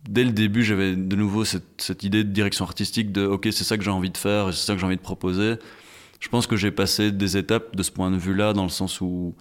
dès 0.08 0.26
le 0.26 0.32
début, 0.32 0.64
j'avais 0.64 0.98
de 0.98 1.16
nouveau 1.16 1.46
cette, 1.46 1.82
cette 1.82 2.04
idée 2.04 2.26
de 2.26 2.30
direction 2.30 2.66
artistique 2.66 3.14
de 3.14 3.26
OK, 3.26 3.48
c'est 3.52 3.64
ça 3.64 3.78
que 3.78 3.84
j'ai 3.86 3.90
envie 3.90 4.10
de 4.10 4.18
faire 4.18 4.54
c'est 4.54 4.66
ça 4.66 4.74
que 4.74 4.80
j'ai 4.80 4.86
envie 4.86 4.98
de 4.98 5.02
proposer. 5.02 5.56
Je 6.20 6.28
pense 6.28 6.48
que 6.48 6.56
j'ai 6.56 6.72
passé 6.72 7.12
des 7.12 7.38
étapes 7.38 7.76
de 7.76 7.84
ce 7.84 7.92
point 7.92 8.12
de 8.12 8.18
vue-là, 8.18 8.54
dans 8.54 8.64
le 8.64 8.70
sens 8.70 9.00
où, 9.02 9.36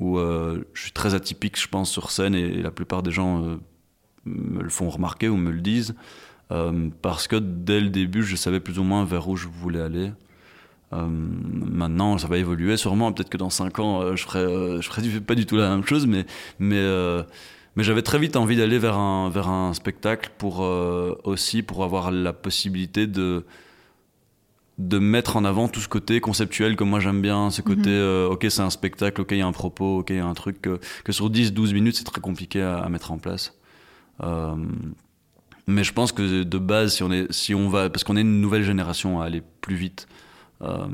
euh, 0.00 0.62
je 0.74 0.82
suis 0.82 0.92
très 0.92 1.14
atypique, 1.14 1.60
je 1.60 1.68
pense, 1.68 1.90
sur 1.90 2.10
scène 2.10 2.34
et, 2.34 2.62
la 2.62 2.70
plupart 2.70 3.02
des 3.02 3.10
gens 3.10 3.42
euh, 3.42 3.56
me 4.26 4.62
le 4.62 4.68
font 4.68 4.90
remarquer 4.90 5.28
ou 5.28 5.36
me 5.36 5.50
le 5.50 5.60
disent. 5.60 5.94
euh, 6.50 6.88
parce 7.02 7.28
que 7.28 7.36
dès 7.36 7.80
le 7.80 7.90
début, 7.90 8.22
je 8.22 8.36
savais 8.36 8.60
plus 8.60 8.78
ou 8.78 8.84
moins 8.84 9.04
vers 9.04 9.28
où 9.28 9.36
je 9.36 9.48
voulais 9.48 9.80
aller. 9.80 10.12
Maintenant, 10.90 12.16
ça 12.16 12.28
va 12.28 12.38
évoluer 12.38 12.78
sûrement. 12.78 13.12
Peut-être 13.12 13.28
que 13.28 13.36
dans 13.36 13.50
5 13.50 13.78
ans, 13.78 14.16
je 14.16 14.22
ferai, 14.22 14.80
je 14.80 14.88
ferai 14.88 15.20
pas 15.20 15.34
du 15.34 15.44
tout 15.44 15.56
la 15.56 15.68
même 15.68 15.84
chose, 15.84 16.06
mais, 16.06 16.24
j'avais 17.76 18.02
très 18.02 18.18
vite 18.18 18.36
envie 18.36 18.56
d'aller 18.56 18.78
vers 18.78 18.96
un, 18.96 19.28
vers 19.28 19.48
un 19.48 19.74
spectacle 19.74 20.30
pour 20.38 20.60
aussi 21.24 21.62
pour 21.62 21.84
avoir 21.84 22.10
la 22.10 22.32
possibilité 22.32 23.06
de 23.06 23.44
de 24.78 24.98
mettre 24.98 25.36
en 25.36 25.44
avant 25.44 25.68
tout 25.68 25.80
ce 25.80 25.88
côté 25.88 26.20
conceptuel 26.20 26.76
que 26.76 26.84
moi 26.84 27.00
j'aime 27.00 27.20
bien, 27.20 27.50
ce 27.50 27.62
côté, 27.62 27.90
euh, 27.90 28.28
ok 28.28 28.46
c'est 28.48 28.62
un 28.62 28.70
spectacle, 28.70 29.20
ok 29.20 29.28
il 29.32 29.38
y 29.38 29.42
a 29.42 29.46
un 29.46 29.52
propos, 29.52 29.98
ok 29.98 30.10
il 30.10 30.16
y 30.16 30.20
a 30.20 30.26
un 30.26 30.34
truc 30.34 30.62
que, 30.62 30.78
que 31.04 31.12
sur 31.12 31.30
10-12 31.30 31.72
minutes 31.74 31.96
c'est 31.96 32.04
très 32.04 32.20
compliqué 32.20 32.62
à, 32.62 32.78
à 32.78 32.88
mettre 32.88 33.10
en 33.10 33.18
place. 33.18 33.54
Euh, 34.22 34.54
mais 35.66 35.84
je 35.84 35.92
pense 35.92 36.12
que 36.12 36.44
de 36.44 36.58
base, 36.58 36.94
si 36.94 37.02
on, 37.02 37.12
est, 37.12 37.30
si 37.30 37.54
on 37.54 37.68
va, 37.68 37.90
parce 37.90 38.04
qu'on 38.04 38.16
est 38.16 38.22
une 38.22 38.40
nouvelle 38.40 38.62
génération 38.62 39.20
à 39.20 39.26
aller 39.26 39.42
plus 39.60 39.76
vite, 39.76 40.08
euh, 40.62 40.86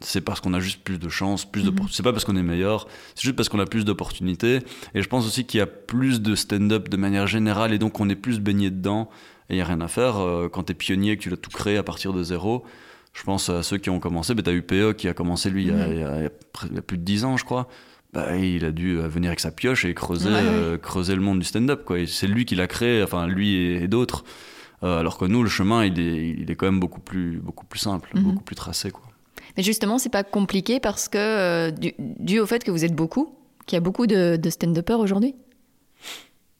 c'est 0.00 0.20
parce 0.20 0.40
qu'on 0.40 0.52
a 0.52 0.60
juste 0.60 0.82
plus 0.84 0.98
de 0.98 1.08
chance, 1.08 1.44
plus 1.50 1.64
de, 1.64 1.70
Mhm. 1.70 1.88
c'est 1.90 2.02
pas 2.02 2.12
parce 2.12 2.24
qu'on 2.24 2.36
est 2.36 2.42
meilleur, 2.42 2.86
c'est 3.14 3.22
juste 3.22 3.36
parce 3.36 3.48
qu'on 3.48 3.58
a 3.60 3.66
plus 3.66 3.84
d'opportunités. 3.84 4.58
Et 4.94 5.02
je 5.02 5.08
pense 5.08 5.26
aussi 5.26 5.44
qu'il 5.44 5.58
y 5.58 5.60
a 5.62 5.66
plus 5.66 6.20
de 6.20 6.34
stand-up 6.34 6.88
de 6.88 6.96
manière 6.96 7.26
générale 7.26 7.72
et 7.72 7.78
donc 7.78 8.00
on 8.00 8.08
est 8.08 8.16
plus 8.16 8.38
baigné 8.40 8.70
dedans 8.70 9.08
et 9.48 9.54
il 9.54 9.56
n'y 9.56 9.62
a 9.62 9.64
rien 9.64 9.80
à 9.80 9.88
faire. 9.88 10.18
Euh, 10.18 10.48
quand 10.48 10.64
tu 10.64 10.72
es 10.72 10.74
pionnier, 10.74 11.16
que 11.16 11.22
tu 11.22 11.30
l'as 11.30 11.36
tout 11.36 11.50
créé 11.50 11.76
à 11.78 11.82
partir 11.82 12.12
de 12.12 12.22
zéro, 12.22 12.64
je 13.12 13.22
pense 13.24 13.48
à 13.50 13.62
ceux 13.62 13.78
qui 13.78 13.90
ont 13.90 14.00
commencé. 14.00 14.34
Ben, 14.34 14.42
tu 14.42 14.50
as 14.50 14.54
eu 14.54 14.62
PE 14.62 14.92
qui 14.94 15.08
a 15.08 15.14
commencé 15.14 15.50
lui 15.50 15.64
il 15.64 15.68
y 15.68 15.72
a- 15.72 15.88
il 15.88 15.98
y, 15.98 16.02
a, 16.02 16.16
il 16.18 16.22
y 16.22 16.26
a 16.26 16.28
pr- 16.28 16.66
il 16.70 16.74
y 16.76 16.78
a 16.78 16.82
plus 16.82 16.98
de 16.98 17.02
10 17.04 17.24
ans, 17.24 17.36
je 17.36 17.44
crois. 17.44 17.68
Bah, 18.12 18.36
il 18.36 18.64
a 18.64 18.72
dû 18.72 18.98
euh, 18.98 19.08
venir 19.08 19.28
avec 19.28 19.40
sa 19.40 19.50
pioche 19.50 19.84
et 19.84 19.94
creuser, 19.94 20.28
Ouais, 20.30 20.36
euh, 20.42 20.78
creuser 20.78 21.14
le 21.14 21.22
monde 21.22 21.38
du 21.38 21.44
stand-up. 21.46 21.84
quoi. 21.84 21.96
C'est 22.06 22.26
lui 22.26 22.44
qui 22.44 22.54
l'a 22.54 22.66
créé, 22.66 23.02
enfin 23.02 23.26
lui 23.26 23.54
et, 23.54 23.84
et 23.84 23.88
d'autres. 23.88 24.24
Euh, 24.82 24.98
alors 24.98 25.16
que 25.16 25.24
nous, 25.24 25.42
le 25.42 25.48
chemin, 25.48 25.84
il 25.84 25.98
est, 26.00 26.28
il 26.30 26.50
est 26.50 26.54
quand 26.56 26.66
même 26.66 26.80
beaucoup 26.80 27.00
plus, 27.00 27.38
beaucoup 27.38 27.64
plus 27.66 27.78
simple, 27.78 28.10
Mhm. 28.14 28.22
beaucoup 28.22 28.42
plus 28.42 28.56
tracé. 28.56 28.90
Quoi. 28.90 29.02
Mais 29.56 29.62
justement, 29.62 29.98
c'est 29.98 30.10
pas 30.10 30.24
compliqué 30.24 30.80
parce 30.80 31.08
que, 31.08 31.18
euh, 31.18 31.70
dû, 31.70 31.92
dû 31.98 32.38
au 32.40 32.46
fait 32.46 32.64
que 32.64 32.70
vous 32.70 32.84
êtes 32.84 32.94
beaucoup, 32.94 33.34
qu'il 33.66 33.76
y 33.76 33.78
a 33.78 33.80
beaucoup 33.80 34.06
de, 34.06 34.36
de 34.36 34.50
stand-uppers 34.50 34.98
aujourd'hui, 34.98 35.34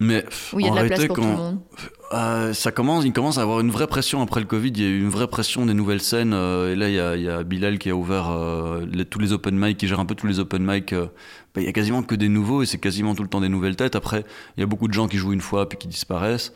Mais 0.02 0.24
où 0.52 0.60
il 0.60 0.66
y 0.66 0.68
a 0.68 0.72
en 0.72 0.74
de 0.74 0.80
la 0.80 0.86
place 0.86 0.98
réalité, 1.00 1.06
pour 1.06 1.16
quand, 1.16 1.22
tout 1.22 1.28
le 1.28 1.36
monde. 1.36 1.58
Euh, 2.12 2.52
ça 2.52 2.72
commence, 2.72 3.04
il 3.06 3.12
commence 3.12 3.38
à 3.38 3.42
avoir 3.42 3.60
une 3.60 3.70
vraie 3.70 3.86
pression 3.86 4.20
après 4.20 4.40
le 4.40 4.46
Covid. 4.46 4.68
Il 4.68 4.82
y 4.82 4.84
a 4.84 4.88
eu 4.88 5.00
une 5.00 5.08
vraie 5.08 5.28
pression 5.28 5.64
des 5.64 5.72
nouvelles 5.74 6.02
scènes. 6.02 6.32
euh, 6.34 6.72
et 6.72 6.76
là, 6.76 6.88
il 6.88 6.94
y, 6.94 7.00
a, 7.00 7.16
il 7.16 7.22
y 7.22 7.28
a 7.28 7.42
Bilal 7.42 7.78
qui 7.78 7.88
a 7.88 7.94
ouvert 7.96 8.30
euh, 8.30 8.84
les- 8.92 9.06
tous 9.06 9.18
les 9.18 9.32
open 9.32 9.56
mic, 9.58 9.78
qui 9.78 9.86
gère 9.88 10.00
un 10.00 10.04
peu 10.04 10.14
tous 10.14 10.26
les 10.26 10.38
open 10.40 10.62
mic. 10.62 10.92
bah, 10.94 11.08
il 11.56 11.64
y 11.64 11.68
a 11.68 11.72
quasiment 11.72 12.02
que 12.02 12.14
des 12.14 12.28
nouveaux 12.28 12.62
et 12.62 12.66
c'est 12.66 12.78
quasiment 12.78 13.14
tout 13.14 13.22
le 13.22 13.28
temps 13.30 13.40
des 13.40 13.48
nouvelles 13.48 13.76
têtes. 13.76 13.96
Après, 13.96 14.24
il 14.56 14.60
y 14.60 14.62
a 14.62 14.66
beaucoup 14.66 14.88
de 14.88 14.92
gens 14.92 15.08
qui 15.08 15.16
jouent 15.16 15.32
une 15.32 15.40
fois 15.40 15.68
puis 15.68 15.78
qui 15.78 15.88
disparaissent. 15.88 16.52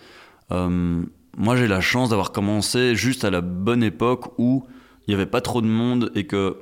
Moi, 0.50 1.56
j'ai 1.56 1.68
la 1.68 1.80
chance 1.80 2.11
d'avoir 2.11 2.32
commencé 2.32 2.94
juste 2.94 3.24
à 3.24 3.30
la 3.30 3.40
bonne 3.42 3.82
époque 3.82 4.32
où 4.38 4.66
il 5.06 5.11
n'y 5.11 5.14
avait 5.14 5.26
pas 5.30 5.40
trop 5.42 5.61
de 5.61 5.66
monde 5.66 6.11
et 6.14 6.26
que 6.26 6.56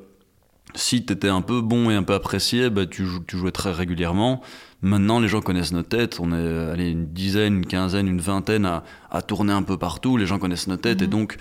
si 0.75 1.05
tu 1.05 1.13
étais 1.13 1.29
un 1.29 1.41
peu 1.43 1.61
bon 1.61 1.91
et 1.91 1.95
un 1.95 2.03
peu 2.03 2.15
apprécié, 2.15 2.71
bah, 2.71 2.87
tu, 2.87 3.05
jou- 3.07 3.23
tu 3.27 3.37
jouais 3.37 3.53
très 3.53 3.73
régulièrement. 3.73 4.41
Maintenant, 4.83 5.21
les 5.21 5.29
gens 5.29 5.41
connaissent 5.41 5.73
nos 5.73 5.83
têtes. 5.83 6.19
On 6.21 6.33
est 6.33 6.71
allez, 6.73 6.91
une 6.91 7.07
dizaine, 7.07 7.55
une 7.59 7.67
quinzaine, 7.67 8.07
une 8.09 8.21
vingtaine 8.21 8.67
à, 8.67 8.85
à 9.11 9.23
tourner 9.23 9.53
un 9.53 9.63
peu 9.63 9.77
partout. 9.79 10.17
Les 10.17 10.27
gens 10.27 10.39
connaissent 10.39 10.67
nos 10.69 10.77
têtes. 10.77 11.01
Mhm. 11.01 11.05
Et 11.05 11.09
donc, 11.09 11.37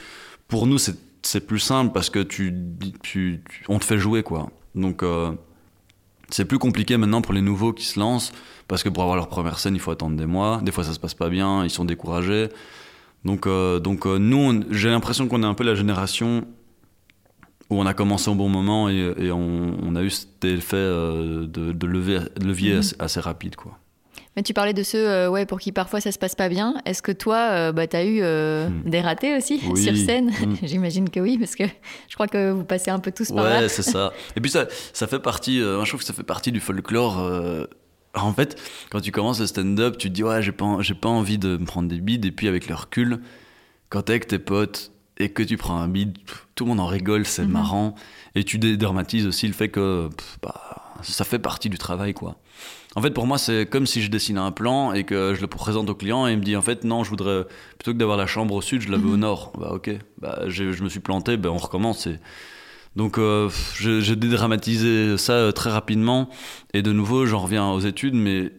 pour 0.48 0.66
nous, 0.68 0.78
c'est 0.78 1.48
plus 1.48 1.60
simple 1.60 1.92
parce 1.94 2.10
que 2.10 2.20
tu, 2.20 2.54
tu, 3.02 3.42
tu- 3.50 3.64
on 3.68 3.80
te 3.80 3.86
fait 3.86 3.98
jouer. 3.98 4.24
quoi. 4.24 4.50
Donc, 4.76 5.04
euh, 5.04 5.32
c'est 6.30 6.46
plus 6.46 6.58
compliqué 6.60 6.98
maintenant 6.98 7.22
pour 7.22 7.34
les 7.34 7.42
nouveaux 7.42 7.74
qui 7.74 7.86
se 7.86 8.00
lancent 8.00 8.32
parce 8.68 8.82
que 8.84 8.90
pour 8.90 9.04
avoir 9.04 9.18
leur 9.18 9.28
première 9.28 9.60
scène, 9.60 9.76
il 9.76 9.80
faut 9.82 9.92
attendre 9.92 10.16
des 10.16 10.26
mois. 10.26 10.62
Des 10.64 10.72
fois, 10.72 10.84
ça 10.84 10.94
se 10.94 11.00
passe 11.00 11.14
pas 11.14 11.30
bien. 11.30 11.64
Ils 11.64 11.70
sont 11.70 11.86
découragés. 11.86 12.50
Donc, 13.26 13.46
euh, 13.48 13.80
donc 13.80 14.06
euh, 14.06 14.18
nous, 14.20 14.64
j'ai 14.72 14.90
l'impression 14.90 15.28
qu'on 15.28 15.44
est 15.44 15.46
un 15.46 15.54
peu 15.54 15.64
la 15.64 15.76
génération 15.76 16.46
où 17.70 17.80
on 17.80 17.86
a 17.86 17.94
commencé 17.94 18.30
au 18.30 18.36
bon 18.36 18.50
moment 18.50 18.90
et, 18.90 19.14
et 19.18 19.32
on, 19.32 19.78
on 19.82 19.96
a 19.96 20.02
eu 20.04 20.10
cet 20.10 20.44
effet 20.46 20.76
euh, 20.76 21.46
de, 21.48 21.72
de 21.72 21.88
lever, 21.88 22.20
de 22.40 22.46
levier 22.46 22.74
Mhm. 22.74 22.80
assez, 22.80 22.96
assez 23.00 23.20
rapide. 23.20 23.56
Quoi. 23.56 23.78
Mais 24.36 24.42
tu 24.44 24.54
parlais 24.54 24.74
de 24.74 24.82
ceux 24.84 25.08
euh, 25.08 25.30
ouais, 25.30 25.46
pour 25.46 25.60
qui 25.60 25.72
parfois 25.72 26.02
ça 26.02 26.12
se 26.12 26.18
passe 26.18 26.34
pas 26.36 26.50
bien. 26.50 26.76
Est-ce 26.86 27.02
que 27.04 27.12
toi, 27.12 27.38
euh, 27.52 27.72
bah, 27.72 27.86
tu 27.88 27.96
as 27.96 28.04
eu 28.04 28.20
euh, 28.22 28.68
Hmm. 28.68 28.90
des 28.90 29.00
ratés 29.02 29.38
aussi 29.38 29.62
Oui. 29.70 29.82
sur 29.82 29.96
scène 29.96 30.30
Hmm. 30.32 30.56
J'imagine 30.64 31.10
que 31.10 31.20
oui, 31.20 31.38
parce 31.38 31.56
que 31.56 31.64
je 32.10 32.14
crois 32.16 32.28
que 32.28 32.52
vous 32.52 32.64
passez 32.64 32.90
un 32.92 33.00
peu 33.00 33.12
tous 33.12 33.32
par 33.32 33.46
Ouais, 33.46 33.62
là. 33.62 33.70
c'est 33.70 33.84
ça. 33.84 34.12
Et 34.36 34.42
puis 34.42 34.50
ça, 34.52 34.66
ça 34.92 35.08
fait 35.08 35.20
partie, 35.20 35.60
je 35.60 35.88
trouve 35.88 36.00
que 36.00 36.06
ça 36.06 36.14
fait 36.14 36.24
partie 36.24 36.52
du 36.52 36.60
folklore. 36.60 37.18
en 38.16 38.34
fait, 38.34 38.60
quand 38.92 39.02
tu 39.02 39.12
commences 39.12 39.40
le 39.40 39.48
stand-up, 39.48 39.98
tu 39.98 40.10
te 40.10 40.14
dis, 40.14 40.24
ouais, 40.24 40.42
j'ai 40.42 40.52
pas, 40.52 40.78
j'ai 40.82 40.94
pas 40.96 41.10
envie 41.10 41.38
de 41.38 41.58
me 41.58 41.66
prendre 41.66 41.88
des 41.88 42.00
bides. 42.02 42.26
Et 42.26 42.32
puis 42.32 42.48
avec 42.48 42.68
le 42.68 42.76
recul, 42.76 43.20
quand 43.90 44.04
t'es 44.04 44.14
avec 44.14 44.28
tes 44.28 44.40
potes 44.40 44.92
et 45.20 45.30
que 45.30 45.44
tu 45.44 45.58
prends 45.58 45.78
un 45.78 45.88
bide, 45.88 46.18
tout 46.56 46.66
le 46.66 46.70
monde 46.70 46.80
en 46.80 46.86
rigole, 46.88 47.26
c'est 47.26 47.44
Mhm. 47.46 47.52
marrant. 47.52 47.96
Et 48.36 48.44
tu 48.44 48.58
dédramatises 48.60 49.26
aussi 49.28 49.48
le 49.48 49.54
fait 49.54 49.70
que 49.70 50.10
pff, 50.16 50.38
bah, 50.42 50.54
ça 51.02 51.24
fait 51.24 51.40
partie 51.40 51.70
du 51.70 51.78
travail, 51.78 52.14
quoi. 52.14 52.36
En 52.96 53.02
fait, 53.02 53.10
pour 53.12 53.26
moi, 53.26 53.40
c'est 53.40 53.66
comme 53.66 53.88
si 53.88 54.04
je 54.04 54.12
dessinais 54.12 54.40
un 54.40 54.52
plan 54.52 54.94
et 54.94 55.04
que 55.04 55.34
je 55.34 55.42
le 55.42 55.48
présente 55.48 55.90
au 55.90 55.96
client 55.96 56.28
et 56.28 56.34
il 56.34 56.38
me 56.38 56.44
dit, 56.44 56.56
en 56.56 56.62
fait, 56.62 56.84
non, 56.84 57.04
je 57.04 57.10
voudrais, 57.10 57.44
plutôt 57.80 57.92
que 57.94 57.98
d'avoir 57.98 58.18
la 58.18 58.28
chambre 58.28 58.54
au 58.54 58.62
sud, 58.62 58.82
je 58.82 58.92
la 58.92 58.98
veux 58.98 59.08
au 59.10 59.14
Mhm. 59.14 59.20
nord. 59.22 59.52
Bah, 59.60 59.72
ok, 59.74 59.90
bah, 60.22 60.44
je 60.48 60.64
me 60.84 60.90
suis 60.90 61.00
planté, 61.00 61.36
ben, 61.38 61.50
on 61.50 61.58
recommence. 61.58 62.06
Et... 62.06 62.20
Donc, 62.96 63.18
euh, 63.18 63.50
j'ai 63.80 64.16
dédramatisé 64.16 65.18
ça 65.18 65.34
euh, 65.34 65.52
très 65.52 65.72
rapidement. 65.72 66.30
Et 66.76 66.84
de 66.84 66.92
nouveau, 66.92 67.26
j'en 67.26 67.40
reviens 67.40 67.68
aux 67.72 67.80
études, 67.80 68.14
mais 68.14 68.52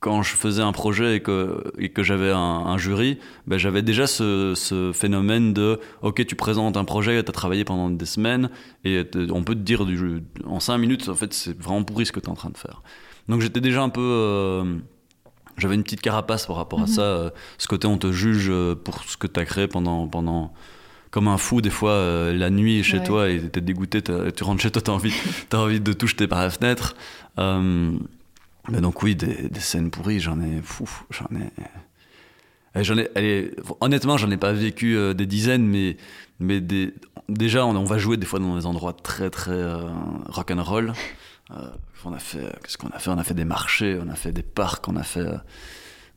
quand 0.00 0.22
je 0.22 0.34
faisais 0.34 0.62
un 0.62 0.72
projet 0.72 1.16
et 1.16 1.20
que, 1.20 1.62
et 1.78 1.90
que 1.90 2.02
j'avais 2.02 2.30
un, 2.30 2.38
un 2.38 2.78
jury, 2.78 3.18
ben, 3.46 3.58
j'avais 3.58 3.82
déjà 3.82 4.06
ce, 4.06 4.54
ce 4.56 4.92
phénomène 4.92 5.52
de 5.52 5.78
ok, 6.00 6.24
tu 6.26 6.34
présentes 6.36 6.76
un 6.78 6.84
projet, 6.84 7.22
tu 7.22 7.28
as 7.28 7.32
travaillé 7.34 7.64
pendant 7.64 7.90
des 7.90 8.06
semaines, 8.06 8.48
et 8.84 9.04
on 9.30 9.42
peut 9.44 9.54
te 9.54 9.60
dire 9.60 9.84
du, 9.84 10.22
en 10.46 10.58
cinq 10.58 10.78
minutes, 10.78 11.08
en 11.10 11.14
fait, 11.14 11.34
c'est 11.34 11.54
vraiment 11.60 11.82
pourri 11.84 12.06
ce 12.06 12.12
que 12.12 12.20
tu 12.20 12.26
es 12.26 12.30
en 12.30 12.34
train 12.34 12.48
de 12.50 12.56
faire. 12.56 12.82
Donc 13.28 13.42
j'étais 13.42 13.60
déjà 13.60 13.82
un 13.82 13.90
peu. 13.90 14.64
J'avais 15.58 15.74
une 15.74 15.82
petite 15.82 16.00
carapace 16.00 16.46
par 16.46 16.56
rapport 16.56 16.78
à 16.78 16.82
Mhm. 16.86 16.88
ça. 16.88 17.32
ce 17.58 17.68
côté, 17.68 17.86
on 17.86 17.98
te 17.98 18.10
juge 18.10 18.50
pour 18.84 19.04
ce 19.04 19.18
que 19.18 19.26
tu 19.26 19.38
as 19.38 19.44
créé 19.44 19.68
pendant. 19.68 20.08
pendant 20.08 20.52
comme 21.10 21.26
un 21.26 21.38
fou, 21.38 21.60
des 21.60 21.70
fois, 21.70 21.90
euh, 21.90 22.32
la 22.32 22.50
nuit 22.50 22.84
chez 22.84 22.98
Ouais. 22.98 23.04
toi, 23.04 23.28
et 23.28 23.40
t'es 23.50 23.60
dégoûté, 23.60 24.00
tu 24.00 24.44
rentres 24.44 24.62
chez 24.62 24.70
toi, 24.70 24.80
t'as 24.80 24.92
envie, 24.92 25.12
t'as 25.48 25.58
envie 25.58 25.80
de 25.80 25.92
tout 25.92 26.06
jeter 26.06 26.28
par 26.28 26.38
la 26.40 26.50
fenêtre. 26.50 26.94
Mais 28.68 28.80
donc, 28.80 29.02
oui, 29.02 29.16
des, 29.16 29.48
des 29.48 29.60
scènes 29.60 29.90
pourries, 29.90 30.20
j'en 30.20 30.40
ai. 30.40 30.60
J'en 31.10 31.26
ai. 31.36 32.78
et 32.78 32.84
J'en 32.84 32.98
ai, 32.98 33.08
allez, 33.14 33.52
honnêtement, 33.80 34.16
j'en 34.16 34.30
ai 34.30 34.36
pas 34.36 34.52
vécu 34.52 34.96
euh, 34.96 35.14
des 35.14 35.26
dizaines, 35.26 35.66
mais, 35.66 35.96
mais 36.38 36.60
des, 36.60 36.94
déjà, 37.28 37.64
on, 37.66 37.74
on 37.76 37.84
va 37.84 37.98
jouer 37.98 38.16
des 38.16 38.26
fois 38.26 38.38
dans 38.38 38.56
des 38.56 38.66
endroits 38.66 38.92
très, 38.92 39.30
très 39.30 39.50
euh, 39.52 39.80
rock'n'roll. 40.26 40.92
Euh, 41.52 41.68
on 42.04 42.12
a 42.12 42.18
fait, 42.18 42.44
qu'est-ce 42.62 42.78
qu'on 42.78 42.90
a 42.90 42.98
fait? 42.98 43.10
On 43.10 43.18
a 43.18 43.24
fait 43.24 43.34
des 43.34 43.44
marchés, 43.44 43.98
on 44.00 44.08
a 44.08 44.14
fait 44.14 44.32
des 44.32 44.42
parcs, 44.42 44.86
on 44.88 44.96
a 44.96 45.02
fait 45.02 45.20
euh, 45.20 45.36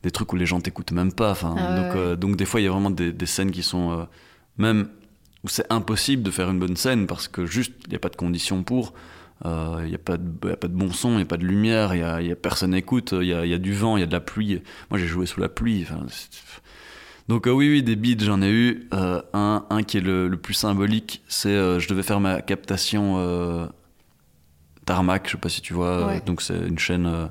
des 0.02 0.10
trucs 0.10 0.32
où 0.32 0.36
les 0.36 0.46
gens 0.46 0.60
t'écoutent 0.60 0.92
même 0.92 1.12
pas. 1.12 1.32
Enfin, 1.32 1.54
Ah 1.58 1.80
donc, 1.80 1.94
ouais. 1.94 2.16
donc 2.16 2.36
des 2.36 2.44
fois, 2.44 2.60
il 2.60 2.64
y 2.64 2.66
a 2.68 2.70
vraiment 2.70 2.90
des, 2.90 3.12
des 3.12 3.26
scènes 3.26 3.50
qui 3.50 3.62
sont 3.62 4.06
même 4.58 4.88
où 5.42 5.48
c'est 5.48 5.70
impossible 5.70 6.22
de 6.22 6.30
faire 6.30 6.50
une 6.50 6.58
bonne 6.58 6.76
scène 6.76 7.06
parce 7.06 7.28
que 7.28 7.44
juste 7.46 7.72
il 7.86 7.90
n'y 7.90 7.96
a 7.96 7.98
pas 7.98 8.08
de 8.10 8.16
conditions 8.16 8.62
pour. 8.62 8.94
Euh, 9.46 9.80
Il 9.82 9.88
n'y 9.88 9.94
a, 9.94 9.96
a 9.96 9.98
pas 9.98 10.16
de 10.68 10.72
bon 10.74 10.90
son, 10.90 11.10
il 11.12 11.16
n'y 11.16 11.22
a 11.22 11.26
pas 11.26 11.36
de 11.36 11.44
lumière, 11.44 11.94
il 11.94 12.00
y 12.00 12.02
a, 12.02 12.22
y 12.22 12.32
a 12.32 12.36
personne 12.36 12.74
écoute, 12.74 13.12
il 13.20 13.26
y 13.28 13.34
a, 13.34 13.44
y 13.44 13.52
a 13.52 13.58
du 13.58 13.74
vent, 13.74 13.96
il 13.96 14.00
y 14.00 14.02
a 14.02 14.06
de 14.06 14.12
la 14.12 14.20
pluie. 14.20 14.62
Moi 14.90 14.98
j'ai 14.98 15.06
joué 15.06 15.26
sous 15.26 15.40
la 15.40 15.48
pluie. 15.50 15.86
donc 17.28 17.46
euh, 17.46 17.50
oui, 17.50 17.68
oui, 17.70 17.82
des 17.82 17.96
beats 17.96 18.24
j'en 18.24 18.40
ai 18.42 18.50
eu. 18.50 18.88
Euh, 18.94 19.20
un, 19.34 19.66
un 19.70 19.82
qui 19.82 19.98
est 19.98 20.00
le, 20.00 20.28
le 20.28 20.36
plus 20.38 20.54
symbolique, 20.54 21.22
c'est 21.28 21.48
euh, 21.50 21.78
je 21.78 21.88
devais 21.88 22.02
faire 22.02 22.20
ma 22.20 22.40
captation 22.40 23.16
euh, 23.18 23.66
Tarmac, 24.86 25.26
je 25.26 25.32
sais 25.32 25.38
pas 25.38 25.48
si 25.48 25.60
tu 25.60 25.74
vois. 25.74 26.06
Ouais. 26.06 26.16
euh, 26.16 26.20
donc 26.24 26.42
c'est 26.42 26.56
une 26.58 26.78
chaîne, 26.78 27.06
euh, 27.06 27.26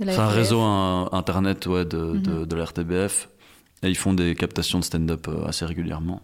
c'est 0.00 0.18
un 0.18 0.28
réseau 0.28 0.60
un- 0.60 1.08
internet 1.12 1.66
ouais, 1.66 1.84
de, 1.84 2.16
de, 2.18 2.30
Mhm. 2.40 2.46
de 2.46 2.56
la 2.56 2.64
RTBF. 2.64 3.28
Et 3.82 3.88
ils 3.88 3.96
font 3.96 4.14
des 4.14 4.34
captations 4.34 4.78
de 4.78 4.84
stand-up 4.84 5.26
euh, 5.28 5.44
assez 5.46 5.64
régulièrement. 5.66 6.22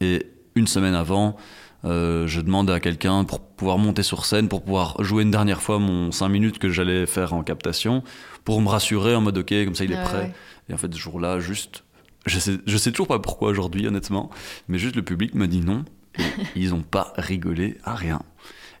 Et 0.00 0.26
une 0.54 0.66
semaine 0.66 0.94
avant, 0.94 1.36
euh, 1.84 2.26
je 2.26 2.40
demande 2.40 2.70
à 2.70 2.80
quelqu'un 2.80 3.24
pour 3.24 3.40
pouvoir 3.40 3.78
monter 3.78 4.02
sur 4.02 4.26
scène, 4.26 4.48
pour 4.48 4.62
pouvoir 4.62 5.02
jouer 5.02 5.22
une 5.22 5.30
dernière 5.30 5.62
fois 5.62 5.78
mon 5.78 6.10
5 6.12 6.28
minutes 6.28 6.58
que 6.58 6.68
j'allais 6.70 7.06
faire 7.06 7.32
en 7.34 7.42
captation, 7.42 8.02
pour 8.44 8.60
me 8.60 8.68
rassurer 8.68 9.14
en 9.14 9.20
mode 9.20 9.38
ok, 9.38 9.64
comme 9.64 9.74
ça 9.74 9.84
il 9.84 9.92
est 9.92 9.96
Ah 9.96 10.02
prêt. 10.04 10.18
ouais. 10.18 10.32
Et 10.70 10.74
en 10.74 10.76
fait, 10.76 10.92
ce 10.92 10.98
jour-là, 10.98 11.40
juste. 11.40 11.84
Je 12.26 12.38
sais, 12.38 12.58
je 12.66 12.76
sais 12.76 12.90
toujours 12.90 13.06
pas 13.06 13.20
pourquoi 13.20 13.48
aujourd'hui, 13.48 13.86
honnêtement, 13.86 14.28
mais 14.68 14.78
juste 14.78 14.96
le 14.96 15.02
public 15.02 15.34
m'a 15.34 15.46
dit 15.46 15.60
non. 15.60 15.84
Et 16.18 16.22
ils 16.56 16.74
ont 16.74 16.82
pas 16.82 17.12
rigolé 17.16 17.78
à 17.84 17.94
rien. 17.94 18.20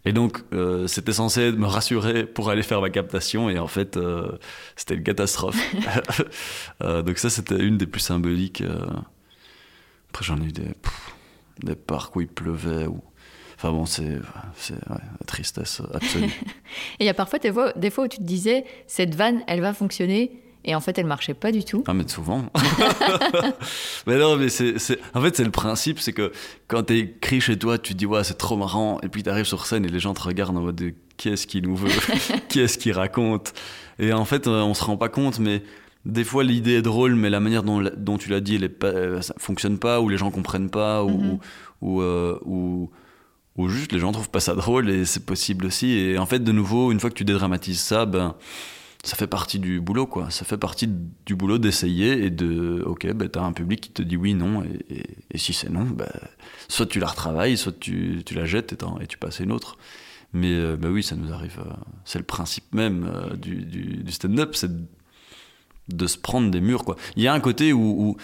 Et 0.04 0.12
donc, 0.12 0.42
euh, 0.52 0.86
c'était 0.86 1.12
censé 1.12 1.52
me 1.52 1.66
rassurer 1.66 2.24
pour 2.26 2.50
aller 2.50 2.62
faire 2.62 2.80
ma 2.80 2.90
captation, 2.90 3.48
et 3.48 3.58
en 3.58 3.66
fait, 3.68 3.96
euh, 3.96 4.32
c'était 4.76 4.94
une 4.96 5.02
catastrophe. 5.02 5.58
Donc, 6.80 7.18
ça, 7.18 7.30
c'était 7.30 7.58
une 7.58 7.78
des 7.78 7.86
plus 7.86 8.00
symboliques. 8.00 8.62
Après, 10.10 10.24
j'en 10.24 10.40
ai 10.40 10.46
eu 10.46 10.52
des, 10.52 10.62
pff, 10.62 11.14
des 11.62 11.74
parcs 11.74 12.14
où 12.16 12.20
il 12.20 12.28
pleuvait. 12.28 12.86
Ou... 12.86 13.00
Enfin 13.56 13.72
bon, 13.72 13.86
c'est 13.86 14.18
c'est, 14.56 14.74
ouais, 14.74 14.80
la 15.20 15.26
tristesse 15.26 15.82
absolue. 15.92 16.24
Et 17.00 17.04
il 17.04 17.06
y 17.06 17.10
a 17.10 17.14
parfois 17.14 17.38
des 17.38 17.52
fois, 17.52 17.72
des 17.74 17.90
fois 17.90 18.04
où 18.04 18.08
tu 18.08 18.18
te 18.18 18.22
disais, 18.22 18.64
cette 18.86 19.14
vanne, 19.14 19.42
elle 19.46 19.60
va 19.60 19.74
fonctionner, 19.74 20.40
et 20.64 20.74
en 20.74 20.80
fait, 20.80 20.98
elle 20.98 21.06
marchait 21.06 21.34
pas 21.34 21.50
du 21.52 21.64
tout. 21.64 21.82
Ah, 21.86 21.94
mais 21.94 22.06
souvent. 22.06 22.44
mais 24.06 24.16
non, 24.18 24.36
mais 24.36 24.48
c'est, 24.48 24.78
c'est- 24.78 24.98
En 25.14 25.22
fait, 25.22 25.36
c'est 25.36 25.44
le 25.44 25.50
principe, 25.50 26.00
c'est 26.00 26.12
que 26.12 26.32
quand 26.66 26.82
t'es 26.84 26.98
écrit 26.98 27.40
chez 27.40 27.58
toi, 27.58 27.78
tu 27.78 27.94
te 27.94 27.98
dis, 27.98 28.06
ouais, 28.06 28.24
c'est 28.24 28.36
trop 28.36 28.56
marrant, 28.56 28.98
et 29.02 29.08
puis 29.08 29.22
t'arrives 29.22 29.44
sur 29.46 29.66
scène 29.66 29.84
et 29.84 29.88
les 29.88 30.00
gens 30.00 30.14
te 30.14 30.22
regardent 30.22 30.56
en 30.58 30.62
mode, 30.62 30.76
de, 30.76 30.94
qui 31.16 31.28
est-ce 31.30 31.46
qui 31.46 31.62
nous 31.62 31.76
veut? 31.76 31.88
Qui 32.48 32.60
est-ce 32.60 32.78
qui 32.78 32.92
raconte? 32.92 33.52
Et 33.98 34.12
en 34.12 34.24
fait, 34.24 34.46
euh, 34.46 34.62
on 34.62 34.74
se 34.74 34.84
rend 34.84 34.96
pas 34.96 35.08
compte, 35.08 35.38
mais 35.38 35.62
des 36.08 36.24
fois, 36.24 36.42
l'idée 36.42 36.72
est 36.74 36.82
drôle, 36.82 37.14
mais 37.14 37.30
la 37.30 37.38
manière 37.40 37.62
dont, 37.62 37.82
tu 38.18 38.30
l'as 38.30 38.40
dit, 38.40 38.56
elle 38.56 38.64
pas, 38.70 38.88
euh, 38.88 39.20
ça 39.20 39.34
fonctionne 39.38 39.78
pas, 39.78 40.00
ou 40.00 40.08
les 40.08 40.16
gens 40.16 40.30
comprennent 40.30 40.70
pas, 40.70 41.04
ou, 41.04 41.10
Mhm. 41.18 41.38
ou, 41.82 42.00
euh, 42.02 42.38
ou, 42.44 42.90
ou 43.56 43.68
juste 43.68 43.92
les 43.92 43.98
gens 43.98 44.10
trouvent 44.12 44.30
pas 44.30 44.40
ça 44.40 44.54
drôle, 44.54 44.88
et 44.90 45.04
c'est 45.04 45.24
possible 45.26 45.66
aussi. 45.66 45.90
Et 45.92 46.18
en 46.18 46.26
fait, 46.26 46.40
de 46.40 46.52
nouveau, 46.52 46.92
une 46.92 46.98
fois 47.00 47.10
que 47.10 47.14
tu 47.14 47.24
dédramatises 47.24 47.80
ça, 47.80 48.06
ben 48.06 48.34
ça 49.04 49.16
fait 49.16 49.28
partie 49.28 49.58
du 49.60 49.80
boulot, 49.80 50.06
quoi. 50.06 50.28
Ça 50.30 50.44
fait 50.44 50.56
partie 50.58 50.88
du 51.26 51.36
boulot 51.36 51.58
d'essayer 51.58 52.24
et 52.24 52.30
de, 52.30 52.82
ok, 52.84 53.12
ben, 53.12 53.28
t'as 53.28 53.42
un 53.42 53.52
public 53.52 53.80
qui 53.80 53.90
te 53.90 54.02
dit 54.02 54.16
oui, 54.16 54.34
non, 54.34 54.64
et, 54.64 54.94
et- 54.96 55.04
et 55.30 55.38
si 55.38 55.52
c'est 55.52 55.70
non, 55.70 55.84
ben, 55.84 56.08
soit 56.68 56.86
tu 56.86 56.98
la 56.98 57.06
retravailles, 57.06 57.56
soit 57.56 57.78
tu, 57.78 58.22
tu 58.26 58.34
la 58.34 58.44
jettes 58.44 58.72
et, 59.00 59.06
tu 59.06 59.16
passes 59.18 59.40
à 59.40 59.44
une 59.44 59.52
autre. 59.52 59.76
Mais 60.32 60.52
euh, 60.52 60.76
ben 60.76 60.90
oui, 60.90 61.02
ça 61.02 61.16
nous 61.16 61.32
arrive. 61.32 61.58
c'est 62.04 62.18
le 62.18 62.24
principe 62.24 62.74
même 62.74 63.08
du, 63.40 63.64
du- 63.64 64.02
du 64.02 64.12
stand-up, 64.12 64.54
c'est 64.56 64.70
de 65.88 66.06
se 66.06 66.18
prendre 66.18 66.50
des 66.50 66.60
murs, 66.60 66.84
quoi. 66.84 66.96
Il 67.16 67.22
y 67.22 67.28
a 67.28 67.32
un 67.32 67.40
côté 67.40 67.72
où, 67.72 67.80
où, 67.80 68.16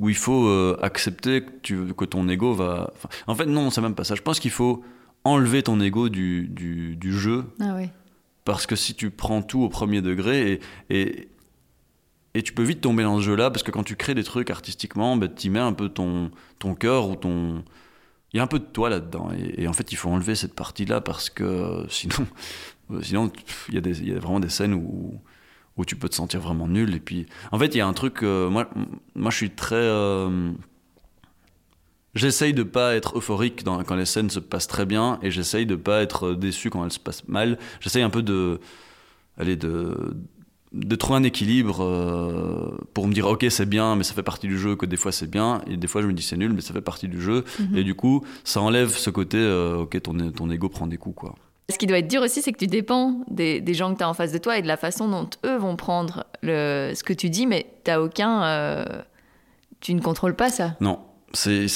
où 0.00 0.08
il 0.08 0.14
faut 0.16 0.46
euh, 0.46 0.78
accepter 0.82 1.42
que, 1.42 1.50
tu, 1.62 1.94
que 1.94 2.04
ton 2.04 2.28
ego 2.28 2.54
va. 2.54 2.90
enfin, 2.94 3.08
en 3.26 3.34
fait, 3.34 3.46
non, 3.46 3.70
c'est 3.70 3.80
même 3.80 3.94
pas 3.94 4.04
ça. 4.04 4.14
Je 4.14 4.22
pense 4.22 4.38
qu'il 4.40 4.50
faut 4.52 4.82
enlever 5.24 5.62
ton 5.62 5.80
ego 5.80 6.08
du, 6.08 6.48
du, 6.48 6.96
du 6.96 7.12
jeu 7.12 7.44
Ah 7.60 7.76
parce 8.44 8.66
que 8.66 8.74
si 8.76 8.94
tu 8.94 9.10
prends 9.10 9.40
tout 9.42 9.60
au 9.62 9.68
premier 9.68 10.00
degré 10.02 10.52
et, 10.52 10.60
et, 10.90 11.28
et 12.34 12.42
tu 12.42 12.52
peux 12.52 12.62
vite 12.64 12.80
tomber 12.80 13.02
dans 13.04 13.18
ce 13.18 13.22
jeu-là, 13.22 13.50
parce 13.50 13.62
que 13.62 13.70
quand 13.70 13.84
tu 13.84 13.94
crées 13.94 14.14
des 14.14 14.24
trucs 14.24 14.50
artistiquement, 14.50 15.16
ben, 15.16 15.32
tu 15.32 15.50
mets 15.50 15.58
un 15.60 15.72
peu 15.72 15.88
ton, 15.88 16.30
ton 16.58 16.74
cœur 16.74 17.08
ou 17.08 17.14
ton... 17.16 17.62
Il 18.32 18.38
y 18.38 18.40
a 18.40 18.42
un 18.42 18.46
peu 18.48 18.58
de 18.58 18.64
toi 18.64 18.88
là-dedans. 18.90 19.30
Et, 19.36 19.62
et 19.62 19.68
en 19.68 19.72
fait, 19.74 19.92
il 19.92 19.96
faut 19.96 20.08
enlever 20.08 20.34
cette 20.34 20.54
partie-là 20.54 21.00
parce 21.02 21.30
que 21.30 21.84
sinon, 21.88 22.26
sinon 23.02 23.30
il 23.68 23.74
y, 23.74 23.78
a 23.78 23.80
des- 23.80 24.00
il 24.00 24.08
y 24.08 24.12
a 24.12 24.18
vraiment 24.18 24.40
des 24.40 24.48
scènes 24.48 24.74
où, 24.74 25.20
où 25.76 25.84
tu 25.84 25.96
peux 25.96 26.08
te 26.08 26.14
sentir 26.14 26.40
vraiment 26.40 26.68
nul. 26.68 26.94
Et 26.94 27.00
puis, 27.00 27.26
en 27.50 27.58
fait, 27.58 27.74
il 27.74 27.78
y 27.78 27.80
a 27.80 27.86
un 27.86 27.92
truc... 27.94 28.22
euh, 28.22 28.50
moi, 28.50 28.68
moi, 29.14 29.30
je 29.30 29.36
suis 29.36 29.50
très... 29.50 29.74
euh, 29.76 30.50
J'essaye 32.14 32.52
de 32.52 32.62
pas 32.62 32.94
être 32.94 33.16
euphorique 33.18 33.64
dans- 33.64 33.82
quand 33.84 33.94
les 33.94 34.04
scènes 34.04 34.28
se 34.28 34.38
passent 34.38 34.66
très 34.66 34.84
bien 34.84 35.18
et 35.22 35.30
j'essaye 35.30 35.64
de 35.64 35.76
pas 35.76 36.02
être 36.02 36.34
déçu 36.34 36.68
quand 36.68 36.84
elles 36.84 36.92
se 36.92 36.98
passent 36.98 37.26
mal. 37.26 37.58
J'essaye 37.80 38.02
un 38.02 38.10
peu 38.10 38.22
de, 38.22 38.60
allez, 39.38 39.56
de, 39.56 40.14
de 40.74 40.96
trouver 40.96 41.20
un 41.20 41.22
équilibre 41.22 41.82
euh, 41.82 42.76
pour 42.92 43.08
me 43.08 43.14
dire 43.14 43.26
ok 43.28 43.46
c'est 43.48 43.64
bien 43.68 43.96
mais 43.96 44.04
ça 44.04 44.12
fait 44.12 44.22
partie 44.22 44.46
du 44.46 44.58
jeu 44.58 44.76
que 44.76 44.84
des 44.84 44.96
fois 44.98 45.10
c'est 45.12 45.30
bien 45.30 45.62
et 45.66 45.78
des 45.78 45.86
fois 45.86 46.02
je 46.02 46.06
me 46.06 46.12
dis 46.12 46.22
c'est 46.22 46.36
nul 46.36 46.52
mais 46.52 46.60
ça 46.62 46.72
fait 46.74 46.80
partie 46.82 47.08
du 47.08 47.20
jeu 47.20 47.44
Mhm. 47.60 47.76
et 47.76 47.84
du 47.84 47.94
coup 47.94 48.22
ça 48.44 48.60
enlève 48.60 48.90
ce 48.90 49.08
côté 49.10 49.36
euh, 49.38 49.76
ok 49.78 50.00
ton, 50.02 50.30
ton 50.32 50.50
ego 50.50 50.68
prend 50.70 50.86
des 50.86 50.96
coups 50.98 51.16
quoi. 51.16 51.34
Ce 51.68 51.78
qui 51.78 51.86
doit 51.86 51.98
être 51.98 52.08
dur 52.08 52.22
aussi, 52.22 52.42
c'est 52.42 52.52
que 52.52 52.58
tu 52.58 52.66
dépends 52.66 53.24
des, 53.30 53.62
gens 53.74 53.92
que 53.92 53.98
tu 53.98 54.04
as 54.04 54.08
en 54.08 54.14
face 54.14 54.32
de 54.32 54.38
toi 54.38 54.58
et 54.58 54.62
de 54.62 54.66
la 54.66 54.76
façon 54.76 55.08
dont 55.08 55.28
eux 55.46 55.56
vont 55.56 55.76
prendre 55.76 56.24
ce 56.42 57.02
que 57.02 57.12
tu 57.12 57.30
dis, 57.30 57.46
mais 57.46 57.66
tu 57.84 57.92
aucun. 57.92 58.44
euh, 58.44 58.84
tu 59.80 59.94
ne 59.94 60.00
contrôles 60.00 60.36
pas 60.36 60.50
ça. 60.50 60.76
Non, 60.80 61.00
c'est 61.32 61.66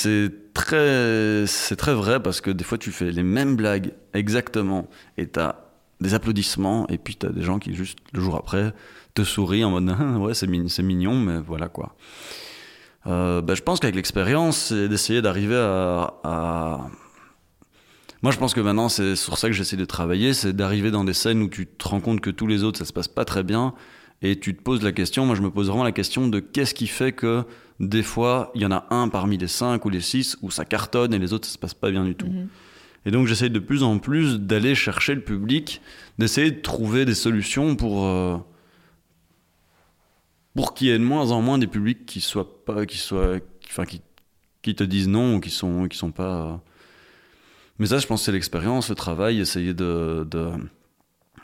très, 0.54 1.94
vrai 1.94 2.22
parce 2.22 2.40
que 2.40 2.50
des 2.50 2.64
fois 2.64 2.78
tu 2.78 2.92
fais 2.92 3.10
les 3.10 3.22
mêmes 3.22 3.56
blagues 3.56 3.92
exactement 4.14 4.86
et 5.18 5.26
t'as 5.26 5.56
des 6.00 6.14
applaudissements 6.14 6.86
et 6.88 6.98
puis 6.98 7.16
t'as 7.16 7.30
des 7.30 7.42
gens 7.42 7.58
qui 7.58 7.74
juste 7.74 7.98
le 8.12 8.20
jour 8.20 8.36
après 8.36 8.72
te 9.14 9.24
sourient 9.24 9.64
en 9.64 9.70
mode 9.70 9.96
Ah, 9.98 10.18
ouais 10.18 10.34
c'est 10.34 10.46
mignon, 10.82 11.14
mais 11.14 11.38
voilà 11.40 11.68
quoi. 11.68 11.94
Euh, 13.06 13.40
bah, 13.40 13.54
je 13.54 13.62
pense 13.62 13.80
qu'avec 13.80 13.94
l'expérience 13.96 14.56
c'est 14.56 14.88
d'essayer 14.88 15.22
d'arriver 15.22 15.56
à- 15.56 16.88
Moi 18.26 18.32
je 18.32 18.38
pense 18.38 18.54
que 18.54 18.60
maintenant 18.60 18.88
c'est 18.88 19.14
sur 19.14 19.38
ça 19.38 19.46
que 19.46 19.52
j'essaie 19.52 19.76
de 19.76 19.84
travailler, 19.84 20.34
c'est 20.34 20.52
d'arriver 20.52 20.90
dans 20.90 21.04
des 21.04 21.12
scènes 21.12 21.42
où 21.42 21.48
tu 21.48 21.64
te 21.64 21.86
rends 21.86 22.00
compte 22.00 22.20
que 22.20 22.30
tous 22.30 22.48
les 22.48 22.64
autres 22.64 22.76
ça 22.76 22.84
se 22.84 22.92
passe 22.92 23.06
pas 23.06 23.24
très 23.24 23.44
bien 23.44 23.72
et 24.20 24.36
tu 24.40 24.56
te 24.56 24.60
poses 24.60 24.82
la 24.82 24.90
question, 24.90 25.24
moi 25.26 25.36
je 25.36 25.42
me 25.42 25.50
pose 25.52 25.68
vraiment 25.68 25.84
la 25.84 25.92
question 25.92 26.26
de 26.26 26.40
qu'est-ce 26.40 26.74
qui 26.74 26.88
fait 26.88 27.12
que 27.12 27.44
des 27.78 28.02
fois, 28.02 28.50
il 28.56 28.62
y 28.62 28.66
en 28.66 28.72
a 28.72 28.84
un 28.90 29.08
parmi 29.08 29.38
les 29.38 29.46
cinq 29.46 29.84
ou 29.84 29.90
les 29.90 30.00
six 30.00 30.36
où 30.42 30.50
ça 30.50 30.64
cartonne 30.64 31.14
et 31.14 31.20
les 31.20 31.32
autres, 31.32 31.46
ça 31.46 31.52
se 31.52 31.58
passe 31.58 31.74
pas 31.74 31.92
bien 31.92 32.04
du 32.04 32.16
tout. 32.16 32.26
Mhm. 32.26 32.48
Et 33.04 33.12
donc, 33.12 33.28
j'essaye 33.28 33.50
de 33.50 33.60
plus 33.60 33.84
en 33.84 34.00
plus 34.00 34.40
d'aller 34.40 34.74
chercher 34.74 35.14
le 35.14 35.20
public, 35.20 35.80
d'essayer 36.18 36.50
de 36.50 36.60
trouver 36.60 37.04
des 37.04 37.14
solutions 37.14 37.76
pour, 37.76 38.06
euh, 38.06 38.38
pour 40.56 40.74
qu'il 40.74 40.88
y 40.88 40.90
ait 40.90 40.98
de 40.98 41.04
moins 41.04 41.30
en 41.30 41.42
moins 41.42 41.58
des 41.58 41.68
publics 41.68 42.06
qui 42.06 42.20
soient 42.20 42.64
pas, 42.64 42.86
qui 42.86 42.98
soient, 42.98 43.38
qui- 43.60 43.68
enfin, 43.68 43.84
qui, 43.84 44.00
qui 44.62 44.74
te 44.74 44.82
disent 44.82 45.06
non 45.06 45.36
ou 45.36 45.40
qui 45.40 45.50
sont, 45.50 45.86
qui 45.86 45.96
sont 45.96 46.10
pas. 46.10 46.60
Mais 47.78 47.86
ça, 47.86 47.98
je 47.98 48.06
pense 48.06 48.22
c'est 48.24 48.32
l'expérience, 48.32 48.88
le 48.88 48.94
travail, 48.94 49.40
essayer 49.40 49.74
de, 49.74 50.26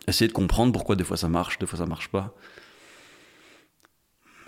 essayer 0.08 0.28
de 0.28 0.32
comprendre 0.32 0.72
pourquoi 0.72 0.96
des 0.96 1.04
fois 1.04 1.16
ça 1.16 1.28
marche, 1.28 1.58
des 1.58 1.66
fois 1.66 1.78
ça 1.78 1.86
marche 1.86 2.08
pas. 2.08 2.34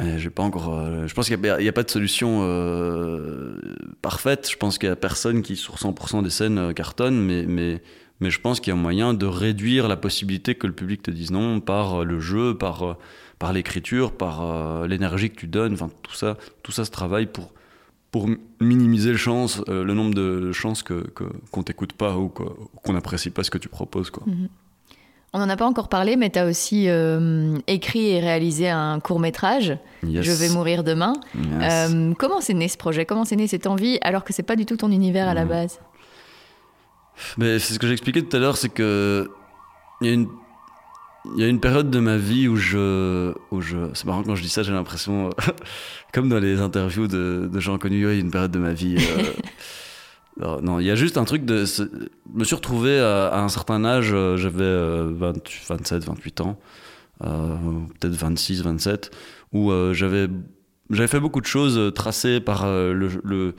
J'ai 0.00 0.30
pas 0.30 0.42
encore. 0.42 0.76
euh, 0.76 1.06
je 1.06 1.14
pense 1.14 1.28
qu'il 1.28 1.38
n'y 1.38 1.68
a, 1.68 1.72
pas 1.72 1.82
de 1.82 1.90
solution 1.90 2.40
euh, 2.42 3.56
parfaite. 4.02 4.50
Je 4.50 4.56
pense 4.56 4.76
qu'il 4.78 4.88
y 4.88 4.92
a 4.92 4.96
personne 4.96 5.42
qui, 5.42 5.56
sur 5.56 5.76
100% 5.76 6.22
des 6.22 6.30
scènes, 6.30 6.58
euh, 6.58 6.72
cartonne, 6.72 7.20
mais, 7.20 7.44
mais, 7.46 7.80
mais 8.20 8.30
je 8.30 8.40
pense 8.40 8.60
qu'il 8.60 8.72
y 8.72 8.76
a 8.76 8.80
moyen 8.80 9.14
de 9.14 9.26
réduire 9.26 9.86
la 9.86 9.96
possibilité 9.96 10.56
que 10.56 10.66
le 10.66 10.72
public 10.72 11.02
te 11.02 11.10
dise 11.10 11.30
non 11.30 11.60
par 11.60 12.04
le 12.04 12.18
jeu, 12.18 12.56
par, 12.58 12.98
par 13.38 13.52
l'écriture, 13.52 14.12
par 14.12 14.86
l'énergie 14.86 15.30
que 15.30 15.36
tu 15.36 15.46
donnes. 15.46 15.74
Enfin, 15.74 15.90
tout 16.02 16.14
ça, 16.14 16.36
tout 16.62 16.72
ça 16.72 16.84
se 16.84 16.90
travaille 16.90 17.26
pour, 17.26 17.52
pour 18.14 18.28
minimiser 18.60 19.10
le, 19.10 19.16
chance, 19.16 19.60
euh, 19.68 19.82
le 19.82 19.92
nombre 19.92 20.14
de 20.14 20.52
chances 20.52 20.84
que, 20.84 21.04
que, 21.10 21.24
qu'on 21.50 21.64
t'écoute 21.64 21.94
pas 21.94 22.16
ou 22.16 22.28
qu'on 22.28 22.92
n'apprécie 22.92 23.30
pas 23.30 23.42
ce 23.42 23.50
que 23.50 23.58
tu 23.58 23.68
proposes. 23.68 24.10
Quoi. 24.10 24.22
On 25.32 25.40
n'en 25.40 25.48
a 25.48 25.56
pas 25.56 25.66
encore 25.66 25.88
parlé, 25.88 26.14
mais 26.14 26.30
tu 26.30 26.38
as 26.38 26.46
aussi 26.46 26.88
euh, 26.88 27.58
écrit 27.66 28.10
et 28.10 28.20
réalisé 28.20 28.68
un 28.70 29.00
court 29.00 29.18
métrage, 29.18 29.76
Je 30.04 30.30
vais 30.30 30.48
mourir 30.48 30.84
demain. 30.84 31.14
Euh, 31.60 32.14
comment 32.16 32.40
c'est 32.40 32.54
né 32.54 32.68
ce 32.68 32.76
projet? 32.76 33.04
Comment 33.04 33.24
c'est 33.24 33.34
né 33.34 33.48
cette 33.48 33.66
envie 33.66 33.98
alors 34.00 34.22
que 34.22 34.32
c'est 34.32 34.44
pas 34.44 34.54
du 34.54 34.64
tout 34.64 34.76
ton 34.76 34.92
univers 34.92 35.28
à 35.28 35.34
la 35.34 35.44
base? 35.44 35.80
Mais 37.36 37.58
C'est 37.58 37.74
ce 37.74 37.80
que 37.80 37.88
j'expliquais 37.88 38.22
tout 38.22 38.36
à 38.36 38.38
l'heure, 38.38 38.56
c'est 38.56 38.68
que 38.68 39.28
il 40.00 40.06
y, 40.06 40.10
a 40.10 40.14
une, 40.14 40.28
il 41.34 41.40
y 41.40 41.44
a 41.44 41.48
une 41.48 41.60
période 41.60 41.90
de 41.90 42.00
ma 42.00 42.16
vie 42.16 42.48
où 42.48 42.56
je... 42.56 43.32
Où 43.50 43.60
je 43.60 43.76
c'est 43.94 44.04
marrant 44.04 44.22
quand 44.22 44.34
je 44.34 44.42
dis 44.42 44.48
ça, 44.48 44.62
j'ai 44.62 44.72
l'impression, 44.72 45.30
comme 46.12 46.28
dans 46.28 46.38
les 46.38 46.60
interviews 46.60 47.06
de, 47.06 47.48
de 47.52 47.60
gens 47.60 47.78
connus, 47.78 47.98
il 47.98 48.02
y 48.02 48.06
a 48.06 48.12
une 48.14 48.30
période 48.30 48.50
de 48.50 48.58
ma 48.58 48.72
vie... 48.72 48.96
Euh, 48.98 49.22
non, 50.36 50.80
il 50.80 50.86
y 50.86 50.90
a 50.90 50.94
juste 50.94 51.16
un 51.16 51.24
truc 51.24 51.44
de. 51.44 51.64
Je 51.64 51.84
me 52.32 52.44
suis 52.44 52.54
retrouvé 52.54 52.98
à, 52.98 53.38
un 53.38 53.48
certain 53.48 53.84
âge, 53.84 54.10
euh, 54.12 54.36
j'avais 54.36 55.12
27, 55.66 56.04
28 56.04 56.40
ans, 56.40 56.58
euh, 57.24 57.56
peut-être 58.00 58.14
26, 58.14 58.62
27, 58.62 59.10
où 59.52 59.70
euh, 59.70 59.92
j'avais 59.92 60.28
j'avais 60.90 61.08
fait 61.08 61.20
beaucoup 61.20 61.40
de 61.40 61.46
choses 61.46 61.92
tracées 61.94 62.40
par 62.40 62.66
le, 62.66 63.54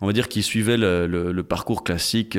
on 0.00 0.06
va 0.06 0.12
dire 0.12 0.28
qui 0.28 0.42
suivaient 0.42 0.78
le, 0.78 1.42
parcours 1.42 1.84
classique 1.84 2.38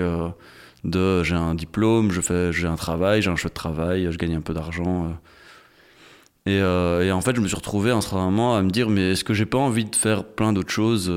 de 0.84 1.24
j'ai 1.24 1.36
un 1.36 1.56
diplôme, 1.56 2.12
je 2.12 2.22
fais 2.22 2.52
j'ai 2.52 2.68
un 2.68 2.76
travail, 2.76 3.22
j'ai 3.22 3.30
un 3.30 3.36
chouette 3.36 3.54
travail, 3.54 4.08
je 4.12 4.18
gagne 4.18 4.36
un 4.36 4.42
peu 4.42 4.54
d'argent. 4.54 5.16
Et, 6.48 6.58
et, 6.58 7.12
en 7.12 7.22
fait, 7.22 7.36
je 7.36 7.42
me 7.42 7.48
suis 7.48 7.56
retrouvé 7.56 7.92
à 7.92 7.96
un 7.96 8.02
certain 8.02 8.26
moment 8.26 8.56
à 8.56 8.64
me 8.64 8.72
dire 8.72 8.90
mais 8.90 9.12
est-ce 9.12 9.24
que 9.24 9.34
j'ai 9.34 9.46
pas 9.46 9.60
envie 9.60 9.86
de 9.86 9.96
faire 9.96 10.24
plein 10.24 10.54
d'autres 10.54 10.72
choses 10.72 11.12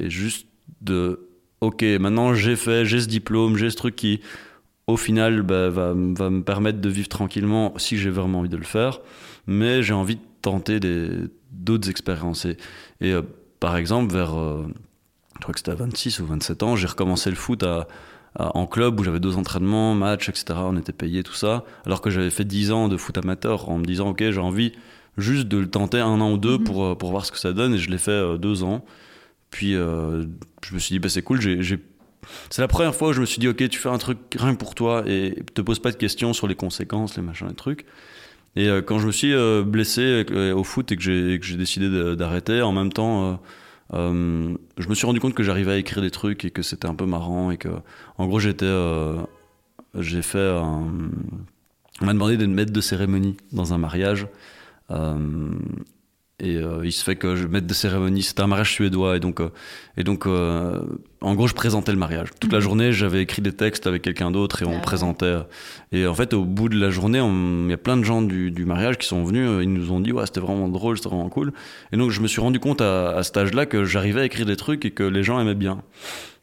et 0.00 0.08
juste 0.08 0.46
de 0.80 1.26
ok, 1.60 1.82
maintenant 2.00 2.34
j'ai 2.34 2.56
fait, 2.56 2.84
j'ai 2.84 3.00
ce 3.00 3.08
diplôme, 3.08 3.56
j'ai 3.56 3.70
ce 3.70 3.76
truc 3.76 3.96
qui, 3.96 4.20
au 4.86 4.96
final, 4.96 5.42
bah, 5.42 5.68
va, 5.68 5.94
me 5.94 6.40
permettre 6.42 6.80
de 6.80 6.88
vivre 6.88 7.08
tranquillement 7.08 7.74
si 7.76 7.98
j'ai 7.98 8.10
vraiment 8.10 8.40
envie 8.40 8.48
de 8.48 8.56
le 8.56 8.64
faire. 8.64 9.00
Mais 9.46 9.82
j'ai 9.82 9.94
envie 9.94 10.16
de 10.16 10.22
tenter 10.42 10.80
d'autres 11.50 11.90
expériences. 11.90 12.46
Et, 12.46 12.56
euh, 13.02 13.22
par 13.60 13.76
exemple, 13.76 14.12
vers, 14.12 14.38
euh, 14.38 14.66
je 15.36 15.40
crois 15.40 15.52
que 15.52 15.58
c'était 15.58 15.72
à 15.72 15.76
26 15.76 16.20
ou 16.20 16.26
27 16.26 16.62
ans, 16.62 16.76
j'ai 16.76 16.86
recommencé 16.86 17.30
le 17.30 17.36
foot 17.36 17.64
en 18.38 18.66
club 18.66 19.00
où 19.00 19.04
j'avais 19.04 19.20
deux 19.20 19.36
entraînements, 19.36 19.94
matchs, 19.94 20.28
etc. 20.28 20.58
On 20.62 20.76
était 20.76 20.92
payé, 20.92 21.22
tout 21.22 21.34
ça. 21.34 21.64
Alors 21.84 22.00
que 22.00 22.10
j'avais 22.10 22.30
fait 22.30 22.44
10 22.44 22.72
ans 22.72 22.88
de 22.88 22.96
foot 22.96 23.16
amateur 23.18 23.68
en 23.68 23.78
me 23.78 23.84
disant, 23.84 24.10
ok, 24.10 24.18
j'ai 24.30 24.38
envie 24.38 24.72
juste 25.16 25.48
de 25.48 25.56
le 25.56 25.68
tenter 25.68 26.00
un 26.00 26.20
an 26.20 26.32
ou 26.32 26.38
deux 26.38 26.58
mhm. 26.58 26.64
pour, 26.64 26.84
euh, 26.84 26.94
pour 26.94 27.10
voir 27.10 27.24
ce 27.24 27.32
que 27.32 27.38
ça 27.38 27.52
donne. 27.52 27.74
Et 27.74 27.78
je 27.78 27.90
l'ai 27.90 27.98
fait 27.98 28.38
deux 28.38 28.62
ans. 28.62 28.84
Puis 29.50 29.74
euh, 29.74 30.24
je 30.64 30.74
me 30.74 30.78
suis 30.78 30.92
dit, 30.92 30.98
bah, 30.98 31.08
c'est 31.08 31.22
cool, 31.22 31.40
j'ai 31.40 31.78
c'est 32.50 32.60
la 32.60 32.68
première 32.68 32.94
fois 32.94 33.10
où 33.10 33.12
je 33.12 33.20
me 33.20 33.26
suis 33.26 33.38
dit, 33.38 33.46
ok, 33.46 33.68
tu 33.68 33.78
fais 33.78 33.88
un 33.88 33.98
truc 33.98 34.18
rien 34.36 34.52
que 34.52 34.58
pour 34.58 34.74
toi 34.74 35.04
et 35.06 35.44
te 35.54 35.60
pose 35.60 35.78
pas 35.78 35.92
de 35.92 35.96
questions 35.96 36.32
sur 36.32 36.48
les 36.48 36.56
conséquences, 36.56 37.16
les 37.16 37.22
machins, 37.22 37.46
les 37.48 37.54
trucs. 37.54 37.86
Et 38.56 38.68
euh, 38.68 38.82
quand 38.82 38.98
je 38.98 39.06
me 39.06 39.12
suis 39.12 39.32
euh, 39.32 39.62
blessé 39.62 40.24
au 40.52 40.64
foot 40.64 40.90
et 40.90 40.96
que 40.96 41.02
j'ai 41.02 41.56
décidé 41.56 42.16
d'arrêter, 42.16 42.62
en 42.62 42.72
même 42.72 42.92
temps, 42.92 43.40
je 43.92 44.88
me 44.88 44.94
suis 44.94 45.06
rendu 45.06 45.20
compte 45.20 45.34
que 45.34 45.42
j'arrivais 45.42 45.72
à 45.72 45.76
écrire 45.76 46.02
des 46.02 46.10
trucs 46.10 46.44
et 46.44 46.50
que 46.50 46.62
c'était 46.62 46.88
un 46.88 46.94
peu 46.94 47.06
marrant 47.06 47.50
et 47.50 47.56
que, 47.56 47.68
en 48.18 48.26
gros, 48.26 48.40
j'étais, 48.40 48.72
j'ai 49.94 50.22
fait, 50.22 50.50
on 50.50 52.04
m'a 52.04 52.12
demandé 52.12 52.36
d'être 52.36 52.50
maître 52.50 52.72
de 52.72 52.80
cérémonie 52.80 53.36
dans 53.52 53.72
un 53.72 53.78
mariage. 53.78 54.26
Et 56.38 56.56
euh, 56.56 56.84
il 56.84 56.92
se 56.92 57.02
fait 57.02 57.16
que 57.16 57.34
je 57.34 57.46
mette 57.46 57.66
de 57.66 57.72
cérémonie. 57.72 58.22
C'était 58.22 58.42
un 58.42 58.46
mariage 58.46 58.70
suédois. 58.72 59.16
Et 59.16 59.20
donc, 59.20 59.40
euh, 59.40 59.48
et 59.96 60.04
donc 60.04 60.26
euh, 60.26 60.82
en 61.22 61.34
gros, 61.34 61.46
je 61.46 61.54
présentais 61.54 61.92
le 61.92 61.98
mariage. 61.98 62.28
Toute 62.38 62.52
la 62.52 62.58
mhm. 62.58 62.64
journée, 62.64 62.92
j'avais 62.92 63.22
écrit 63.22 63.40
des 63.40 63.52
textes 63.52 63.86
avec 63.86 64.02
quelqu'un 64.02 64.30
d'autre 64.30 64.62
et 64.62 64.66
on 64.66 64.76
ah 64.76 64.80
présentait. 64.80 65.36
Et 65.92 66.06
en 66.06 66.14
fait, 66.14 66.34
au 66.34 66.44
bout 66.44 66.68
de 66.68 66.78
la 66.78 66.90
journée, 66.90 67.20
il 67.20 67.70
y 67.70 67.72
a 67.72 67.78
plein 67.78 67.96
de 67.96 68.04
gens 68.04 68.20
du, 68.20 68.50
du, 68.50 68.66
mariage 68.66 68.98
qui 68.98 69.06
sont 69.06 69.24
venus. 69.24 69.48
Ils 69.62 69.72
nous 69.72 69.92
ont 69.92 70.00
dit 70.00 70.12
Ouais, 70.12 70.26
c'était 70.26 70.40
vraiment 70.40 70.68
drôle, 70.68 70.98
c'était 70.98 71.08
vraiment 71.08 71.30
cool. 71.30 71.54
Et 71.92 71.96
donc, 71.96 72.10
je 72.10 72.20
me 72.20 72.26
suis 72.26 72.42
rendu 72.42 72.60
compte 72.60 72.82
à, 72.82 73.16
à 73.16 73.22
cet 73.22 73.38
âge-là 73.38 73.64
que 73.64 73.84
j'arrivais 73.84 74.20
à 74.20 74.24
écrire 74.26 74.44
des 74.44 74.56
trucs 74.56 74.84
et 74.84 74.90
que 74.90 75.04
les 75.04 75.22
gens 75.22 75.40
aimaient 75.40 75.54
bien. 75.54 75.82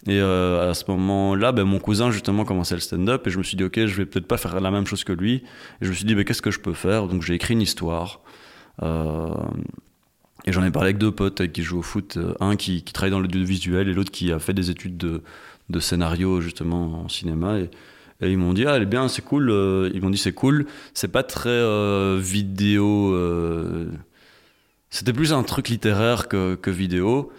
Et 0.07 0.19
à 0.19 0.73
ce 0.73 0.83
moment-là, 0.89 1.51
ben, 1.53 1.63
mon 1.63 1.79
cousin 1.79 2.11
justement 2.11 2.43
commençait 2.45 2.75
le 2.75 2.81
stand-up 2.81 3.25
et 3.27 3.29
je 3.29 3.37
me 3.37 3.43
suis 3.43 3.55
dit 3.55 3.63
ok, 3.63 3.85
je 3.85 3.95
vais 3.95 4.05
peut-être 4.05 4.27
pas 4.27 4.35
faire 4.35 4.59
la 4.59 4.71
même 4.71 4.85
chose 4.85 5.03
que 5.05 5.13
lui. 5.13 5.35
Et 5.81 5.85
je 5.85 5.89
me 5.89 5.93
suis 5.93 6.03
dit 6.03 6.15
ben, 6.15 6.25
qu'est-ce 6.25 6.41
que 6.41 6.51
je 6.51 6.59
peux 6.59 6.73
faire? 6.73 7.07
Donc 7.07 7.21
j'ai 7.21 7.35
écrit 7.35 7.53
une 7.53 7.61
histoire. 7.61 8.19
Euh, 8.81 9.33
et 10.45 10.51
j'en 10.51 10.63
ai 10.63 10.71
parlé 10.71 10.87
avec 10.87 10.97
deux 10.97 11.11
potes 11.11 11.51
qui 11.51 11.63
jouent 11.63 11.79
au 11.79 11.83
foot, 11.83 12.17
euh, 12.17 12.33
un 12.39 12.55
qui, 12.55 12.83
travaille 12.83 13.11
dans 13.11 13.19
l'audiovisuel 13.19 13.87
et 13.87 13.93
l'autre 13.93 14.11
qui 14.11 14.31
a 14.31 14.39
fait 14.39 14.53
des 14.53 14.69
études 14.71 14.97
de, 14.97 15.21
scénario 15.79 16.41
justement 16.41 17.03
en 17.03 17.09
cinéma. 17.09 17.59
Et, 17.59 17.69
ils 18.21 18.37
m'ont 18.37 18.53
dit, 18.53 18.65
ah, 18.65 18.75
elle 18.75 18.83
est 18.83 18.87
bien, 18.87 19.09
c'est 19.09 19.23
cool. 19.23 19.49
Euh, 19.49 19.89
ils 19.93 20.01
m'ont 20.01 20.09
dit, 20.09 20.17
c'est 20.17 20.33
cool. 20.33 20.65
C'est 20.93 21.09
pas 21.09 21.23
très 21.23 21.61
vidéo. 22.19 23.17
C'était 24.89 25.13
plus 25.13 25.33
un 25.33 25.43
truc 25.43 25.69
littéraire 25.69 26.27
que, 26.27 26.69
vidéo. 26.69 27.31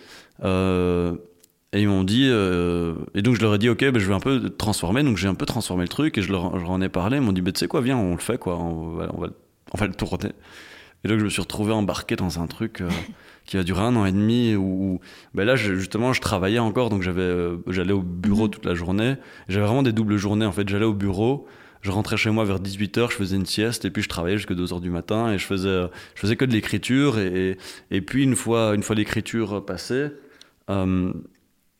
et 0.43 1.81
ils 1.81 1.89
m'ont 1.89 2.05
dit, 2.05 2.27
et 2.27 3.23
donc 3.23 3.35
je 3.37 3.41
leur 3.41 3.55
ai 3.55 3.59
dit, 3.59 3.69
ok, 3.69 3.81
ben, 3.81 3.99
je 3.99 4.07
vais 4.07 4.15
un 4.15 4.21
peu 4.21 4.51
transformer. 4.51 5.03
Donc 5.03 5.17
j'ai 5.17 5.29
un 5.29 5.35
peu 5.35 5.47
transformé 5.47 5.85
le 5.85 5.89
truc 5.89 6.19
et 6.19 6.23
je 6.23 6.33
leur, 6.33 6.45
en 6.71 6.81
ai 6.83 6.89
parlé. 6.89 7.17
Ils 7.19 7.23
m'ont 7.23 7.33
dit, 7.33 7.41
ben, 7.41 7.53
tu 7.53 7.61
sais 7.61 7.69
quoi, 7.69 7.81
viens, 7.81 7.97
on 7.97 8.13
le 8.13 8.21
fait, 8.21 8.39
quoi. 8.39 8.59
On 8.59 8.97
va, 8.97 9.11
on 9.15 9.21
va, 9.21 9.29
on 9.73 9.79
va 9.79 9.87
le 9.87 9.95
tourner. 9.95 10.33
Et 11.05 11.09
donc 11.09 11.19
je 11.19 11.25
me 11.25 11.29
suis 11.29 11.43
retrouvé 11.43 11.73
embarqué 11.73 12.17
dans 12.17 12.41
un 12.41 12.47
truc 12.47 12.81
euh, 12.81 12.89
qui 13.47 13.57
a 13.57 13.63
duré 13.63 13.83
un 13.83 13.95
an 13.97 14.07
et 14.07 14.13
demi 14.13 14.55
où, 14.55 15.01
ben 15.35 15.45
là 15.45 15.55
justement 15.57 16.13
je 16.13 16.21
travaillais 16.21 16.59
encore 16.59 16.89
donc 16.89 17.03
j'avais 17.03 17.21
euh, 17.21 17.59
j'allais 17.67 17.93
au 17.93 18.03
bureau 18.03 18.45
mhm. 18.45 18.51
toute 18.51 18.65
la 18.65 18.75
journée. 18.75 19.17
J'avais 19.49 19.67
vraiment 19.67 19.83
des 19.83 19.93
doubles 19.93 20.17
journées 20.17 20.47
en 20.47 20.53
fait. 20.53 20.69
J'allais 20.69 20.85
au 20.85 20.95
bureau, 20.95 21.47
je 21.83 21.91
rentrais 21.91 22.17
chez 22.17 22.31
moi 22.31 22.45
vers 22.45 22.61
18h, 22.61 23.11
je 23.11 23.17
faisais 23.17 23.37
une 23.37 23.47
sieste 23.47 23.85
et 23.85 23.91
puis 23.91 24.03
je 24.03 24.09
travaillais 24.09 24.39
jusqu'à 24.39 24.55
2h 24.55 24.81
du 24.81 24.91
matin 24.91 25.33
et 25.33 25.39
je 25.39 25.45
faisais 25.45 25.83
je 26.15 26.21
faisais 26.21 26.37
que 26.37 26.45
de 26.45 26.53
l'écriture 26.53 27.19
et, 27.19 27.59
et, 27.91 28.01
puis 28.01 28.23
une 28.23 28.37
fois 28.37 28.75
une 28.75 28.83
fois 28.83 28.97
l'écriture 28.97 29.65
passée 29.65 30.09
euh, 30.71 31.13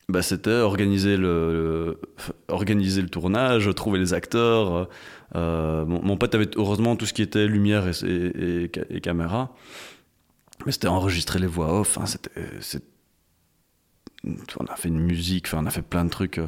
bah, 0.09 0.21
c'était 0.21 0.51
organiser 0.51 1.17
le, 1.17 1.99
organiser 2.47 3.01
le 3.01 3.09
tournage, 3.09 3.69
trouver 3.75 3.99
les 3.99 4.13
acteurs. 4.13 4.87
Euh, 5.35 5.85
mon, 5.85 6.17
pote 6.17 6.35
avait 6.35 6.49
heureusement 6.55 6.95
tout 6.95 7.05
ce 7.05 7.13
qui 7.13 7.21
était 7.21 7.47
lumière 7.47 7.87
et, 7.87 8.69
et, 8.89 9.01
caméra, 9.01 9.53
mais 10.65 10.71
c'était 10.71 10.87
enregistrer 10.87 11.39
les 11.39 11.47
voix 11.47 11.79
off. 11.79 11.97
Hein, 11.97 12.05
c'était, 12.05 12.31
on 14.59 14.65
a 14.65 14.75
fait 14.75 14.89
une 14.89 14.99
musique, 14.99 15.47
on 15.53 15.65
a 15.65 15.71
fait 15.71 15.81
plein 15.81 16.05
de 16.05 16.09
trucs. 16.09 16.39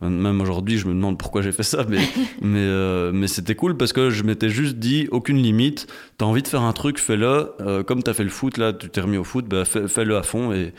Même 0.00 0.40
aujourd'hui, 0.40 0.78
je 0.78 0.86
me 0.86 0.94
demande 0.94 1.18
pourquoi 1.18 1.42
j'ai 1.42 1.52
fait 1.52 1.62
ça, 1.62 1.84
mais, 1.88 1.98
mais, 2.42 2.58
euh, 2.58 3.10
mais 3.12 3.26
c'était 3.26 3.54
cool 3.54 3.76
parce 3.76 3.92
que 3.92 4.10
je 4.10 4.22
m'étais 4.22 4.50
juste 4.50 4.76
dit 4.76 5.08
aucune 5.10 5.38
limite. 5.38 5.86
T'as 6.18 6.26
envie 6.26 6.42
de 6.42 6.48
faire 6.48 6.62
un 6.62 6.72
truc, 6.72 6.98
fais-le. 6.98 7.52
Euh, 7.60 7.82
comme 7.82 8.02
t'as 8.02 8.14
fait 8.14 8.24
le 8.24 8.30
foot, 8.30 8.58
là, 8.58 8.72
tu 8.72 8.88
t'es 8.88 9.00
remis 9.00 9.16
au 9.16 9.24
foot, 9.24 9.46
bah, 9.46 9.64
fais-le 9.64 10.16
à 10.16 10.22
fond 10.22 10.52
et, 10.52 10.72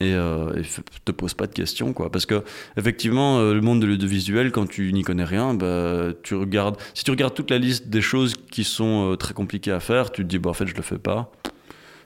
et, 0.00 0.14
euh, 0.14 0.62
te 1.04 1.12
pose 1.12 1.34
pas 1.34 1.46
de 1.46 1.52
questions 1.52 1.92
quoi. 1.92 2.10
Parce 2.10 2.26
que 2.26 2.42
effectivement 2.76 3.38
euh, 3.38 3.54
le 3.54 3.60
monde 3.60 3.80
de 3.80 3.86
l'audiovisuel 3.86 4.50
quand 4.50 4.66
tu 4.66 4.92
n'y 4.92 5.02
connais 5.02 5.24
rien 5.24 5.54
bah, 5.54 6.08
tu 6.22 6.34
regardes 6.34 6.76
si 6.94 7.04
tu 7.04 7.10
regardes 7.10 7.34
toute 7.34 7.50
la 7.50 7.58
liste 7.58 7.88
des 7.88 8.00
choses 8.00 8.34
qui 8.50 8.64
sont 8.64 9.12
euh, 9.12 9.16
très 9.16 9.34
compliquées 9.34 9.72
à 9.72 9.80
faire 9.80 10.10
tu 10.10 10.22
te 10.22 10.26
dis 10.26 10.38
bah 10.38 10.50
en 10.50 10.54
fait 10.54 10.66
je 10.66 10.74
le 10.74 10.82
fais 10.82 10.98
pas. 10.98 11.30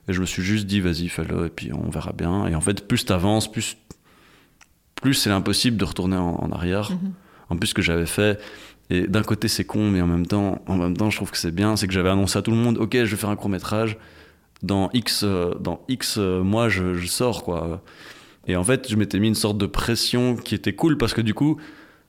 Et 0.07 0.13
je 0.13 0.21
me 0.21 0.27
suis 0.27 0.43
juste 0.43 0.67
dit 0.67 0.81
vas-y 0.81 1.09
fais-le 1.09 1.47
et 1.47 1.51
puis 1.51 1.73
on 1.73 1.89
verra 1.89 2.13
bien. 2.13 2.47
Et 2.47 2.55
en 2.55 2.61
fait 2.61 2.87
plus 2.87 3.05
t'avances 3.05 3.51
plus 3.51 3.77
plus 4.97 5.15
c'est 5.15 5.31
impossible 5.31 5.77
de 5.77 5.85
retourner 5.85 6.17
en, 6.17 6.51
arrière. 6.51 6.91
Mm-hmm. 6.91 7.51
en 7.51 7.57
plus 7.57 7.69
ce 7.69 7.75
que 7.75 7.83
j'avais 7.83 8.07
fait 8.07 8.41
et 8.91 9.07
d'un 9.07 9.23
côté 9.23 9.49
c'est 9.49 9.65
con 9.65 9.89
mais 9.91 10.01
en 10.03 10.07
même 10.07 10.27
temps 10.27 10.63
en 10.67 10.77
même 10.77 10.97
temps 10.97 11.11
je 11.11 11.17
trouve 11.17 11.31
que 11.31 11.39
c'est 11.39 11.55
bien 11.55 11.77
c'est 11.77 11.87
que 11.87 11.95
j'avais 11.95 12.11
annoncé 12.11 12.39
à 12.39 12.43
tout 12.43 12.51
le 12.51 12.57
monde 12.57 12.77
ok 12.77 12.93
je 12.93 13.05
vais 13.05 13.17
faire 13.17 13.31
un 13.31 13.37
court 13.37 13.49
métrage 13.49 13.97
dans 14.63 14.91
X, 14.93 15.23
euh, 15.25 15.55
dans 15.61 15.81
X 15.89 16.17
euh, 16.19 16.43
mois, 16.43 16.69
je, 16.69 16.95
je, 16.95 17.07
sors, 17.07 17.43
quoi. 17.45 17.83
Et 18.47 18.57
en 18.57 18.65
fait, 18.65 18.91
je 18.91 18.97
m'étais 18.97 19.19
mis 19.19 19.29
une 19.29 19.35
sorte 19.35 19.59
de 19.59 19.67
pression 19.67 20.37
qui 20.37 20.55
était 20.55 20.75
cool 20.75 20.99
parce 20.99 21.15
que 21.15 21.21
du 21.21 21.35
coup, 21.35 21.59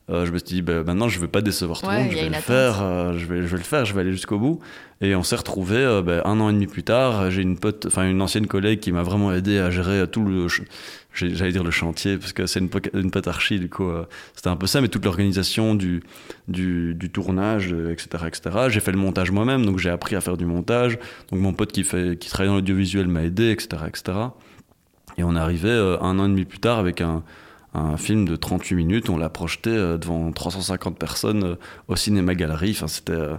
je 0.07 0.31
me 0.31 0.37
suis 0.37 0.47
dit, 0.47 0.61
bah, 0.61 0.83
maintenant, 0.83 1.07
je 1.07 1.17
ne 1.17 1.21
vais 1.21 1.27
pas 1.27 1.41
décevoir 1.41 1.81
tout 1.81 1.89
le 1.89 1.93
monde, 1.93 2.11
je 2.11 2.15
vais 2.15 2.29
le 2.29 2.35
faire, 2.35 3.13
je, 3.17 3.25
vais, 3.25 3.41
je 3.41 3.47
vais 3.47 3.57
le 3.57 3.63
faire, 3.63 3.85
je 3.85 3.93
vais 3.93 4.01
aller 4.01 4.11
jusqu'au 4.11 4.37
bout. 4.37 4.59
Et 5.01 5.15
on 5.15 5.23
s'est 5.23 5.35
retrouvé 5.35 6.01
bah, 6.05 6.21
un 6.25 6.39
an 6.39 6.49
et 6.49 6.53
demi 6.53 6.67
plus 6.67 6.83
tard. 6.83 7.31
J'ai 7.31 7.41
une 7.41 7.57
pote, 7.57 7.85
enfin 7.87 8.07
une 8.09 8.21
ancienne 8.21 8.47
collègue 8.47 8.79
qui 8.79 8.91
m'a 8.91 9.03
vraiment 9.03 9.33
aidé 9.33 9.59
à 9.59 9.71
gérer 9.71 10.07
tout 10.07 10.23
le, 10.23 10.47
j'allais 11.15 11.51
dire 11.51 11.63
le 11.63 11.71
chantier 11.71 12.17
parce 12.17 12.33
que 12.33 12.45
c'est 12.45 12.59
une, 12.59 12.69
une 12.93 13.11
pote 13.11 13.27
archi 13.27 13.59
du 13.59 13.69
coup 13.69 13.89
c'était 14.33 14.49
un 14.49 14.55
peu 14.55 14.67
ça 14.67 14.81
mais 14.81 14.87
toute 14.87 15.05
l'organisation 15.05 15.75
du, 15.75 16.03
du, 16.47 16.93
du, 16.95 17.09
tournage 17.09 17.73
etc 17.73 18.25
etc 18.27 18.67
j'ai 18.69 18.79
fait 18.79 18.91
le 18.91 18.97
montage 18.97 19.31
moi-même 19.31 19.65
donc 19.65 19.79
j'ai 19.79 19.89
appris 19.89 20.15
à 20.15 20.21
faire 20.21 20.37
du 20.37 20.45
montage 20.45 20.97
donc 21.31 21.39
mon 21.39 21.53
pote 21.53 21.71
qui 21.71 21.83
fait 21.83 22.17
qui 22.19 22.29
travaille 22.29 22.49
dans 22.49 22.55
l'audiovisuel 22.55 23.07
m'a 23.07 23.23
aidé 23.23 23.51
etc 23.51 23.83
etc 23.87 24.17
et 25.17 25.23
on 25.23 25.35
est 25.35 25.39
arrivé 25.39 25.71
un 26.01 26.19
an 26.19 26.25
et 26.25 26.29
demi 26.29 26.45
plus 26.45 26.59
tard 26.59 26.79
avec 26.79 27.01
un 27.01 27.23
un 27.75 27.97
film 27.97 28.25
de 28.25 28.35
38 28.35 28.75
minutes, 28.75 29.09
on 29.09 29.17
l'a 29.17 29.29
projeté 29.29 29.69
euh, 29.69 29.97
devant 29.97 30.31
350 30.31 30.97
personnes 30.97 31.43
euh, 31.43 31.55
au 31.87 31.95
cinéma 31.95 32.35
galerie. 32.35 32.71
Enfin, 32.71 32.87
c'était. 32.87 33.13
Euh, 33.13 33.35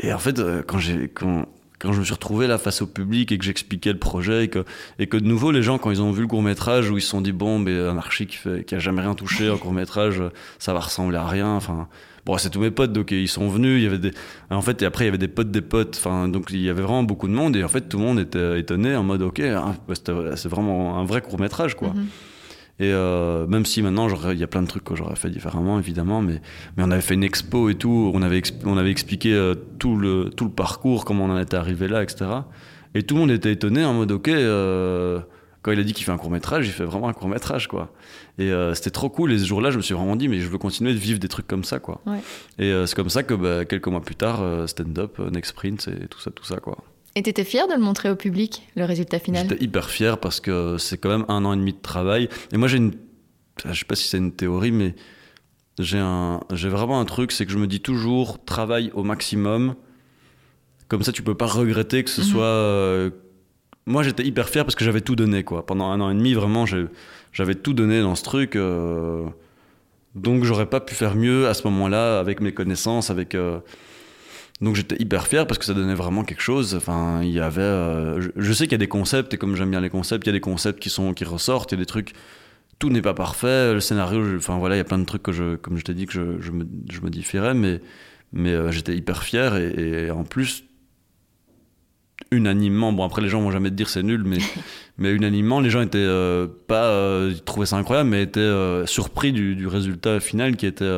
et 0.00 0.12
en 0.12 0.18
fait, 0.18 0.40
quand 0.66 0.78
j'ai 0.78 1.08
quand 1.08 1.46
quand 1.78 1.92
je 1.92 2.00
me 2.00 2.04
suis 2.04 2.12
retrouvé 2.12 2.46
là 2.46 2.58
face 2.58 2.82
au 2.82 2.86
public 2.86 3.32
et 3.32 3.38
que 3.38 3.44
j'expliquais 3.44 3.92
le 3.92 3.98
projet 3.98 4.44
et 4.44 4.48
que, 4.48 4.64
et 4.98 5.06
que 5.06 5.16
de 5.16 5.24
nouveau 5.24 5.50
les 5.50 5.62
gens 5.62 5.78
quand 5.78 5.90
ils 5.90 6.02
ont 6.02 6.12
vu 6.12 6.22
le 6.22 6.26
court 6.26 6.42
métrage 6.42 6.90
où 6.90 6.98
ils 6.98 7.02
se 7.02 7.08
sont 7.08 7.22
dit 7.22 7.32
bon 7.32 7.58
mais 7.58 7.72
un 7.72 7.96
archi 7.96 8.26
qui, 8.26 8.36
fait, 8.36 8.64
qui 8.64 8.74
a 8.74 8.78
jamais 8.78 9.00
rien 9.00 9.14
touché 9.14 9.48
un 9.48 9.56
court 9.56 9.72
métrage 9.72 10.22
ça 10.58 10.74
va 10.74 10.80
ressembler 10.80 11.16
à 11.16 11.26
rien 11.26 11.48
enfin 11.48 11.88
bon 12.26 12.36
c'est 12.36 12.50
tous 12.50 12.60
mes 12.60 12.70
potes 12.70 12.92
donc 12.92 13.12
ils 13.12 13.28
sont 13.28 13.48
venus 13.48 13.78
il 13.78 13.84
y 13.84 13.86
avait 13.86 13.98
des 13.98 14.10
en 14.50 14.60
fait 14.60 14.82
et 14.82 14.84
après 14.84 15.04
il 15.04 15.06
y 15.06 15.08
avait 15.08 15.16
des 15.16 15.28
potes 15.28 15.50
des 15.50 15.62
potes 15.62 15.96
enfin 15.98 16.28
donc 16.28 16.48
il 16.50 16.60
y 16.60 16.68
avait 16.68 16.82
vraiment 16.82 17.02
beaucoup 17.02 17.28
de 17.28 17.32
monde 17.32 17.56
et 17.56 17.64
en 17.64 17.68
fait 17.68 17.88
tout 17.88 17.98
le 17.98 18.04
monde 18.04 18.20
était 18.20 18.60
étonné 18.60 18.94
en 18.94 19.02
mode 19.02 19.22
ok 19.22 19.40
hein, 19.40 19.74
c'est 19.94 20.48
vraiment 20.48 20.98
un 20.98 21.04
vrai 21.06 21.22
court 21.22 21.40
métrage 21.40 21.76
quoi 21.76 21.88
mm-hmm. 21.88 22.29
Et 22.80 22.94
euh, 22.94 23.46
même 23.46 23.66
si 23.66 23.82
maintenant, 23.82 24.08
il 24.30 24.38
y 24.38 24.42
a 24.42 24.46
plein 24.46 24.62
de 24.62 24.66
trucs 24.66 24.84
que 24.84 24.96
j'aurais 24.96 25.14
fait 25.14 25.28
différemment, 25.28 25.78
évidemment, 25.78 26.22
mais, 26.22 26.40
mais 26.76 26.82
on 26.82 26.90
avait 26.90 27.02
fait 27.02 27.12
une 27.12 27.22
expo 27.22 27.68
et 27.68 27.74
tout, 27.74 28.10
on 28.14 28.22
avait, 28.22 28.40
on 28.64 28.78
avait 28.78 28.90
expliqué 28.90 29.34
euh, 29.34 29.54
tout, 29.78 29.98
le, 29.98 30.30
tout 30.30 30.46
le 30.46 30.50
parcours, 30.50 31.04
comment 31.04 31.26
on 31.26 31.30
en 31.30 31.38
était 31.38 31.58
arrivé 31.58 31.88
là, 31.88 32.02
etc. 32.02 32.30
Et 32.94 33.02
tout 33.02 33.16
le 33.16 33.20
monde 33.20 33.30
était 33.32 33.52
étonné 33.52 33.84
en 33.84 33.92
mode, 33.92 34.12
ok, 34.12 34.28
euh, 34.28 35.20
quand 35.60 35.72
il 35.72 35.78
a 35.78 35.82
dit 35.82 35.92
qu'il 35.92 36.06
fait 36.06 36.12
un 36.12 36.16
court 36.16 36.30
métrage, 36.30 36.66
il 36.68 36.72
fait 36.72 36.84
vraiment 36.84 37.08
un 37.08 37.12
court 37.12 37.28
métrage, 37.28 37.68
quoi. 37.68 37.92
Et 38.38 38.50
c'était 38.72 38.88
trop 38.88 39.10
cool. 39.10 39.32
Et 39.32 39.38
ce 39.38 39.44
jour-là, 39.44 39.70
je 39.70 39.76
me 39.76 39.82
suis 39.82 39.92
vraiment 39.92 40.16
dit, 40.16 40.26
mais 40.26 40.40
je 40.40 40.48
veux 40.48 40.56
continuer 40.56 40.94
de 40.94 40.98
vivre 40.98 41.18
des 41.18 41.28
trucs 41.28 41.46
comme 41.46 41.64
ça, 41.64 41.80
quoi. 41.80 42.00
Et 42.58 42.72
c'est 42.86 42.96
comme 42.96 43.10
ça 43.10 43.22
que 43.22 43.34
bah, 43.34 43.66
quelques 43.66 43.88
mois 43.88 44.00
plus 44.00 44.14
tard, 44.14 44.42
stand-up, 44.66 45.18
Next 45.18 45.52
Print, 45.52 45.86
et 45.88 46.08
tout 46.08 46.18
ça, 46.18 46.30
tout 46.30 46.44
ça, 46.44 46.56
quoi. 46.56 46.78
Et 47.16 47.22
t'étais 47.22 47.44
fier 47.44 47.66
de 47.66 47.74
le 47.74 47.80
montrer 47.80 48.08
au 48.10 48.16
public, 48.16 48.62
le 48.76 48.84
résultat 48.84 49.18
final 49.18 49.48
J'étais 49.48 49.64
hyper 49.64 49.90
fier 49.90 50.18
parce 50.18 50.40
que 50.40 50.76
c'est 50.78 50.96
quand 50.98 51.08
même 51.08 51.24
un 51.28 51.44
an 51.44 51.52
et 51.52 51.56
demi 51.56 51.72
de 51.72 51.80
travail. 51.80 52.28
Et 52.52 52.56
moi, 52.56 52.68
j'ai 52.68 52.76
une. 52.76 52.94
Je 53.64 53.78
sais 53.78 53.84
pas 53.84 53.96
si 53.96 54.08
c'est 54.08 54.18
une 54.18 54.32
théorie, 54.32 54.70
mais 54.70 54.94
j'ai 55.78 55.98
un... 55.98 56.40
vraiment 56.50 57.00
un 57.00 57.04
truc, 57.04 57.32
c'est 57.32 57.46
que 57.46 57.52
je 57.52 57.58
me 57.58 57.66
dis 57.66 57.80
toujours 57.80 58.42
travaille 58.44 58.90
au 58.94 59.02
maximum. 59.02 59.74
Comme 60.88 61.02
ça, 61.02 61.12
tu 61.12 61.22
peux 61.22 61.34
pas 61.34 61.46
regretter 61.46 62.04
que 62.04 62.10
ce 62.10 62.20
mhm. 62.20 62.26
soit. 62.26 62.44
Euh, 62.44 63.10
moi, 63.86 64.02
j'étais 64.02 64.24
hyper 64.24 64.48
fier 64.48 64.64
parce 64.64 64.76
que 64.76 64.84
j'avais 64.84 65.00
tout 65.00 65.16
donné, 65.16 65.42
quoi. 65.42 65.66
Pendant 65.66 65.90
un 65.90 66.00
an 66.00 66.10
et 66.10 66.14
demi, 66.14 66.34
vraiment, 66.34 66.64
j'avais 67.32 67.54
tout 67.56 67.74
donné 67.74 68.02
dans 68.02 68.14
ce 68.14 68.22
truc. 68.22 68.54
Euh, 68.54 69.26
donc, 70.14 70.44
j'aurais 70.44 70.66
pas 70.66 70.80
pu 70.80 70.94
faire 70.94 71.16
mieux 71.16 71.48
à 71.48 71.54
ce 71.54 71.66
moment-là 71.66 72.20
avec 72.20 72.40
mes 72.40 72.52
connaissances, 72.52 73.10
avec. 73.10 73.34
Euh, 73.34 73.58
donc 74.60 74.76
j'étais 74.76 75.00
hyper 75.00 75.26
fier 75.26 75.46
parce 75.46 75.58
que 75.58 75.64
ça 75.64 75.72
donnait 75.72 75.94
vraiment 75.94 76.22
quelque 76.22 76.42
chose. 76.42 76.74
Enfin, 76.74 77.22
il 77.22 77.30
y 77.30 77.40
avait, 77.40 77.62
euh, 77.62 78.20
je, 78.36 78.52
sais 78.52 78.64
qu'il 78.64 78.72
y 78.72 78.74
a 78.74 78.78
des 78.78 78.88
concepts 78.88 79.32
et 79.32 79.38
comme 79.38 79.56
j'aime 79.56 79.70
bien 79.70 79.80
les 79.80 79.88
concepts, 79.88 80.26
il 80.26 80.28
y 80.28 80.30
a 80.30 80.34
des 80.34 80.40
concepts 80.40 80.80
qui 80.80 80.90
sont 80.90 81.14
qui 81.14 81.24
ressortent, 81.24 81.72
il 81.72 81.76
y 81.76 81.78
a 81.78 81.80
des 81.80 81.86
trucs. 81.86 82.12
Tout 82.78 82.90
n'est 82.90 83.02
pas 83.02 83.14
parfait. 83.14 83.74
Le 83.74 83.80
scénario, 83.80 84.36
enfin 84.36 84.58
voilà, 84.58 84.74
il 84.76 84.78
y 84.78 84.82
a 84.82 84.84
plein 84.84 84.98
de 84.98 85.04
trucs 85.04 85.22
que 85.22 85.32
je, 85.32 85.56
comme 85.56 85.78
je 85.78 85.84
t'ai 85.84 85.94
dit, 85.94 86.06
que 86.06 86.12
je, 86.12 86.40
je, 86.40 86.50
me, 86.50 86.66
je 86.90 87.00
modifierais, 87.00 87.54
mais 87.54 87.80
mais 88.32 88.50
euh, 88.50 88.70
j'étais 88.70 88.94
hyper 88.96 89.22
fier 89.22 89.56
et, 89.56 90.10
en 90.10 90.24
plus 90.24 90.64
unanimement, 92.30 92.92
bon 92.92 93.04
après 93.04 93.22
les 93.22 93.28
gens 93.28 93.40
vont 93.40 93.50
jamais 93.50 93.70
te 93.70 93.74
dire 93.74 93.88
c'est 93.88 94.02
nul, 94.02 94.22
mais 94.24 94.38
mais 94.98 95.12
unanimement 95.12 95.60
les 95.60 95.70
gens 95.70 95.80
étaient 95.80 95.98
euh, 95.98 96.46
pas, 96.68 97.28
ils 97.28 97.42
trouvaient 97.42 97.66
ça 97.66 97.76
incroyable, 97.76 98.10
mais 98.10 98.22
étaient 98.22 98.86
surpris 98.86 99.32
du, 99.32 99.56
du, 99.56 99.66
résultat 99.66 100.20
final 100.20 100.56
qui 100.56 100.66
était, 100.66 100.90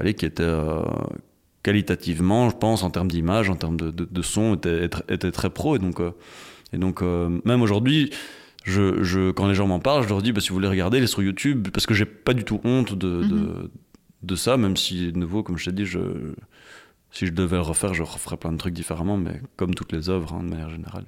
allez, 0.00 0.14
qui 0.14 0.24
était 0.24 0.50
qualitativement, 1.66 2.48
je 2.48 2.56
pense, 2.56 2.84
en 2.84 2.90
termes 2.90 3.10
d'image, 3.10 3.50
en 3.50 3.56
termes 3.56 3.76
de, 3.76 3.90
de, 3.90 4.22
son, 4.22 4.54
était, 4.54 4.88
était, 5.08 5.32
très 5.32 5.50
pro. 5.50 5.74
Et 5.74 5.80
donc, 5.80 5.98
euh, 5.98 6.12
et 6.72 6.78
donc 6.78 7.02
euh, 7.02 7.40
même 7.44 7.60
aujourd'hui, 7.60 8.10
je, 8.62 9.02
je, 9.02 9.32
quand 9.32 9.48
les 9.48 9.56
gens 9.56 9.66
m'en 9.66 9.80
parlent, 9.80 10.04
je 10.04 10.08
leur 10.08 10.22
dis 10.22 10.30
bah, 10.30 10.40
si 10.40 10.50
vous 10.50 10.54
voulez 10.54 10.68
regarder, 10.68 10.98
il 10.98 11.02
est 11.04 11.08
sur 11.08 11.24
YouTube, 11.24 11.66
parce 11.72 11.84
que 11.84 11.92
j'ai 11.92 12.04
pas 12.04 12.34
du 12.34 12.44
tout 12.44 12.60
honte 12.62 12.94
de, 12.94 13.08
mhm. 13.08 13.68
de, 14.22 14.36
ça, 14.36 14.56
même 14.56 14.76
si, 14.76 15.10
de 15.10 15.18
nouveau, 15.18 15.42
comme 15.42 15.58
je 15.58 15.64
t'ai 15.64 15.72
dit, 15.72 15.86
je, 15.86 15.98
si 17.10 17.26
je 17.26 17.32
devais 17.32 17.56
le 17.56 17.62
refaire, 17.62 17.94
je 17.94 18.04
referais 18.04 18.36
plein 18.36 18.52
de 18.52 18.58
trucs 18.58 18.74
différemment, 18.74 19.16
mais 19.16 19.40
comme 19.56 19.74
toutes 19.74 19.90
les 19.90 20.08
œuvres, 20.08 20.34
hein, 20.34 20.44
de 20.44 20.48
manière 20.48 20.70
générale. 20.70 21.06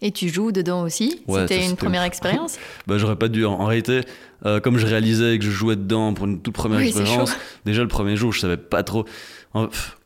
Et 0.00 0.10
tu 0.10 0.30
joues 0.30 0.52
dedans 0.52 0.82
aussi? 0.82 1.20
C'était 1.28 1.66
une 1.66 1.76
première 1.76 2.02
expérience? 2.02 2.58
Bah, 2.86 2.96
J'aurais 2.96 3.16
pas 3.16 3.28
dû. 3.28 3.44
En, 3.44 3.64
réalité, 3.66 4.00
euh, 4.44 4.60
comme 4.60 4.78
je 4.78 4.86
réalisais 4.86 5.38
que 5.38 5.44
je 5.44 5.50
jouais 5.50 5.76
dedans 5.76 6.14
pour 6.14 6.26
une 6.26 6.40
toute 6.40 6.54
première 6.54 6.80
expérience, 6.80 7.36
déjà 7.66 7.82
le 7.82 7.88
premier 7.88 8.16
jour, 8.16 8.32
je 8.32 8.40
savais 8.40 8.56
pas 8.56 8.82
trop. 8.82 9.04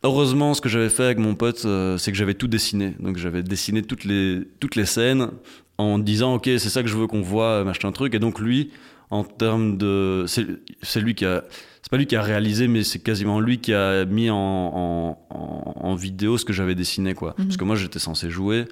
Heureusement, 0.02 0.54
ce 0.54 0.60
que 0.60 0.68
j'avais 0.68 0.88
fait 0.88 1.04
avec 1.04 1.18
mon 1.18 1.34
pote, 1.34 1.62
euh, 1.64 1.98
c'est 1.98 2.12
que 2.12 2.18
j'avais 2.18 2.34
tout 2.34 2.48
dessiné. 2.48 2.94
Donc 3.00 3.16
j'avais 3.16 3.42
dessiné 3.42 3.82
toutes 3.82 4.04
les, 4.04 4.42
toutes 4.60 4.76
les 4.76 4.86
scènes 4.86 5.30
en 5.78 5.98
disant, 5.98 6.34
ok, 6.34 6.44
c'est 6.44 6.68
ça 6.68 6.82
que 6.82 6.88
je 6.88 6.96
veux 6.96 7.06
qu'on 7.06 7.22
voit, 7.22 7.64
machin 7.64 7.90
truc. 7.92 8.14
Et 8.14 8.18
donc 8.18 8.38
lui, 8.38 8.70
en 9.10 9.24
termes 9.24 9.76
de, 9.76 10.24
c'est 10.26 11.00
lui 11.00 11.14
qui 11.14 11.24
a, 11.24 11.44
c'est 11.82 11.90
pas 11.90 11.96
lui 11.96 12.06
qui 12.06 12.16
a 12.16 12.22
réalisé, 12.22 12.68
mais 12.68 12.84
c'est 12.84 13.00
quasiment 13.00 13.40
lui 13.40 13.58
qui 13.58 13.72
a 13.72 14.04
mis 14.04 14.30
en, 14.30 14.36
en, 14.36 15.18
en, 15.30 15.94
vidéo 15.94 16.38
ce 16.38 16.44
que 16.44 16.52
j'avais 16.52 16.74
dessiné, 16.74 17.14
quoi. 17.14 17.34
Mhm. 17.38 17.46
Parce 17.46 17.56
que 17.56 17.64
moi, 17.64 17.76
j'étais 17.76 17.98
censé 17.98 18.30
jouer. 18.30 18.66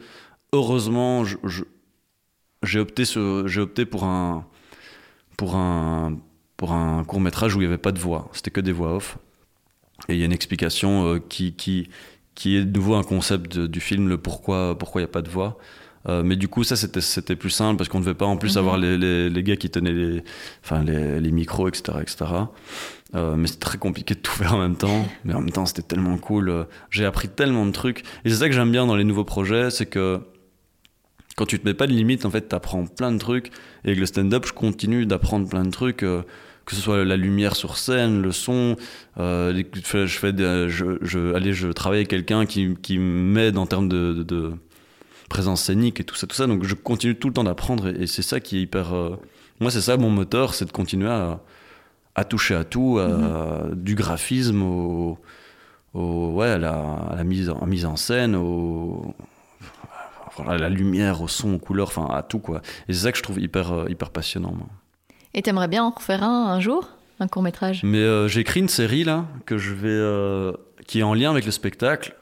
Heureusement, 0.52 1.24
j'ai 2.62 2.78
opté 2.78 3.04
j'ai 3.04 3.60
opté 3.60 3.84
pour 3.84 4.04
un, 4.04 4.46
pour 5.36 5.56
un, 5.56 6.18
pour 6.56 6.72
un 6.72 7.04
court 7.04 7.20
métrage 7.20 7.56
où 7.56 7.60
il 7.60 7.64
y 7.64 7.66
avait 7.66 7.78
pas 7.78 7.92
de 7.92 7.98
voix. 7.98 8.28
C'était 8.32 8.50
que 8.50 8.60
des 8.60 8.72
voix 8.72 8.94
off. 8.94 9.18
Et 10.08 10.14
il 10.14 10.18
y 10.18 10.22
a 10.22 10.26
une 10.26 10.32
explication 10.32 11.06
euh, 11.06 11.18
qui, 11.18 11.52
qui, 11.52 11.88
qui 12.34 12.56
est 12.56 12.64
de 12.64 12.78
nouveau 12.78 12.94
un 12.94 13.02
concept 13.02 13.58
du 13.58 13.80
film, 13.80 14.08
le 14.08 14.18
pourquoi 14.18 14.78
pourquoi 14.78 15.00
il 15.00 15.04
n'y 15.04 15.10
a 15.10 15.12
pas 15.12 15.22
de 15.22 15.28
voix. 15.28 15.58
Euh, 16.08 16.22
mais 16.22 16.36
du 16.36 16.48
coup, 16.48 16.64
ça, 16.64 16.76
c'était, 16.76 17.00
c'était 17.00 17.36
plus 17.36 17.50
simple 17.50 17.76
parce 17.76 17.88
qu'on 17.88 17.98
ne 17.98 18.04
devait 18.04 18.14
pas 18.14 18.26
en 18.26 18.36
plus 18.36 18.54
mhm. 18.54 18.58
avoir 18.58 18.78
les, 18.78 18.96
les, 18.96 19.28
les, 19.28 19.42
gars 19.42 19.56
qui 19.56 19.68
tenaient 19.68 19.92
les, 19.92 20.22
enfin, 20.64 20.82
les, 20.82 21.20
les 21.20 21.30
micros, 21.32 21.68
etc. 21.68 21.98
etc. 22.00 22.24
Euh, 23.14 23.36
mais 23.36 23.48
c'est 23.48 23.58
très 23.58 23.78
compliqué 23.78 24.14
de 24.14 24.20
tout 24.20 24.32
faire 24.32 24.54
en 24.54 24.58
même 24.58 24.76
temps. 24.76 25.06
Mais 25.24 25.34
en 25.34 25.40
même 25.40 25.50
temps, 25.50 25.66
c'était 25.66 25.82
tellement 25.82 26.16
cool. 26.16 26.66
J'ai 26.90 27.04
appris 27.04 27.28
tellement 27.28 27.66
de 27.66 27.72
trucs. 27.72 28.04
Et 28.24 28.30
c'est 28.30 28.36
ça 28.36 28.48
que 28.48 28.54
j'aime 28.54 28.70
bien 28.70 28.86
dans 28.86 28.96
les 28.96 29.04
nouveaux 29.04 29.24
projets, 29.24 29.70
c'est 29.70 29.86
que 29.86 30.20
quand 31.36 31.46
tu 31.46 31.58
te 31.60 31.66
mets 31.66 31.74
pas 31.74 31.86
de 31.86 31.92
limite, 31.92 32.24
en 32.24 32.30
fait, 32.30 32.48
tu 32.48 32.54
apprends 32.54 32.86
plein 32.86 33.12
de 33.12 33.18
trucs. 33.18 33.48
Et 33.84 33.88
avec 33.88 33.98
le 33.98 34.06
stand-up, 34.06 34.44
je 34.46 34.52
continue 34.52 35.06
d'apprendre 35.06 35.48
plein 35.48 35.64
de 35.64 35.70
trucs 35.70 36.04
que 36.68 36.74
ce 36.74 36.82
soit 36.82 37.02
la 37.02 37.16
lumière 37.16 37.56
sur 37.56 37.78
scène, 37.78 38.20
le 38.20 38.30
son. 38.30 38.76
Euh, 39.18 39.62
je 39.74 39.80
fais, 40.06 40.06
je, 40.36 40.98
je, 41.00 41.34
allez, 41.34 41.54
je 41.54 41.68
travaille 41.68 42.00
avec 42.00 42.08
quelqu'un 42.08 42.44
qui, 42.44 42.76
qui 42.82 42.98
m'aide 42.98 43.56
en 43.56 43.64
termes 43.64 43.88
de, 43.88 44.22
de, 44.22 44.52
présence 45.30 45.62
scénique 45.62 45.98
et 46.00 46.04
tout 46.04 46.14
ça, 46.14 46.26
tout 46.26 46.36
ça. 46.36 46.46
Donc 46.46 46.64
je 46.64 46.74
continue 46.74 47.16
tout 47.16 47.28
le 47.28 47.32
temps 47.32 47.44
d'apprendre 47.44 47.88
et, 47.88 48.06
c'est 48.06 48.20
ça 48.20 48.38
qui 48.38 48.58
est 48.58 48.60
hyper. 48.60 48.94
Euh, 48.94 49.16
moi, 49.60 49.70
c'est 49.70 49.80
ça 49.80 49.96
mon 49.96 50.10
moteur, 50.10 50.52
c'est 50.52 50.66
de 50.66 50.70
continuer 50.70 51.08
à, 51.08 51.40
à, 52.14 52.24
toucher 52.26 52.54
à 52.54 52.64
tout, 52.64 52.98
mm-hmm. 52.98 53.74
du 53.74 53.94
graphisme 53.94 54.62
au, 54.62 55.18
au 55.94 56.32
ouais, 56.34 56.48
à 56.48 56.58
la, 56.58 57.14
la, 57.16 57.24
mise, 57.24 57.48
en, 57.48 57.64
mise 57.64 57.86
en 57.86 57.96
scène, 57.96 58.36
au, 58.36 59.14
à 60.46 60.58
la 60.58 60.68
lumière, 60.68 61.22
au 61.22 61.28
son, 61.28 61.54
aux 61.54 61.58
couleurs, 61.58 61.88
enfin 61.88 62.14
à 62.14 62.22
tout 62.22 62.40
quoi. 62.40 62.60
Et 62.88 62.92
c'est 62.92 63.04
ça 63.04 63.12
que 63.12 63.16
je 63.16 63.22
trouve 63.22 63.40
hyper, 63.40 63.72
euh, 63.72 63.86
hyper 63.88 64.10
passionnant. 64.10 64.52
Moi. 64.52 64.68
Et 65.38 65.42
t'aimerais 65.42 65.68
bien 65.68 65.84
en 65.84 65.90
refaire 65.90 66.24
un 66.24 66.48
un 66.48 66.58
jour 66.58 66.88
Un 67.20 67.28
court 67.28 67.44
métrage 67.44 67.82
Mais 67.84 67.98
euh, 67.98 68.26
j'ai 68.26 68.40
écrit 68.40 68.58
une 68.58 68.68
série 68.68 69.04
là, 69.04 69.24
que 69.46 69.56
je 69.56 69.72
vais, 69.72 69.86
euh, 69.86 70.52
qui 70.88 70.98
est 70.98 71.04
en 71.04 71.14
lien 71.14 71.30
avec 71.30 71.44
le 71.44 71.52
spectacle. 71.52 72.16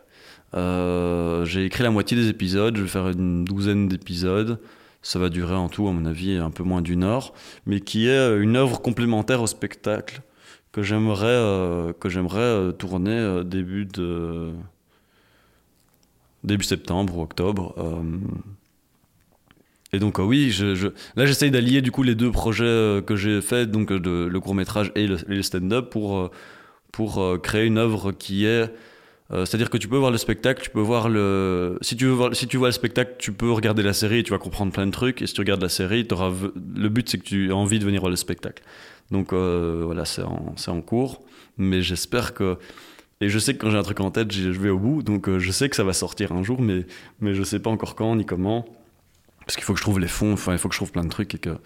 Euh, 0.52 1.46
j'ai 1.46 1.64
écrit 1.64 1.82
la 1.82 1.90
moitié 1.90 2.14
des 2.14 2.28
épisodes, 2.28 2.76
je 2.76 2.82
vais 2.82 2.88
faire 2.88 3.08
une 3.08 3.46
douzaine 3.46 3.88
d'épisodes. 3.88 4.60
Ça 5.00 5.18
va 5.18 5.30
durer 5.30 5.54
en 5.54 5.70
tout, 5.70 5.88
à 5.88 5.92
mon 5.92 6.04
avis, 6.04 6.36
un 6.36 6.50
peu 6.50 6.62
moins 6.62 6.82
d'une 6.82 7.04
heure, 7.04 7.32
mais 7.64 7.80
qui 7.80 8.06
est 8.06 8.36
une 8.38 8.54
œuvre 8.54 8.82
complémentaire 8.82 9.40
au 9.40 9.46
spectacle 9.46 10.20
que 10.72 10.82
j'aimerais 10.82 11.94
que 11.98 12.10
j'aimerais 12.10 12.74
tourner 12.74 13.40
début 13.46 13.86
de 13.86 14.50
début 16.44 16.64
septembre 16.64 17.16
ou 17.16 17.22
octobre. 17.22 17.74
Et 19.92 19.98
donc 19.98 20.18
euh, 20.18 20.22
oui, 20.22 20.54
là 21.16 21.26
j'essaye 21.26 21.50
d'allier 21.50 21.80
du 21.80 21.92
coup 21.92 22.02
les 22.02 22.14
deux 22.14 22.30
projets 22.30 22.64
euh, 22.64 23.00
que 23.00 23.16
j'ai 23.16 23.40
faits, 23.40 23.70
donc 23.70 23.92
euh, 23.92 24.28
le 24.28 24.40
court 24.40 24.54
métrage 24.54 24.90
et 24.96 25.06
le, 25.06 25.42
stand-up 25.42 25.90
pour 25.90 26.30
pour 26.92 27.40
créer 27.42 27.66
une 27.66 27.78
œuvre 27.78 28.12
qui 28.12 28.46
est 28.46 28.70
c'est-à-dire 29.28 29.70
que 29.70 29.76
tu 29.76 29.88
peux 29.88 29.96
voir 29.96 30.12
le 30.12 30.18
spectacle, 30.18 30.62
tu 30.62 30.70
peux 30.70 30.80
voir 30.80 31.08
le. 31.08 31.78
Si 31.80 31.96
tu, 31.96 32.06
veux 32.06 32.32
si 32.32 32.46
tu 32.46 32.58
vois 32.58 32.68
le 32.68 32.72
spectacle, 32.72 33.16
tu 33.18 33.32
peux 33.32 33.50
regarder 33.50 33.82
la 33.82 33.92
série 33.92 34.20
et 34.20 34.22
tu 34.22 34.30
vas 34.30 34.38
comprendre 34.38 34.72
plein 34.72 34.86
de 34.86 34.92
trucs. 34.92 35.20
Et 35.20 35.26
si 35.26 35.34
tu 35.34 35.40
regardes 35.40 35.62
la 35.62 35.68
série, 35.68 36.06
auras... 36.12 36.32
le 36.54 36.88
but 36.88 37.08
c'est 37.08 37.18
que 37.18 37.24
tu 37.24 37.48
aies 37.48 37.52
envie 37.52 37.80
de 37.80 37.84
venir 37.84 38.00
voir 38.00 38.10
le 38.10 38.16
spectacle. 38.16 38.62
Donc 39.10 39.32
voilà, 39.32 40.04
c'est 40.04 40.22
en, 40.22 40.54
en, 40.68 40.80
cours. 40.80 41.22
Mais 41.58 41.82
j'espère 41.82 42.34
que. 42.34 42.56
Et 43.20 43.28
je 43.28 43.38
sais 43.40 43.54
que 43.54 43.58
quand 43.58 43.70
j'ai 43.70 43.78
un 43.78 43.82
truc 43.82 43.98
en 43.98 44.12
tête, 44.12 44.30
je 44.30 44.48
vais 44.50 44.70
au 44.70 44.78
bout. 44.78 45.02
Donc 45.02 45.28
je 45.38 45.50
sais 45.50 45.68
que 45.68 45.74
ça 45.74 45.84
va 45.84 45.92
sortir 45.92 46.30
un 46.30 46.44
jour, 46.44 46.62
mais, 46.62 46.86
mais 47.20 47.34
je 47.34 47.42
sais 47.42 47.58
pas 47.58 47.70
encore 47.70 47.96
quand 47.96 48.14
ni 48.14 48.24
comment 48.24 48.64
parce 49.46 49.54
qu'il 49.54 49.64
faut 49.64 49.72
que 49.74 49.78
je 49.78 49.84
trouve 49.84 50.00
les 50.00 50.08
fonds, 50.08 50.32
enfin 50.32 50.52
il 50.52 50.58
faut 50.58 50.68
que 50.68 50.74
je 50.74 50.78
trouve 50.78 50.90
plein 50.90 51.04
de 51.04 51.08
trucs 51.08 51.34
et 51.36 51.38
que 51.38 51.56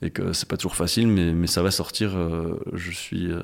et 0.00 0.10
que 0.10 0.32
c'est 0.32 0.48
pas 0.48 0.56
toujours 0.56 0.74
facile, 0.74 1.06
mais, 1.06 1.32
mais 1.32 1.46
ça 1.46 1.62
va 1.62 1.70
sortir. 1.70 2.16
Euh, 2.16 2.58
je 2.72 2.90
suis 2.90 3.30
euh, 3.30 3.42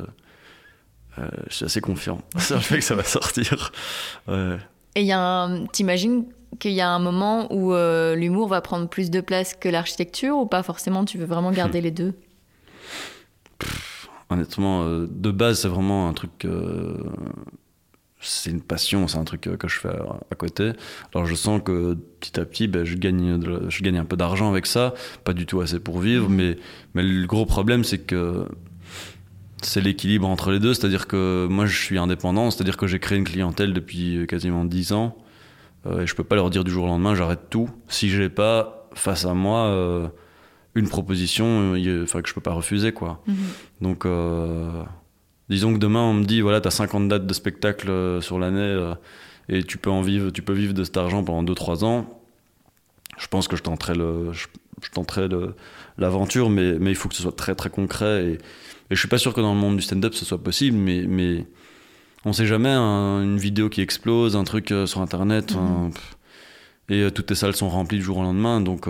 euh, 1.19 1.29
je 1.49 1.57
suis 1.57 1.65
assez 1.67 1.83
confiant 1.83 2.23
sur 2.39 2.57
le 2.57 2.63
fait 2.63 2.79
que 2.79 2.85
ça 2.85 2.95
va 2.95 3.05
sortir. 3.05 3.71
Et 4.29 5.03
il 5.03 5.07
y 5.07 5.13
a 5.13 5.49
t'imagines 5.73 6.25
qu'il 6.59 6.73
y 6.73 6.81
a 6.81 6.89
un 6.89 6.99
moment 6.99 7.53
où 7.53 7.75
l'humour 8.15 8.49
va 8.49 8.63
prendre 8.63 8.89
plus 8.89 9.11
de 9.11 9.21
place 9.21 9.55
que 9.55 9.69
l'architecture 9.69 10.39
ou 10.39 10.47
pas 10.47 10.63
forcément 10.63 11.05
Tu 11.05 11.19
veux 11.19 11.27
vraiment 11.27 11.53
garder 11.53 11.83
les 11.83 11.91
deux? 11.91 12.15
Honnêtement, 14.31 14.87
de 14.87 15.31
base 15.31 15.61
c'est 15.61 15.69
vraiment 15.69 16.09
un 16.09 16.15
truc 16.15 16.47
c'est 18.23 18.51
une 18.51 18.61
passion, 18.61 19.09
c'est 19.09 19.19
un 19.19 19.25
truc 19.25 19.41
que 19.41 19.69
je 19.69 19.79
fais 19.79 19.89
à 19.89 20.35
côté. 20.35 20.73
Alors 21.15 21.27
je 21.27 21.35
sens 21.35 21.61
que 21.63 21.95
petit 22.21 22.39
à 22.39 22.45
petit, 22.45 22.69
ben, 22.69 22.85
je, 22.85 22.95
gagne 22.97 23.41
je 23.69 23.83
gagne 23.83 23.99
un 23.99 24.05
peu 24.05 24.17
d'argent 24.17 24.51
avec 24.51 24.67
ça, 24.67 24.95
pas 25.25 25.33
du 25.33 25.45
tout 25.45 25.61
assez 25.61 25.81
pour 25.81 25.99
vivre, 25.99 26.29
mmh. 26.29 26.35
mais, 26.35 26.57
mais 26.95 27.03
le 27.03 27.27
gros 27.27 27.47
problème 27.47 27.85
c'est 27.85 27.99
que 27.99 28.47
c'est 29.63 29.81
l'équilibre 29.81 30.29
entre 30.29 30.51
les 30.51 30.61
deux, 30.61 30.75
c'est-à-dire 30.75 31.07
que 31.07 31.47
moi 31.51 31.67
je 31.67 31.77
suis 31.77 31.99
indépendant, 31.99 32.51
c'est-à-dire 32.51 32.77
que 32.77 32.87
j'ai 32.87 32.99
créé 32.99 33.19
une 33.19 33.25
clientèle 33.25 33.73
depuis 33.73 34.27
quasiment 34.29 34.65
10 34.65 34.93
ans, 34.93 35.17
euh, 35.87 36.03
et 36.03 36.07
je 36.07 36.15
peux 36.15 36.25
pas 36.25 36.37
leur 36.37 36.51
dire 36.51 36.65
du 36.65 36.71
jour 36.71 36.85
au 36.85 36.89
lendemain 36.89 37.15
j'arrête 37.15 37.51
tout 37.51 37.69
si 37.89 38.09
j'ai 38.09 38.29
pas 38.29 38.89
face 38.95 39.25
à 39.25 39.35
moi 39.35 39.67
euh, 39.67 40.09
une 40.75 40.89
proposition 40.89 41.75
enfin 42.03 42.23
que 42.23 42.29
je 42.29 42.35
peux 42.35 42.41
pas 42.41 42.53
refuser 42.53 42.93
quoi. 42.93 43.23
Mmh. 43.27 43.35
Donc 43.81 44.07
Disons 45.53 45.75
que 45.75 45.79
demain 45.79 46.01
on 46.01 46.15
me 46.15 46.25
dit 46.25 46.41
voilà, 46.41 46.63
tu 46.63 46.69
as 46.69 46.71
50 46.71 47.09
dates 47.09 47.27
de 47.27 47.35
spectacle 47.35 47.91
euh, 47.91 48.23
sur 48.23 48.39
l'année 48.39 48.61
euh, 48.61 48.95
et 49.51 49.63
tu 49.63 49.77
peux 49.77 49.91
en 49.91 50.01
vivre, 50.01 50.31
tu 50.31 50.41
peux 50.41 50.55
vivre 50.55 50.73
de 50.73 50.83
cet 50.83 50.97
argent 50.97 51.23
pendant 51.23 51.45
2-3 51.53 51.85
ans. 51.85 52.23
Je 53.19 53.27
pense 53.27 53.49
que 53.49 53.57
je 53.57 53.63
tenterai 53.63 53.95
le, 53.95 54.33
je, 54.33 54.47
tenterai 54.95 55.29
l'aventure, 55.99 56.49
mais, 56.49 56.79
mais 56.79 56.91
il 56.91 56.95
faut 56.95 57.11
que 57.11 57.15
ce 57.15 57.21
soit 57.21 57.37
très 57.37 57.55
très 57.55 57.69
concret. 57.69 58.25
Et, 58.25 58.33
et 58.33 58.39
je 58.93 58.99
suis 58.99 59.09
pas 59.09 59.19
sûr 59.19 59.35
que 59.35 59.43
dans 59.43 59.53
le 59.53 59.61
monde 59.61 59.77
du 59.77 59.83
stand-up 59.83 60.15
ce 60.15 60.25
soit 60.25 60.43
possible, 60.43 60.79
mais, 60.79 61.03
mais 61.07 61.45
on 62.25 62.33
sait 62.33 62.47
jamais 62.47 62.75
une 62.75 63.37
vidéo 63.37 63.69
qui 63.69 63.83
explose, 63.83 64.37
un 64.37 64.45
truc 64.45 64.73
euh, 64.73 64.87
sur 64.87 65.03
internet. 65.03 65.53
Mm-hmm. 65.53 67.09
et 67.09 67.11
toutes 67.11 67.27
tes 67.27 67.35
salles 67.35 67.55
sont 67.55 67.69
remplies 67.69 67.99
du 67.99 68.05
jour 68.05 68.17
au 68.17 68.23
lendemain, 68.23 68.63
donc 68.63 68.89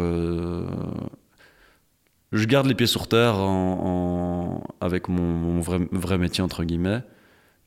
je 2.33 2.45
garde 2.47 2.67
les 2.67 2.75
pieds 2.75 2.87
sur 2.87 3.09
terre 3.09 3.37
en, 3.37 4.65
avec 4.81 5.09
mon, 5.09 5.61
vrai, 5.61 5.81
vrai, 5.93 6.19
métier, 6.19 6.43
entre 6.43 6.65
guillemets. 6.65 7.03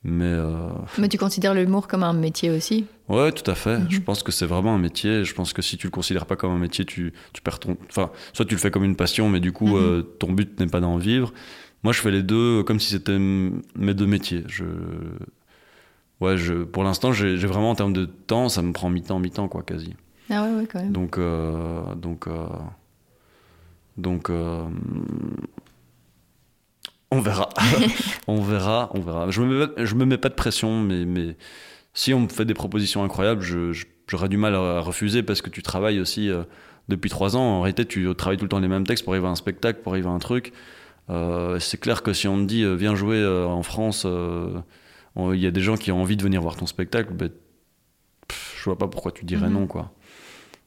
Mais, 0.03 0.25
euh, 0.25 0.69
mais 0.99 1.09
tu 1.09 1.17
considères 1.17 1.55
l'humour 1.55 1.87
comme 1.87 2.03
un 2.03 2.13
métier 2.13 2.51
aussi? 2.51 2.85
Ouais, 3.09 3.31
tout 3.31 3.49
à 3.49 3.55
fait. 3.55 3.79
Mhm. 3.79 3.87
Je 3.89 3.99
pense 4.01 4.21
que 4.21 4.31
c'est 4.31 4.45
vraiment 4.45 4.75
un 4.75 4.77
métier. 4.77 5.23
Je 5.23 5.33
pense 5.33 5.51
que 5.51 5.63
si 5.63 5.77
tu 5.77 5.87
le 5.87 5.91
considères 5.91 6.27
pas 6.27 6.35
comme 6.35 6.51
un 6.51 6.59
métier, 6.59 6.85
tu, 6.85 7.11
tu 7.33 7.41
perds 7.41 7.59
ton. 7.59 7.77
Enfin, 7.89 8.11
soit 8.33 8.45
tu 8.45 8.53
le 8.53 8.59
fais 8.59 8.69
comme 8.69 8.83
une 8.83 8.95
passion, 8.95 9.29
mais 9.29 9.39
du 9.39 9.51
coup, 9.51 9.67
mhm. 9.67 9.75
euh, 9.75 10.01
ton 10.01 10.31
but 10.31 10.59
n'est 10.59 10.67
pas 10.67 10.79
d'en 10.79 10.97
vivre. 10.97 11.33
Moi, 11.83 11.93
je 11.93 12.01
fais 12.01 12.11
les 12.11 12.23
deux 12.23 12.63
comme 12.63 12.79
si 12.79 12.89
c'était 12.91 13.17
mes 13.17 13.93
deux 13.93 14.07
métiers. 14.07 14.43
Je... 14.47 14.65
Ouais, 16.21 16.37
je... 16.37 16.63
pour 16.63 16.83
l'instant, 16.83 17.11
j'ai 17.11 17.35
vraiment 17.35 17.71
en 17.71 17.75
termes 17.75 17.93
de 17.93 18.05
temps, 18.05 18.49
ça 18.49 18.61
me 18.61 18.73
prend 18.73 18.89
mi-temps, 18.89 19.19
mi-temps, 19.19 19.47
quoi, 19.47 19.61
quasi. 19.61 19.95
Ah 20.31 20.43
ouais, 20.43 20.55
ouais, 20.55 20.67
quand 20.71 20.79
même. 20.79 20.91
Donc, 20.91 21.17
euh, 21.17 21.93
donc 21.95 22.27
donc, 23.97 24.29
euh, 24.29 24.63
on 27.11 27.21
verra. 27.21 27.49
on 28.27 28.41
verra, 28.41 28.89
on 28.93 28.99
verra. 28.99 29.31
Je 29.31 29.41
me, 29.41 29.65
mets, 29.65 29.85
je 29.85 29.95
me 29.95 30.05
mets 30.05 30.17
pas 30.17 30.29
de 30.29 30.33
pression, 30.33 30.81
mais, 30.81 31.05
mais 31.05 31.37
si 31.93 32.13
on 32.13 32.21
me 32.21 32.27
fait 32.27 32.45
des 32.45 32.53
propositions 32.53 33.03
incroyables, 33.03 33.43
j'aurais 34.07 34.29
du 34.29 34.37
mal 34.37 34.55
à 34.55 34.81
refuser 34.81 35.23
parce 35.23 35.41
que 35.41 35.49
tu 35.49 35.61
travailles 35.61 35.99
aussi 35.99 36.29
euh, 36.29 36.43
depuis 36.89 37.09
trois 37.09 37.37
ans. 37.37 37.43
En 37.43 37.61
réalité, 37.61 37.85
tu 37.85 38.13
travailles 38.15 38.37
tout 38.37 38.45
le 38.45 38.49
temps 38.49 38.59
les 38.59 38.67
mêmes 38.67 38.85
textes 38.85 39.05
pour 39.05 39.13
arriver 39.13 39.27
à 39.27 39.31
un 39.31 39.35
spectacle, 39.35 39.81
pour 39.81 39.93
arriver 39.93 40.07
à 40.07 40.11
un 40.11 40.19
truc. 40.19 40.51
Euh, 41.09 41.59
c'est 41.59 41.79
clair 41.79 42.03
que 42.03 42.13
si 42.13 42.27
on 42.27 42.37
te 42.37 42.43
dit 42.43 42.65
viens 42.75 42.95
jouer 42.95 43.25
en 43.25 43.63
France, 43.63 44.05
il 44.05 45.39
y 45.39 45.47
a 45.47 45.51
des 45.51 45.61
gens 45.61 45.77
qui 45.77 45.91
ont 45.91 46.01
envie 46.01 46.17
de 46.17 46.23
venir 46.23 46.41
voir 46.41 46.57
ton 46.57 46.65
spectacle, 46.65 47.13
ben, 47.13 47.29
je 48.29 48.63
vois 48.65 48.77
pas 48.77 48.87
pourquoi 48.87 49.11
tu 49.11 49.25
dirais 49.25 49.47
mhm. 49.47 49.53
non, 49.53 49.67
quoi. 49.67 49.91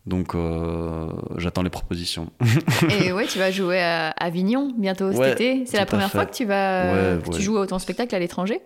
Donc 0.09 0.35
euh, 0.35 1.09
j'attends 1.37 1.63
les 1.63 1.71
propositions. 1.71 2.31
et 3.01 3.13
ouais, 3.13 3.27
tu 3.27 3.39
vas 3.39 3.51
jouer 3.51 3.81
à 3.81 4.09
Avignon 4.11 4.73
bientôt 4.77 5.13
cet 5.13 5.41
été. 5.41 5.67
C'est 5.67 5.77
la 5.77 5.87
première 5.87 6.11
fois 6.11 6.27
que 6.27 6.35
tu 6.35 6.45
vas 6.45 7.19
tu 7.33 7.43
joues 7.43 7.65
ton 7.67 7.79
spectacle 7.79 8.15
à 8.15 8.19
l'étranger? 8.19 8.61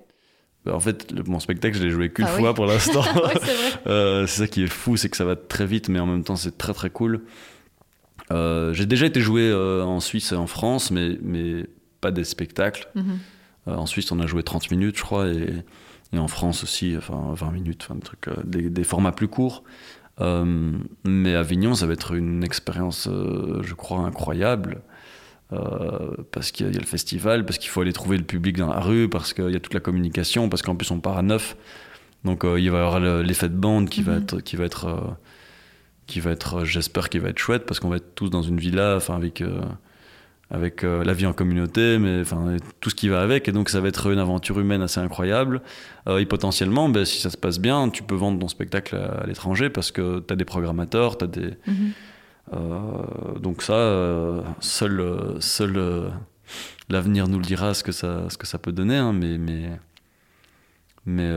Bah, 0.64 0.76
en 0.76 0.80
fait, 0.80 1.12
mon 1.26 1.40
spectacle, 1.40 1.76
je 1.76 1.82
l'ai 1.82 1.90
joué 1.90 2.10
qu'une 2.10 2.26
ah 2.26 2.28
fois 2.28 2.54
pour 2.54 2.66
l'instant. 2.66 3.02
Euh, 3.88 4.28
c'est 4.28 4.42
ça 4.42 4.46
qui 4.46 4.62
est 4.62 4.68
fou, 4.68 4.96
c'est 4.96 5.08
que 5.08 5.16
ça 5.16 5.24
va 5.24 5.34
très 5.34 5.66
vite, 5.66 5.88
mais 5.88 5.98
en 5.98 6.06
même 6.06 6.22
temps, 6.22 6.36
c'est 6.36 6.56
très 6.56 6.72
très 6.72 6.88
cool. 6.88 7.22
Euh, 8.30 8.72
j'ai 8.72 8.86
déjà 8.86 9.06
été 9.06 9.20
joué 9.20 9.52
en 9.52 9.98
Suisse 9.98 10.30
et 10.30 10.36
en 10.36 10.46
France, 10.46 10.92
mais, 10.92 11.18
mais 11.20 11.66
pas 12.00 12.12
des 12.12 12.22
spectacles. 12.22 12.88
Mhm. 12.94 13.18
en 13.66 13.86
Suisse, 13.86 14.12
on 14.12 14.20
a 14.20 14.26
joué 14.26 14.44
30 14.44 14.70
minutes, 14.70 14.98
je 14.98 15.02
crois, 15.02 15.26
et, 15.26 15.64
et 16.12 16.18
en 16.18 16.28
France 16.28 16.62
aussi, 16.62 16.94
enfin 16.96 17.32
20 17.34 17.50
minutes, 17.50 17.88
enfin, 17.90 17.98
des, 18.44 18.84
formats 18.84 19.12
plus 19.12 19.28
courts. 19.28 19.64
Euh, 20.22 20.72
mais 21.04 21.34
Avignon, 21.34 21.74
ça 21.74 21.86
va 21.86 21.92
être 21.94 22.14
une 22.14 22.44
expérience, 22.44 23.08
euh, 23.08 23.60
je 23.62 23.74
crois, 23.74 24.00
incroyable. 24.00 24.82
Euh, 25.52 26.14
parce 26.30 26.50
qu'il 26.50 26.72
y, 26.72 26.76
a 26.76 26.80
le 26.80 26.86
festival, 26.86 27.44
parce 27.44 27.58
qu'il 27.58 27.68
faut 27.68 27.82
aller 27.82 27.92
trouver 27.92 28.16
le 28.16 28.24
public 28.24 28.56
dans 28.56 28.68
la 28.72 28.80
rue, 28.80 29.10
parce 29.10 29.34
qu'il 29.34 29.50
y 29.50 29.56
a 29.56 29.60
toute 29.60 29.74
la 29.74 29.80
communication, 29.80 30.48
parce 30.48 30.62
qu'en 30.62 30.76
plus 30.76 30.90
on 30.90 30.98
part 30.98 31.18
à 31.18 31.22
neuf. 31.22 31.56
Donc 32.24 32.44
il 32.44 32.48
va 32.48 32.58
y 32.58 32.80
avoir 32.80 33.00
l'effet 33.00 33.50
de 33.50 33.54
bande 33.54 33.90
qui 33.90 34.02
va 34.02 34.12
mhm. 34.12 34.22
être, 34.22 34.40
qui 34.40 34.56
va 34.56 34.64
être, 34.64 35.16
qui 36.06 36.20
va 36.20 36.30
être, 36.30 36.64
j'espère, 36.64 37.10
qu'il 37.10 37.20
va 37.20 37.28
être 37.28 37.38
chouette, 37.38 37.66
parce 37.66 37.80
qu'on 37.80 37.90
va 37.90 37.96
être 37.96 38.14
tous 38.14 38.30
dans 38.30 38.40
une 38.40 38.58
villa, 38.58 38.94
enfin 38.96 39.14
avec 39.14 39.44
avec 40.52 40.84
euh, 40.84 41.02
la 41.02 41.14
vie 41.14 41.24
en 41.24 41.32
communauté, 41.32 41.98
mais 41.98 42.20
enfin 42.20 42.56
tout 42.80 42.90
ce 42.90 42.94
qui 42.94 43.08
va 43.08 43.22
avec. 43.22 43.48
Et 43.48 43.52
donc 43.52 43.70
ça 43.70 43.80
va 43.80 43.88
être 43.88 44.12
une 44.12 44.18
aventure 44.18 44.60
humaine 44.60 44.82
assez 44.82 45.00
incroyable. 45.00 45.62
Euh, 46.08 46.18
et 46.18 46.26
potentiellement, 46.26 46.90
ben, 46.90 47.06
si 47.06 47.20
ça 47.22 47.30
se 47.30 47.38
passe 47.38 47.58
bien, 47.58 47.88
tu 47.88 48.02
peux 48.02 48.14
vendre 48.14 48.38
ton 48.38 48.48
spectacle 48.48 48.96
à, 48.96 49.26
l'étranger 49.26 49.70
parce 49.70 49.90
que 49.90 50.20
tu 50.20 50.32
as 50.32 50.36
des 50.36 50.44
programmateurs, 50.44 51.16
tu 51.16 51.24
as 51.24 51.28
des... 51.28 51.50
Mhm. 51.66 51.92
Euh, 52.52 53.38
donc 53.40 53.62
ça, 53.62 54.44
seul, 54.60 55.36
seul 55.40 56.10
l'avenir 56.90 57.28
nous 57.28 57.38
le 57.38 57.44
dira 57.44 57.72
ce 57.72 57.82
que 57.82 57.92
ça, 57.92 58.28
ce 58.28 58.36
que 58.36 58.46
ça 58.46 58.58
peut 58.58 58.72
donner. 58.72 58.96
Hein, 58.96 59.14
mais 59.14 59.38
mais, 59.38 59.70
mais 61.06 61.30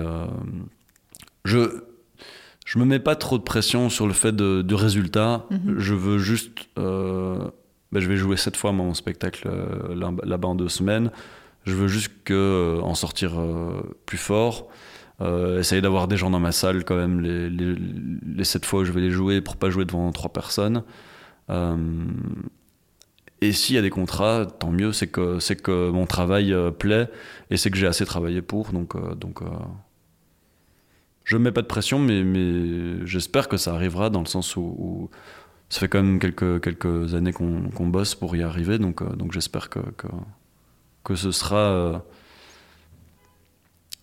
je 1.45 1.83
je 2.65 2.79
me 2.79 2.85
mets 2.85 2.99
pas 2.99 3.15
trop 3.15 3.37
de 3.37 3.43
pression 3.43 3.89
sur 3.89 4.07
le 4.07 4.13
fait 4.13 4.35
de, 4.35 4.63
du 4.63 4.73
résultat. 4.73 5.45
Mhm. 5.51 5.75
Je 5.77 5.93
veux 5.93 6.17
juste 6.17 6.67
bah, 7.91 7.99
je 7.99 8.07
vais 8.07 8.17
jouer 8.17 8.37
cette 8.37 8.57
fois 8.57 8.71
mon 8.71 8.93
spectacle 8.93 9.47
euh, 9.47 10.13
là-bas 10.23 10.49
en 10.49 10.55
deux 10.55 10.69
semaines. 10.69 11.11
Je 11.65 11.73
veux 11.73 11.87
juste 11.87 12.11
euh, 12.29 12.79
en 12.81 12.95
sortir 12.95 13.39
euh, 13.39 13.81
plus 14.05 14.17
fort. 14.17 14.67
essayer 15.59 15.81
d'avoir 15.81 16.07
des 16.07 16.17
gens 16.17 16.29
dans 16.29 16.39
ma 16.39 16.51
salle 16.51 16.83
quand 16.83 16.97
même 16.97 17.21
les, 17.21 17.49
les, 17.49 17.75
les, 17.75 18.43
sept 18.43 18.65
fois 18.65 18.81
où 18.81 18.85
je 18.85 18.91
vais 18.91 19.01
les 19.01 19.11
jouer 19.11 19.41
pour 19.41 19.55
pas 19.55 19.69
jouer 19.69 19.85
devant 19.85 20.11
trois 20.11 20.31
personnes. 20.31 20.83
et 23.41 23.51
s'il 23.53 23.75
y 23.75 23.79
a 23.79 23.81
des 23.81 23.89
contrats, 23.89 24.45
tant 24.45 24.71
mieux, 24.71 24.91
c'est 24.91 25.07
que, 25.07 25.39
c'est 25.39 25.55
que 25.55 25.89
mon 25.89 26.05
travail 26.05 26.53
plaît 26.79 27.09
et 27.49 27.57
c'est 27.57 27.71
que 27.71 27.77
j'ai 27.77 27.87
assez 27.87 28.05
travaillé 28.05 28.41
pour. 28.41 28.71
Donc, 28.73 28.97
donc 29.17 29.41
je 31.23 31.37
ne 31.37 31.43
mets 31.43 31.51
pas 31.51 31.61
de 31.61 31.67
pression, 31.67 31.97
mais, 31.97 32.23
mais 32.23 33.05
j'espère 33.05 33.47
que 33.47 33.57
ça 33.57 33.73
arrivera 33.73 34.09
dans 34.09 34.21
le 34.21 34.27
sens 34.27 34.57
où 34.57 35.09
ça 35.75 35.81
fait 35.81 35.89
quand 35.89 36.01
même 36.01 36.19
quelques, 36.19 36.61
quelques 36.61 37.15
années 37.15 37.33
qu'on 37.33 37.87
bosse 37.87 38.15
pour 38.15 38.33
y 38.37 38.43
arriver, 38.43 38.77
donc, 38.79 39.01
euh, 39.01 39.09
donc 39.09 39.33
j'espère 39.33 39.69
que, 39.69 39.79
que, 39.97 40.07
que, 41.03 41.15
ce 41.15 41.33
sera. 41.33 41.57
Euh, 41.57 41.97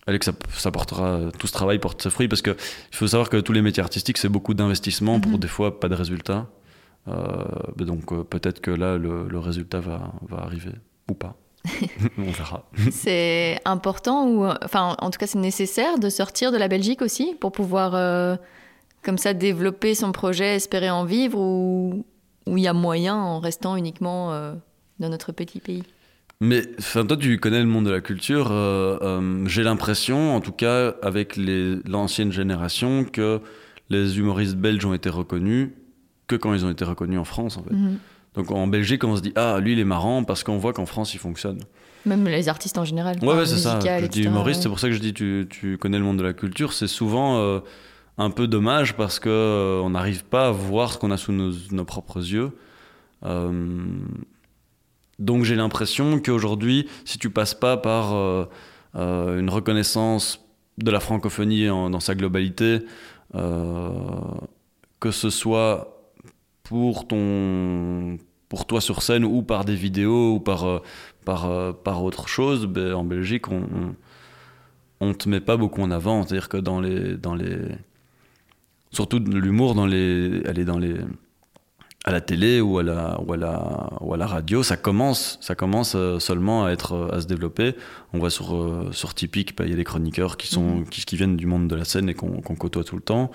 allez, 0.06 0.18
que 0.18 0.26
ça, 0.26 0.32
ça, 0.50 0.70
portera. 0.70 1.30
Tout 1.38 1.46
ce 1.46 1.52
travail 1.54 1.78
porte 1.78 2.02
ses 2.02 2.10
fruits, 2.10 2.28
parce 2.28 2.42
qu'il 2.42 2.54
faut 2.90 3.06
savoir 3.06 3.30
que 3.30 3.38
tous 3.38 3.54
les 3.54 3.62
métiers 3.62 3.82
artistiques, 3.82 4.18
c'est 4.18 4.28
beaucoup 4.28 4.52
d'investissement 4.52 5.18
pour 5.18 5.32
mhm. 5.32 5.38
des 5.38 5.48
fois 5.48 5.80
pas 5.80 5.88
de 5.88 5.94
résultat. 5.94 6.46
Euh, 7.08 7.42
donc 7.78 8.22
peut-être 8.28 8.60
que 8.60 8.70
là, 8.70 8.98
le, 8.98 9.26
le, 9.26 9.38
résultat 9.38 9.80
va, 9.80 10.12
va 10.28 10.42
arriver, 10.42 10.74
ou 11.10 11.14
pas. 11.14 11.38
On 12.18 12.32
verra. 12.32 12.68
c'est 12.90 13.58
important, 13.64 14.26
ou. 14.28 14.44
Enfin, 14.62 14.94
en 14.98 15.08
tout 15.08 15.18
cas, 15.18 15.26
c'est 15.26 15.38
nécessaire 15.38 15.98
de 15.98 16.10
sortir 16.10 16.52
de 16.52 16.58
la 16.58 16.68
Belgique 16.68 17.00
aussi 17.00 17.34
pour 17.40 17.50
pouvoir 17.50 17.94
comme 19.02 19.18
ça 19.18 19.34
développer 19.34 19.94
son 19.94 20.12
projet, 20.12 20.56
espérer 20.56 20.90
en 20.90 21.04
vivre 21.04 21.38
ou 21.38 22.04
il 22.46 22.58
y 22.58 22.68
a 22.68 22.72
moyen 22.72 23.14
en 23.16 23.40
restant 23.40 23.76
uniquement 23.76 24.32
euh, 24.32 24.54
dans 24.98 25.08
notre 25.08 25.32
petit 25.32 25.60
pays? 25.60 25.82
Mais 26.40 26.62
enfin, 26.78 27.06
toi, 27.06 27.16
tu 27.16 27.38
connais 27.38 27.60
le 27.60 27.66
monde 27.66 27.86
de 27.86 27.90
la 27.90 28.00
culture. 28.00 28.48
Euh, 28.50 28.98
euh, 29.00 29.44
j'ai 29.46 29.62
l'impression, 29.62 30.34
en 30.34 30.40
tout 30.40 30.52
cas, 30.52 30.94
avec 31.00 31.36
l'ancienne 31.36 32.32
génération, 32.32 33.04
que 33.04 33.40
les 33.90 34.18
humoristes 34.18 34.56
belges 34.56 34.84
ont 34.84 34.94
été 34.94 35.08
reconnus 35.08 35.70
que 36.26 36.34
quand 36.34 36.52
ils 36.52 36.64
ont 36.64 36.70
été 36.70 36.84
reconnus 36.84 37.20
en 37.20 37.24
France, 37.24 37.56
en 37.58 37.62
fait. 37.62 37.74
Mhm. 37.74 37.98
Donc 38.34 38.50
en 38.50 38.66
Belgique, 38.66 39.04
on 39.04 39.14
se 39.14 39.20
dit 39.20 39.32
ah 39.36 39.58
lui 39.60 39.74
il 39.74 39.78
est 39.78 39.84
marrant 39.84 40.24
parce 40.24 40.42
qu'on 40.42 40.56
voit 40.56 40.72
qu'en 40.72 40.86
France 40.86 41.12
il 41.12 41.18
fonctionne. 41.18 41.58
Même 42.06 42.24
les 42.24 42.48
artistes 42.48 42.78
en 42.78 42.84
général. 42.84 43.18
Ouais, 43.22 43.44
c'est 43.44 43.58
ça. 43.58 43.78
Je 43.78 44.06
dis 44.06 44.22
humoriste, 44.22 44.62
c'est 44.62 44.70
pour 44.70 44.80
ça 44.80 44.88
que 44.88 44.94
je 44.94 45.00
dis 45.00 45.12
tu, 45.12 45.46
tu 45.50 45.76
connais 45.76 45.98
le 45.98 46.04
monde 46.04 46.16
de 46.16 46.22
la 46.22 46.32
culture. 46.32 46.72
C'est 46.72 46.86
souvent 46.86 47.60
un 48.18 48.30
peu 48.30 48.46
dommage 48.46 48.94
parce 48.96 49.18
que 49.18 49.28
euh, 49.28 49.80
on 49.82 49.90
n'arrive 49.90 50.24
pas 50.24 50.48
à 50.48 50.50
voir 50.50 50.92
ce 50.92 50.98
qu'on 50.98 51.10
a 51.10 51.16
sous 51.16 51.32
nos, 51.32 51.84
propres 51.84 52.18
yeux. 52.18 52.52
Euh, 53.24 53.82
donc 55.18 55.44
j'ai 55.44 55.54
l'impression 55.54 56.20
qu'aujourd'hui, 56.20 56.88
si 57.04 57.18
tu 57.18 57.30
passes 57.30 57.54
pas 57.54 57.76
par 57.76 58.14
euh, 58.14 58.46
une 58.94 59.50
reconnaissance 59.50 60.40
de 60.78 60.90
la 60.90 61.00
francophonie 61.00 61.66
dans 61.66 62.00
sa 62.00 62.14
globalité, 62.14 62.80
que 63.34 65.10
ce 65.10 65.30
soit 65.30 66.10
pour 66.62 67.06
ton 67.06 68.18
pour 68.48 68.66
toi 68.66 68.80
sur 68.80 69.02
scène 69.02 69.24
ou 69.24 69.42
par 69.42 69.64
des 69.64 69.74
vidéos 69.74 70.34
ou 70.34 70.40
par 70.40 70.82
par, 71.24 71.74
par 71.84 72.02
autre 72.02 72.26
chose, 72.26 72.66
ben, 72.66 72.94
en 72.94 73.04
Belgique 73.04 73.48
on 73.48 73.94
on 75.02 75.14
te 75.14 75.28
met 75.28 75.40
pas 75.40 75.56
beaucoup 75.56 75.82
en 75.82 75.90
avant. 75.90 76.22
C'est-à-dire 76.22 76.48
que 76.48 76.56
dans 76.56 76.80
les, 76.80 77.16
dans 77.16 77.34
les, 77.34 77.58
surtout 78.92 79.18
l'humour 79.18 79.74
dans 79.74 79.86
les, 79.86 80.40
dans 80.64 80.78
à 82.04 82.10
la 82.10 82.20
télé 82.20 82.60
ou 82.60 82.78
à 82.78 82.82
la, 82.82 83.20
ou 83.20 83.32
à 83.32 83.36
la, 83.36 83.90
ou 84.00 84.12
à 84.12 84.16
la 84.16 84.26
radio, 84.26 84.62
ça 84.64 84.76
commence, 84.76 85.38
ça 85.40 85.54
commence 85.54 85.94
euh, 85.94 86.18
seulement 86.18 86.64
à 86.64 86.70
être, 86.72 87.10
à 87.12 87.20
se 87.20 87.26
développer. 87.28 87.74
On 88.12 88.18
voit 88.18 88.30
sur, 88.30 88.56
euh, 88.56 88.88
sur 88.90 89.14
Typique, 89.14 89.56
bah, 89.56 89.64
il 89.66 89.70
y 89.70 89.72
a 89.72 89.76
des 89.76 89.84
chroniqueurs 89.84 90.36
qui 90.36 90.48
sont, 90.48 90.78
Mhm. 90.78 90.88
qui, 90.88 91.04
qui 91.04 91.16
viennent 91.16 91.36
du 91.36 91.46
monde 91.46 91.68
de 91.68 91.76
la 91.76 91.84
scène 91.84 92.08
et 92.08 92.14
qu'on 92.14 92.40
côtoie 92.40 92.82
tout 92.82 92.96
le 92.96 93.02
temps. 93.02 93.30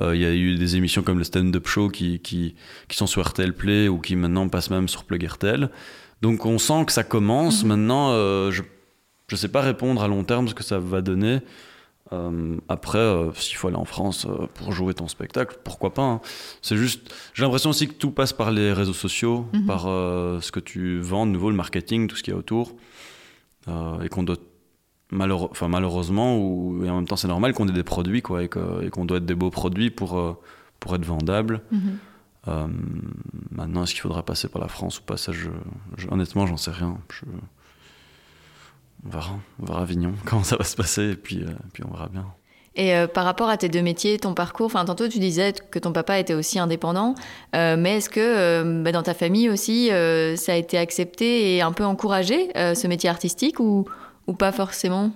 Euh, 0.00 0.14
Il 0.14 0.20
y 0.20 0.26
a 0.26 0.34
eu 0.34 0.56
des 0.56 0.76
émissions 0.76 1.02
comme 1.02 1.16
le 1.18 1.24
stand-up 1.24 1.66
show 1.66 1.88
qui, 1.88 2.20
qui, 2.20 2.54
qui 2.88 2.96
sont 2.96 3.06
sur 3.06 3.26
RTL 3.26 3.54
Play 3.54 3.88
ou 3.88 3.98
qui 3.98 4.16
maintenant 4.16 4.48
passent 4.48 4.70
même 4.70 4.88
sur 4.88 5.04
Plug 5.04 5.24
RTL. 5.24 5.70
Donc 6.20 6.44
on 6.44 6.58
sent 6.58 6.84
que 6.86 6.92
ça 6.92 7.04
commence. 7.04 7.62
Mhm. 7.62 7.68
Maintenant, 7.70 8.10
euh, 8.10 8.50
je 8.50 8.62
ne 9.32 9.36
sais 9.36 9.48
pas 9.48 9.62
répondre 9.62 10.02
à 10.02 10.08
long 10.08 10.24
terme 10.24 10.46
ce 10.46 10.54
que 10.54 10.62
ça 10.62 10.78
va 10.78 11.00
donner. 11.00 11.38
Euh, 12.12 12.56
après, 12.68 12.98
euh, 12.98 13.32
s'il 13.34 13.56
faut 13.56 13.68
aller 13.68 13.76
en 13.76 13.84
France 13.84 14.26
euh, 14.26 14.46
pour 14.54 14.72
jouer 14.72 14.94
ton 14.94 15.06
spectacle, 15.06 15.58
pourquoi 15.62 15.94
pas. 15.94 16.02
hein. 16.02 16.20
C'est 16.60 16.76
juste, 16.76 17.14
j'ai 17.34 17.42
l'impression 17.44 17.70
aussi 17.70 17.86
que 17.86 17.92
tout 17.94 18.10
passe 18.10 18.32
par 18.32 18.50
les 18.50 18.72
réseaux 18.72 18.92
sociaux, 18.92 19.46
Mhm. 19.52 19.66
par 19.66 19.82
ce 19.82 20.50
que 20.50 20.58
tu 20.60 20.98
vends, 21.00 21.24
de 21.26 21.30
nouveau 21.32 21.50
le 21.50 21.56
marketing, 21.56 22.08
tout 22.08 22.16
ce 22.16 22.22
qu'il 22.24 22.32
y 22.32 22.36
a 22.36 22.38
autour, 22.38 22.74
et 23.68 24.08
qu'on 24.08 24.22
doit 24.24 24.36
malheure- 25.12 25.50
enfin, 25.50 25.68
malheureusement, 25.68 26.36
ou, 26.38 26.84
et 26.84 26.90
en 26.90 26.96
même 26.96 27.06
temps 27.06 27.16
c'est 27.16 27.28
normal 27.28 27.52
qu'on 27.54 27.68
ait 27.68 27.72
des 27.72 27.84
produits, 27.84 28.22
quoi, 28.22 28.42
et 28.42 28.48
qu'on 28.48 29.04
doit 29.04 29.18
être 29.18 29.26
des 29.26 29.34
beaux 29.36 29.50
produits 29.50 29.90
pour, 29.90 30.38
pour 30.80 30.94
être 30.96 31.04
vendables. 31.04 31.60
Mhm. 31.70 31.98
Euh, 32.48 32.66
maintenant, 33.52 33.82
est-ce 33.84 33.92
qu'il 33.92 34.00
faudra 34.00 34.22
passer 34.24 34.48
par 34.48 34.62
la 34.62 34.68
France 34.68 34.98
ou 34.98 35.02
pas? 35.02 35.16
Ça, 35.18 35.30
je, 35.30 35.50
je- 35.98 36.08
honnêtement, 36.10 36.46
j'en 36.46 36.56
sais 36.56 36.70
rien. 36.70 36.96
Je- 37.12 37.26
On 39.04 39.08
verra, 39.10 39.32
on 39.60 39.66
verra 39.66 39.82
Avignon, 39.82 40.14
comment 40.24 40.44
ça 40.44 40.56
va 40.56 40.64
se 40.64 40.76
passer, 40.76 41.10
et 41.12 41.16
puis, 41.16 41.42
euh, 41.42 41.50
puis 41.72 41.82
on 41.84 41.90
verra 41.90 42.08
bien. 42.08 42.26
Et 42.76 42.94
euh, 42.94 43.06
par 43.08 43.24
rapport 43.24 43.48
à 43.48 43.56
tes 43.56 43.68
deux 43.68 43.82
métiers, 43.82 44.18
ton 44.18 44.32
parcours, 44.32 44.66
enfin 44.66 44.84
tantôt 44.84 45.08
tu 45.08 45.18
disais 45.18 45.52
que 45.70 45.78
ton 45.80 45.92
papa 45.92 46.18
était 46.20 46.34
aussi 46.34 46.58
indépendant, 46.58 47.14
euh, 47.56 47.76
mais 47.76 47.96
est-ce 47.96 48.08
que 48.08 48.82
bah, 48.82 48.92
dans 48.92 49.02
ta 49.02 49.12
famille 49.12 49.50
aussi 49.50 49.88
ça 50.36 50.52
a 50.52 50.56
été 50.56 50.78
accepté 50.78 51.56
et 51.56 51.62
un 51.62 51.72
peu 51.72 51.84
encouragé 51.84 52.50
ce 52.54 52.86
métier 52.86 53.10
artistique 53.10 53.58
ou, 53.58 53.86
ou 54.28 54.34
pas 54.34 54.52
forcément? 54.52 55.10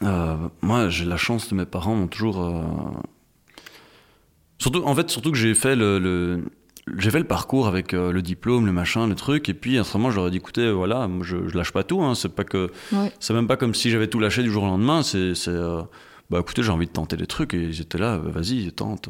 Moi, 0.00 0.88
j'ai 0.88 1.04
la 1.04 1.16
chance 1.16 1.48
de 1.48 1.54
mes 1.56 1.66
parents 1.66 1.94
m'ont 1.96 2.06
toujours. 2.08 2.48
Surtout, 4.58 4.82
en 4.84 4.94
fait, 4.94 5.10
surtout 5.10 5.32
que 5.32 5.38
j'ai 5.38 5.54
fait 5.54 5.74
le, 5.74 5.98
le- 5.98 6.44
j'ai 6.98 7.10
fait 7.10 7.18
le 7.20 7.26
parcours 7.26 7.66
avec 7.68 7.94
euh, 7.94 8.10
le 8.12 8.22
diplôme, 8.22 8.66
le 8.66 8.72
machin, 8.72 9.06
le 9.06 9.14
truc, 9.14 9.48
et 9.48 9.54
puis 9.54 9.78
autrement, 9.78 10.10
j'aurais 10.10 10.30
dit, 10.30 10.38
écoutez, 10.38 10.70
voilà, 10.70 11.06
moi, 11.08 11.24
je, 11.24 11.48
je 11.48 11.56
lâche 11.56 11.72
pas 11.72 11.84
tout. 11.84 12.02
Hein, 12.02 12.14
c'est 12.14 12.34
pas 12.34 12.44
que, 12.44 12.70
Ouais. 12.92 13.12
c'est 13.20 13.34
même 13.34 13.46
pas 13.46 13.56
comme 13.56 13.74
si 13.74 13.90
j'avais 13.90 14.08
tout 14.08 14.18
lâché 14.18 14.42
du 14.42 14.50
jour 14.50 14.64
au 14.64 14.66
lendemain. 14.66 15.02
C'est, 15.02 15.32
euh, 15.48 15.82
bah 16.30 16.38
écoutez, 16.40 16.62
j'ai 16.62 16.72
envie 16.72 16.86
de 16.86 16.92
tenter 16.92 17.16
des 17.16 17.26
trucs, 17.26 17.54
et 17.54 17.62
ils 17.62 17.80
étaient 17.80 17.98
là, 17.98 18.14
euh, 18.14 18.30
vas-y, 18.30 18.70
tente. 18.72 19.08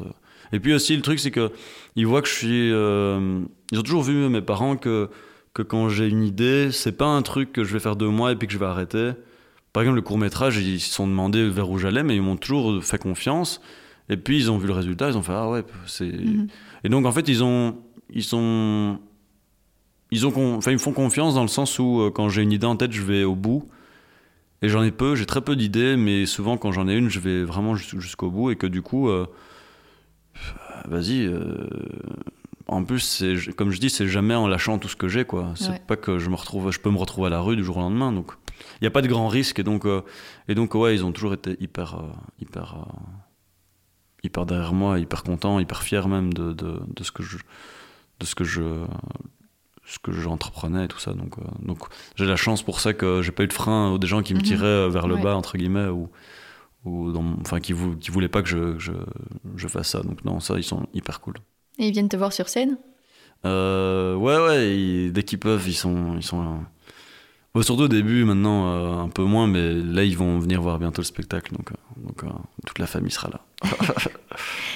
Et 0.51 0.59
puis 0.59 0.73
aussi, 0.73 0.95
le 0.95 1.01
truc, 1.01 1.19
c'est 1.19 1.31
que 1.31 1.51
ils 1.95 2.05
voient 2.05 2.21
que 2.21 2.27
je 2.29 2.33
suis. 2.33 2.71
euh, 2.71 3.39
ils 3.71 3.79
ont 3.79 3.83
toujours 3.83 4.03
vu 4.03 4.13
mes 4.29 4.41
parents 4.41 4.75
que 4.77 5.09
que 5.55 5.61
quand 5.63 5.87
j'ai 5.89 6.07
une 6.07 6.23
idée, 6.23 6.71
c'est 6.71 6.91
pas 6.97 7.05
un 7.05 7.21
truc 7.21 7.51
que 7.53 7.63
je 7.63 7.73
vais 7.73 7.79
faire 7.79 7.95
deux 7.95 8.07
mois 8.09 8.31
et 8.31 8.35
puis 8.35 8.47
que 8.47 8.53
je 8.53 8.57
vais 8.59 8.65
arrêter. 8.65 9.11
Par 9.71 9.81
exemple, 9.83 9.95
le 9.97 10.01
court 10.03 10.17
métrage, 10.19 10.57
ils 10.57 10.79
se 10.79 10.91
sont 10.93 11.07
demandé 11.07 11.47
vers 11.49 11.69
où 11.69 11.77
j'allais, 11.79 12.03
mais 12.03 12.15
ils 12.15 12.21
m'ont 12.21 12.37
toujours 12.37 12.83
fait 12.83 12.97
confiance. 12.99 13.61
Et 14.09 14.17
puis 14.17 14.37
ils 14.37 14.51
ont 14.51 14.57
vu 14.57 14.67
le 14.67 14.73
résultat, 14.73 15.09
ils 15.09 15.17
ont 15.17 15.21
fait 15.23 15.31
ah 15.33 15.49
ouais, 15.49 15.63
c'est. 15.87 16.05
Mhm. 16.05 16.47
Et 16.83 16.89
donc 16.89 17.05
en 17.05 17.11
fait 17.11 17.27
ils 17.27 17.43
ont, 17.43 17.77
ils 18.09 18.23
sont, 18.23 18.99
ils 20.11 20.25
ont, 20.27 20.55
enfin 20.57 20.71
ils 20.71 20.75
me 20.75 20.79
font 20.79 20.91
confiance 20.93 21.33
dans 21.35 21.41
le 21.41 21.47
sens 21.47 21.79
où 21.79 22.01
euh, 22.01 22.11
quand 22.11 22.29
j'ai 22.29 22.41
une 22.41 22.51
idée 22.51 22.67
en 22.67 22.75
tête, 22.75 22.91
je 22.91 23.01
vais 23.01 23.23
au 23.23 23.35
bout. 23.35 23.67
Et 24.61 24.69
j'en 24.69 24.81
ai 24.83 24.91
peu, 24.91 25.15
j'ai 25.15 25.25
très 25.25 25.41
peu 25.41 25.55
d'idées, 25.57 25.97
mais 25.97 26.25
souvent 26.25 26.55
quand 26.57 26.71
j'en 26.71 26.87
ai 26.87 26.95
une, 26.95 27.09
je 27.09 27.19
vais 27.19 27.43
vraiment 27.43 27.75
jus- 27.75 27.99
jusqu'au 27.99 28.29
bout 28.31 28.51
et 28.51 28.55
que 28.55 28.67
du 28.67 28.81
coup, 28.81 29.09
euh, 29.09 29.25
vas-y. 30.87 31.25
euh, 31.25 31.67
en 32.67 32.83
plus, 32.85 33.23
comme 33.57 33.71
je 33.71 33.79
dis, 33.79 33.89
c'est 33.89 34.07
jamais 34.07 34.35
en 34.35 34.47
lâchant 34.47 34.79
tout 34.79 34.87
ce 34.87 34.95
que 34.95 35.09
j'ai, 35.09 35.25
quoi. 35.25 35.51
C'est 35.55 35.69
Ouais. 35.69 35.81
pas 35.85 35.97
que 35.97 36.17
je 36.17 36.29
me 36.29 36.35
retrouve, 36.35 36.71
je 36.71 36.79
peux 36.79 36.89
me 36.89 36.97
retrouver 36.97 37.27
à 37.27 37.29
la 37.29 37.41
rue 37.41 37.57
du 37.57 37.63
jour 37.63 37.75
au 37.77 37.81
lendemain, 37.81 38.13
donc 38.13 38.31
il 38.79 38.83
n'y 38.83 38.87
a 38.87 38.91
pas 38.91 39.01
de 39.01 39.07
grand 39.09 39.27
risque 39.27 39.59
et 39.59 39.63
donc, 39.63 39.85
euh, 39.85 40.01
et 40.47 40.55
donc 40.55 40.73
ouais, 40.75 40.95
ils 40.95 41.03
ont 41.03 41.11
toujours 41.11 41.33
été 41.33 41.57
hyper, 41.59 41.95
euh, 41.95 42.03
hyper, 42.39 42.75
euh, 42.75 42.91
hyper 44.23 44.45
derrière 44.45 44.73
moi, 44.73 44.99
hyper 44.99 45.23
contents, 45.23 45.59
hyper 45.59 45.83
fiers 45.83 46.07
même 46.07 46.33
de, 46.33 46.53
de, 46.53 46.79
de 46.87 47.03
ce 47.03 47.11
que 47.11 47.23
je, 47.23 47.37
de 48.19 48.25
ce 48.25 48.35
que 48.35 48.43
je, 48.43 48.61
ce 49.85 49.99
que 49.99 50.11
j'entreprenais 50.11 50.85
et 50.85 50.87
tout 50.87 50.99
ça. 50.99 51.13
Donc, 51.13 51.37
euh, 51.37 51.41
donc 51.61 51.79
j'ai 52.15 52.25
la 52.25 52.35
chance 52.37 52.63
pour 52.63 52.79
ça 52.79 52.93
que 52.93 53.21
j'ai 53.21 53.31
pas 53.31 53.43
eu 53.43 53.47
de 53.47 53.53
frein 53.53 53.91
ou 53.91 53.97
des 53.97 54.07
gens 54.07 54.21
qui 54.23 54.33
me 54.33 54.39
Mhm. 54.39 54.45
tiraient 54.45 54.65
euh, 54.65 54.89
vers 54.89 55.07
le 55.07 55.15
Ouais. 55.15 55.21
bas 55.23 55.35
entre 55.35 55.57
guillemets 55.57 55.87
ou, 55.87 56.09
ou 56.85 57.11
dans, 57.11 57.35
enfin 57.41 57.59
qui, 57.59 57.73
vou- 57.73 57.95
qui 57.97 58.11
voulaient 58.11 58.29
pas 58.29 58.41
que 58.41 58.49
je, 58.49 58.77
je, 58.79 58.93
je 59.55 59.67
fasse 59.67 59.89
ça. 59.89 60.01
Donc 60.01 60.23
non, 60.23 60.39
ça 60.39 60.55
ils 60.57 60.63
sont 60.63 60.87
hyper 60.93 61.19
cool. 61.19 61.35
Et 61.79 61.87
ils 61.87 61.91
viennent 61.93 62.09
te 62.09 62.17
voir 62.17 62.31
sur 62.31 62.47
scène? 62.49 62.77
Euh, 63.45 64.15
ouais, 64.15 64.37
ouais, 64.37 64.77
ils- 64.77 65.11
dès 65.11 65.23
qu'ils 65.23 65.39
peuvent, 65.39 65.67
ils 65.67 65.73
sont. 65.73 66.15
Ils 66.15 66.23
sont. 66.23 66.59
Bon, 67.55 67.61
surtout 67.61 67.83
au 67.83 67.87
début, 67.87 68.23
maintenant, 68.23 68.65
euh, 68.67 69.03
un 69.03 69.09
peu 69.09 69.21
moins, 69.21 69.45
mais 69.45 69.73
là, 69.73 70.03
ils 70.03 70.17
vont 70.17 70.39
venir 70.39 70.59
voir 70.59 70.79
bientôt 70.79 71.03
le 71.03 71.05
spectacle, 71.05 71.53
donc, 71.53 71.71
euh, 71.71 71.75
donc 71.97 72.23
euh, 72.23 72.27
toute 72.65 72.79
la 72.79 72.87
famille 72.87 73.11
sera 73.11 73.29
là. 73.29 73.41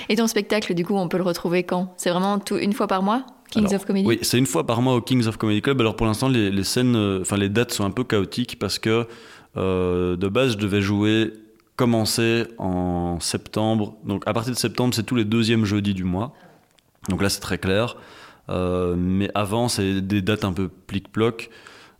Et 0.09 0.15
ton 0.15 0.28
spectacle, 0.28 0.75
du 0.75 0.86
coup, 0.86 0.95
on 0.95 1.07
peut 1.07 1.17
le 1.17 1.23
retrouver 1.23 1.63
quand? 1.63 1.95
C'est 1.97 2.11
vraiment 2.11 2.38
tout, 2.38 2.55
une 2.55 2.73
fois 2.73 2.86
par 2.86 3.01
mois 3.01 3.25
Kings 3.49 3.65
Alors, 3.65 3.82
of 3.82 3.86
Comedy? 3.86 4.07
Oui, 4.07 4.19
c'est 4.21 4.38
une 4.38 4.45
fois 4.45 4.67
par 4.67 4.84
mois 4.84 4.93
au 4.93 5.01
Kings 5.01 5.25
of 5.25 5.38
Comedy 5.38 5.63
Club. 5.63 5.82
Alors 5.82 5.95
pour 5.95 6.05
l'instant, 6.05 6.30
les, 6.30 6.51
les 6.51 6.63
scènes, 6.63 6.95
enfin 7.21 7.38
les 7.38 7.49
dates 7.49 7.71
sont 7.71 7.84
un 7.84 7.89
peu 7.91 8.03
chaotiques 8.03 8.59
parce 8.59 8.78
que 8.78 9.07
de 9.55 10.28
base, 10.28 10.51
je 10.51 10.57
devais 10.57 10.82
jouer, 10.82 11.34
commencer 11.78 12.43
en 12.59 13.19
septembre. 13.19 13.95
Donc 14.05 14.21
à 14.28 14.34
partir 14.34 14.53
de 14.53 14.59
septembre, 14.59 14.93
c'est 14.93 15.03
tous 15.03 15.15
les 15.15 15.25
deuxièmes 15.25 15.65
jeudis 15.65 15.93
du 15.93 16.03
mois. 16.03 16.34
Donc 17.09 17.23
là, 17.23 17.30
c'est 17.30 17.39
très 17.39 17.57
clair. 17.57 17.95
Mais 18.49 19.32
avant, 19.34 19.69
c'est 19.69 20.01
des 20.01 20.21
dates 20.21 20.43
un 20.43 20.53
peu 20.53 20.67
plic-ploc. 20.67 21.49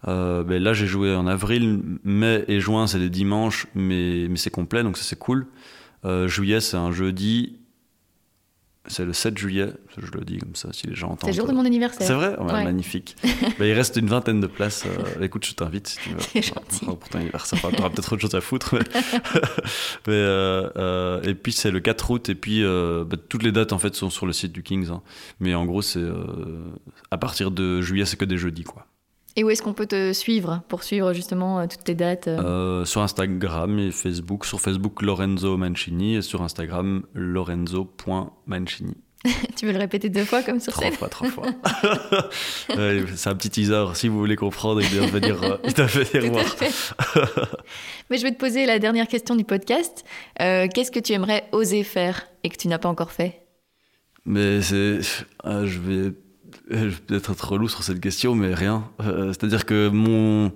Euh, 0.08 0.44
ben 0.44 0.62
là, 0.62 0.74
j'ai 0.74 0.86
joué 0.88 1.16
en 1.16 1.26
avril, 1.28 1.82
mai 2.04 2.46
et 2.48 2.60
juin, 2.60 2.86
c'est 2.88 3.00
des 3.00 3.10
dimanches, 3.10 3.68
mais, 3.76 4.28
mais 4.30 4.38
c'est 4.38 4.52
complet, 4.52 4.84
donc 4.84 4.98
ça 4.98 5.04
c'est 5.04 5.18
cool. 5.18 5.48
Euh, 6.06 6.28
juillet, 6.28 6.60
c'est 6.62 6.78
un 6.78 6.92
jeudi. 6.92 7.58
C'est 8.90 9.04
le 9.04 9.12
7 9.12 9.38
juillet, 9.38 9.74
je 9.98 10.10
le 10.18 10.24
dis 10.24 10.38
comme 10.38 10.56
ça, 10.56 10.70
si 10.72 10.88
les 10.88 10.96
gens 10.96 11.08
entendent. 11.08 11.20
C'est 11.30 11.32
le 11.32 11.34
jour 11.36 11.48
de 11.48 11.52
mon 11.52 11.66
anniversaire. 11.66 12.08
C'est 12.08 12.14
vrai? 12.14 12.38
Ouais. 12.40 12.64
Magnifique. 12.64 13.18
Bah, 13.60 13.66
il 13.66 13.74
reste 13.74 13.98
une 13.98 14.08
vingtaine 14.08 14.40
de 14.40 14.48
places. 14.48 14.86
euh, 14.86 15.22
écoute, 15.22 15.46
je 15.46 15.54
t'invite 15.56 15.88
si 15.90 15.98
tu 15.98 16.10
veux. 16.12 16.20
C'est 16.20 16.42
gentil. 16.42 16.86
Enfin, 16.86 16.96
pour 16.96 17.10
ton 17.10 17.20
anniversaire, 17.20 17.60
t'auras 17.60 17.90
peut-être 17.90 18.14
autre 18.14 18.22
chose 18.22 18.36
à 18.36 18.40
foutre. 18.40 18.76
Mais, 18.76 18.84
mais, 20.08 21.30
et 21.30 21.34
puis 21.36 21.52
c'est 21.52 21.72
le 21.72 21.80
4 21.82 22.12
août. 22.12 22.30
Et 22.30 22.36
puis 22.36 22.64
bah, 22.64 23.18
toutes 23.28 23.44
les 23.44 23.52
dates 23.52 23.74
en 23.74 23.80
fait 23.80 23.94
sont 23.96 24.10
sur 24.10 24.26
le 24.26 24.32
site 24.32 24.54
du 24.54 24.64
Kings. 24.64 24.90
hein. 24.90 25.02
Mais 25.42 25.54
en 25.56 25.66
gros, 25.66 25.82
c'est 25.82 26.06
à 27.12 27.18
partir 27.18 27.52
de 27.52 27.82
juillet, 27.82 28.06
c'est 28.06 28.16
que 28.18 28.26
des 28.26 28.38
jeudis. 28.38 28.64
quoi. 28.64 28.86
Et 29.38 29.44
où 29.44 29.50
est-ce 29.52 29.62
qu'on 29.62 29.74
peut 29.74 29.86
te 29.86 30.14
suivre 30.14 30.64
pour 30.68 30.84
suivre 30.84 31.14
justement 31.14 31.60
euh, 31.60 31.68
toutes 31.68 31.84
tes 31.84 31.94
dates 31.94 32.28
euh 32.28 32.42
Euh, 32.82 32.86
sur 32.86 33.02
Instagram 33.02 33.78
et 33.78 33.92
Facebook. 33.92 34.46
Sur 34.46 34.60
Facebook, 34.60 35.02
Lorenzo 35.04 35.56
Mancini. 35.58 36.16
Et 36.16 36.22
sur 36.24 36.42
Instagram, 36.42 37.04
lorenzo.mancini. 37.14 38.96
Tu 39.56 39.66
veux 39.66 39.74
le 39.74 39.80
répéter 39.80 40.10
deux 40.10 40.26
fois 40.26 40.42
comme 40.44 40.60
sur 40.60 40.74
Trois 40.74 40.86
scène 40.86 40.94
fois, 40.94 41.10
trois 41.10 41.30
fois. 41.30 41.46
C'est 43.16 43.30
un 43.30 43.36
petit 43.36 43.50
teaser. 43.50 43.86
Si 43.96 44.08
vous 44.08 44.18
voulez 44.18 44.36
comprendre, 44.36 44.82
il 44.82 44.90
doit 44.98 45.08
venir, 45.08 45.42
euh, 45.44 45.58
il 45.66 45.74
doit 45.74 45.86
venir 45.86 46.32
voir. 46.32 46.46
Mais 48.10 48.18
je 48.18 48.24
vais 48.24 48.32
te 48.32 48.38
poser 48.38 48.66
la 48.66 48.80
dernière 48.80 49.08
question 49.08 49.36
du 49.36 49.44
podcast. 49.44 50.04
Euh, 50.42 50.68
Qu'est-ce 50.74 50.92
que 50.92 51.00
tu 51.00 51.14
aimerais 51.14 51.48
oser 51.52 51.84
faire 51.84 52.28
et 52.44 52.50
que 52.50 52.58
tu 52.58 52.68
n'as 52.68 52.78
pas 52.80 52.90
encore 52.90 53.12
fait? 53.12 53.42
Mais 54.26 54.62
c'est. 54.62 55.00
ah, 55.44 55.66
je 55.66 55.80
vais. 55.80 56.14
Je 56.70 56.76
vais 56.88 56.92
peut-être 57.08 57.32
être 57.32 57.48
relou 57.52 57.68
sur 57.68 57.84
cette 57.84 58.00
question, 58.00 58.36
mais 58.36 58.54
rien. 58.54 58.90
Euh, 59.02 59.28
C'est-à-dire 59.30 59.66
que 59.66 59.90
mon. 59.90 60.52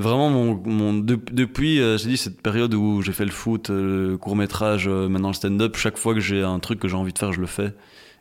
Vraiment, 0.00 0.30
mon, 0.30 0.54
mon, 0.64 0.94
de- 0.94 1.18
depuis, 1.32 1.80
euh, 1.80 1.98
j'ai 1.98 2.10
dit, 2.10 2.16
cette 2.16 2.40
période 2.40 2.72
où 2.72 3.02
j'ai 3.02 3.12
fait 3.12 3.24
le 3.24 3.32
foot, 3.32 3.70
euh, 3.70 4.10
le 4.10 4.16
court-métrage, 4.16 4.86
euh, 4.86 5.08
maintenant 5.08 5.28
le 5.28 5.34
stand-up, 5.34 5.76
chaque 5.76 5.98
fois 5.98 6.14
que 6.14 6.20
j'ai 6.20 6.44
un 6.44 6.60
truc 6.60 6.78
que 6.78 6.86
j'ai 6.86 6.94
envie 6.94 7.12
de 7.12 7.18
faire, 7.18 7.32
je 7.32 7.40
le 7.40 7.48
fais. 7.48 7.74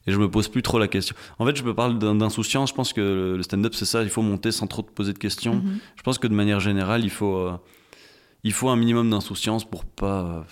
Et 0.08 0.12
je 0.12 0.18
me 0.18 0.28
pose 0.32 0.48
plus 0.48 0.64
trop 0.64 0.80
la 0.80 0.88
question. 0.88 1.16
En 1.38 1.46
fait, 1.46 1.56
je 1.56 1.64
me 1.64 1.76
parle 1.76 2.00
d'insouciance. 2.00 2.70
Je 2.70 2.74
pense 2.74 2.94
que 2.94 3.36
le 3.38 3.44
stand-up, 3.44 3.76
c'est 3.76 3.86
ça. 3.86 4.02
Il 4.02 4.10
faut 4.10 4.24
monter 4.24 4.52
sans 4.52 4.66
trop 4.66 4.82
te 4.82 4.90
poser 4.90 5.14
de 5.14 5.20
questions. 5.20 5.56
Mhm. 5.56 5.78
Je 5.98 6.02
pense 6.02 6.18
que 6.18 6.26
de 6.28 6.34
manière 6.34 6.60
générale, 6.62 7.04
il 7.04 7.10
faut, 7.12 7.36
euh, 7.36 7.58
il 8.44 8.54
faut 8.54 8.70
un 8.70 8.76
minimum 8.78 9.10
d'insouciance 9.12 9.64
pour 9.70 9.86
pas. 9.86 10.46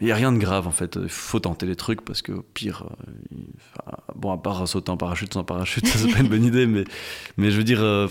Il 0.00 0.06
n'y 0.06 0.12
a 0.12 0.14
rien 0.14 0.30
de 0.32 0.38
grave 0.38 0.66
en 0.68 0.70
fait. 0.70 0.96
Il 1.02 1.08
faut 1.08 1.40
tenter 1.40 1.66
les 1.66 1.74
trucs 1.76 2.02
parce 2.02 2.22
que 2.22 2.30
au 2.32 2.42
pire, 2.42 2.84
euh, 2.86 3.36
enfin, 3.56 3.96
bon, 4.14 4.32
à 4.32 4.38
part 4.38 4.66
sauter 4.68 4.90
en 4.90 4.96
parachute 4.96 5.34
sans 5.34 5.42
parachute, 5.44 5.86
ça 5.86 5.98
c'est 5.98 6.12
pas 6.12 6.20
une 6.20 6.28
bonne 6.28 6.44
idée, 6.44 6.66
mais, 6.66 6.84
mais 7.36 7.50
je 7.50 7.56
veux 7.58 7.64
dire, 7.64 7.82
euh, 7.82 8.06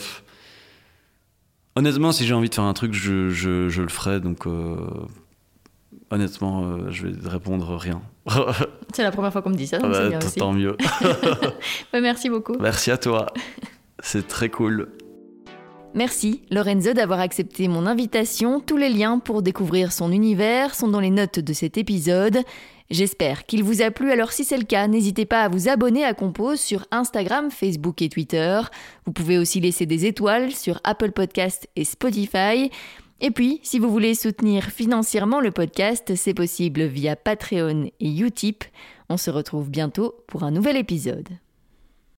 honnêtement, 1.75 2.11
si 2.11 2.25
j'ai 2.25 2.33
envie 2.33 2.49
de 2.49 2.55
faire 2.55 2.65
un 2.65 2.73
truc, 2.73 2.93
je, 2.93 3.29
je, 3.29 3.69
je 3.69 3.81
le 3.81 3.87
ferai. 3.87 4.19
Donc, 4.19 4.45
euh, 4.47 4.75
honnêtement, 6.11 6.89
je 6.89 7.07
vais 7.07 7.29
répondre 7.29 7.75
rien. 7.77 8.01
C'est 8.93 9.03
la 9.03 9.11
première 9.11 9.31
fois 9.31 9.41
qu'on 9.41 9.51
me 9.51 9.55
dit 9.55 9.67
ça, 9.67 9.77
donc 9.77 9.91
Ah 9.93 9.93
c'est 9.95 10.01
bah, 10.03 10.09
bien 10.09 10.19
tant- 10.19 10.27
aussi. 10.27 10.39
tant 10.39 10.53
mieux. 10.53 10.75
Ouais, 11.93 12.01
merci 12.01 12.29
beaucoup. 12.29 12.55
Merci 12.59 12.91
à 12.91 12.97
toi. 12.97 13.27
C'est 13.99 14.27
très 14.27 14.49
cool. 14.49 14.89
Merci 15.97 16.43
Lorenzo 16.51 16.93
d'avoir 16.93 17.19
accepté 17.19 17.67
mon 17.67 17.87
invitation. 17.87 18.59
Tous 18.59 18.77
les 18.77 18.89
liens 18.89 19.17
pour 19.17 19.41
découvrir 19.41 19.91
son 19.91 20.11
univers 20.11 20.75
sont 20.75 20.89
dans 20.89 20.99
les 20.99 21.09
notes 21.09 21.39
de 21.39 21.53
cet 21.53 21.75
épisode. 21.75 22.37
J'espère 22.91 23.47
qu'il 23.47 23.63
vous 23.63 23.81
a 23.81 23.89
plu, 23.89 24.11
alors 24.11 24.31
si 24.31 24.43
c'est 24.43 24.59
le 24.59 24.63
cas, 24.63 24.87
n'hésitez 24.87 25.25
pas 25.25 25.41
à 25.41 25.49
vous 25.49 25.69
abonner 25.69 26.05
à 26.05 26.13
Compose 26.13 26.59
sur 26.59 26.85
Instagram, 26.91 27.49
Facebook 27.49 27.99
et 28.03 28.09
Twitter. 28.09 28.61
Vous 29.07 29.11
pouvez 29.11 29.39
aussi 29.39 29.59
laisser 29.59 29.87
des 29.87 30.05
étoiles 30.05 30.51
sur 30.51 30.79
Apple 30.83 31.13
Podcast 31.13 31.67
et 31.75 31.83
Spotify. 31.83 32.69
Et 33.19 33.31
puis, 33.31 33.59
si 33.63 33.79
vous 33.79 33.89
voulez 33.89 34.13
soutenir 34.13 34.65
financièrement 34.65 35.39
le 35.39 35.49
podcast, 35.49 36.13
c'est 36.13 36.35
possible 36.35 36.83
via 36.83 37.15
Patreon 37.15 37.89
et 37.99 38.19
Utip. 38.19 38.65
On 39.09 39.17
se 39.17 39.31
retrouve 39.31 39.71
bientôt 39.71 40.13
pour 40.27 40.43
un 40.43 40.51
nouvel 40.51 40.77
épisode. 40.77 41.29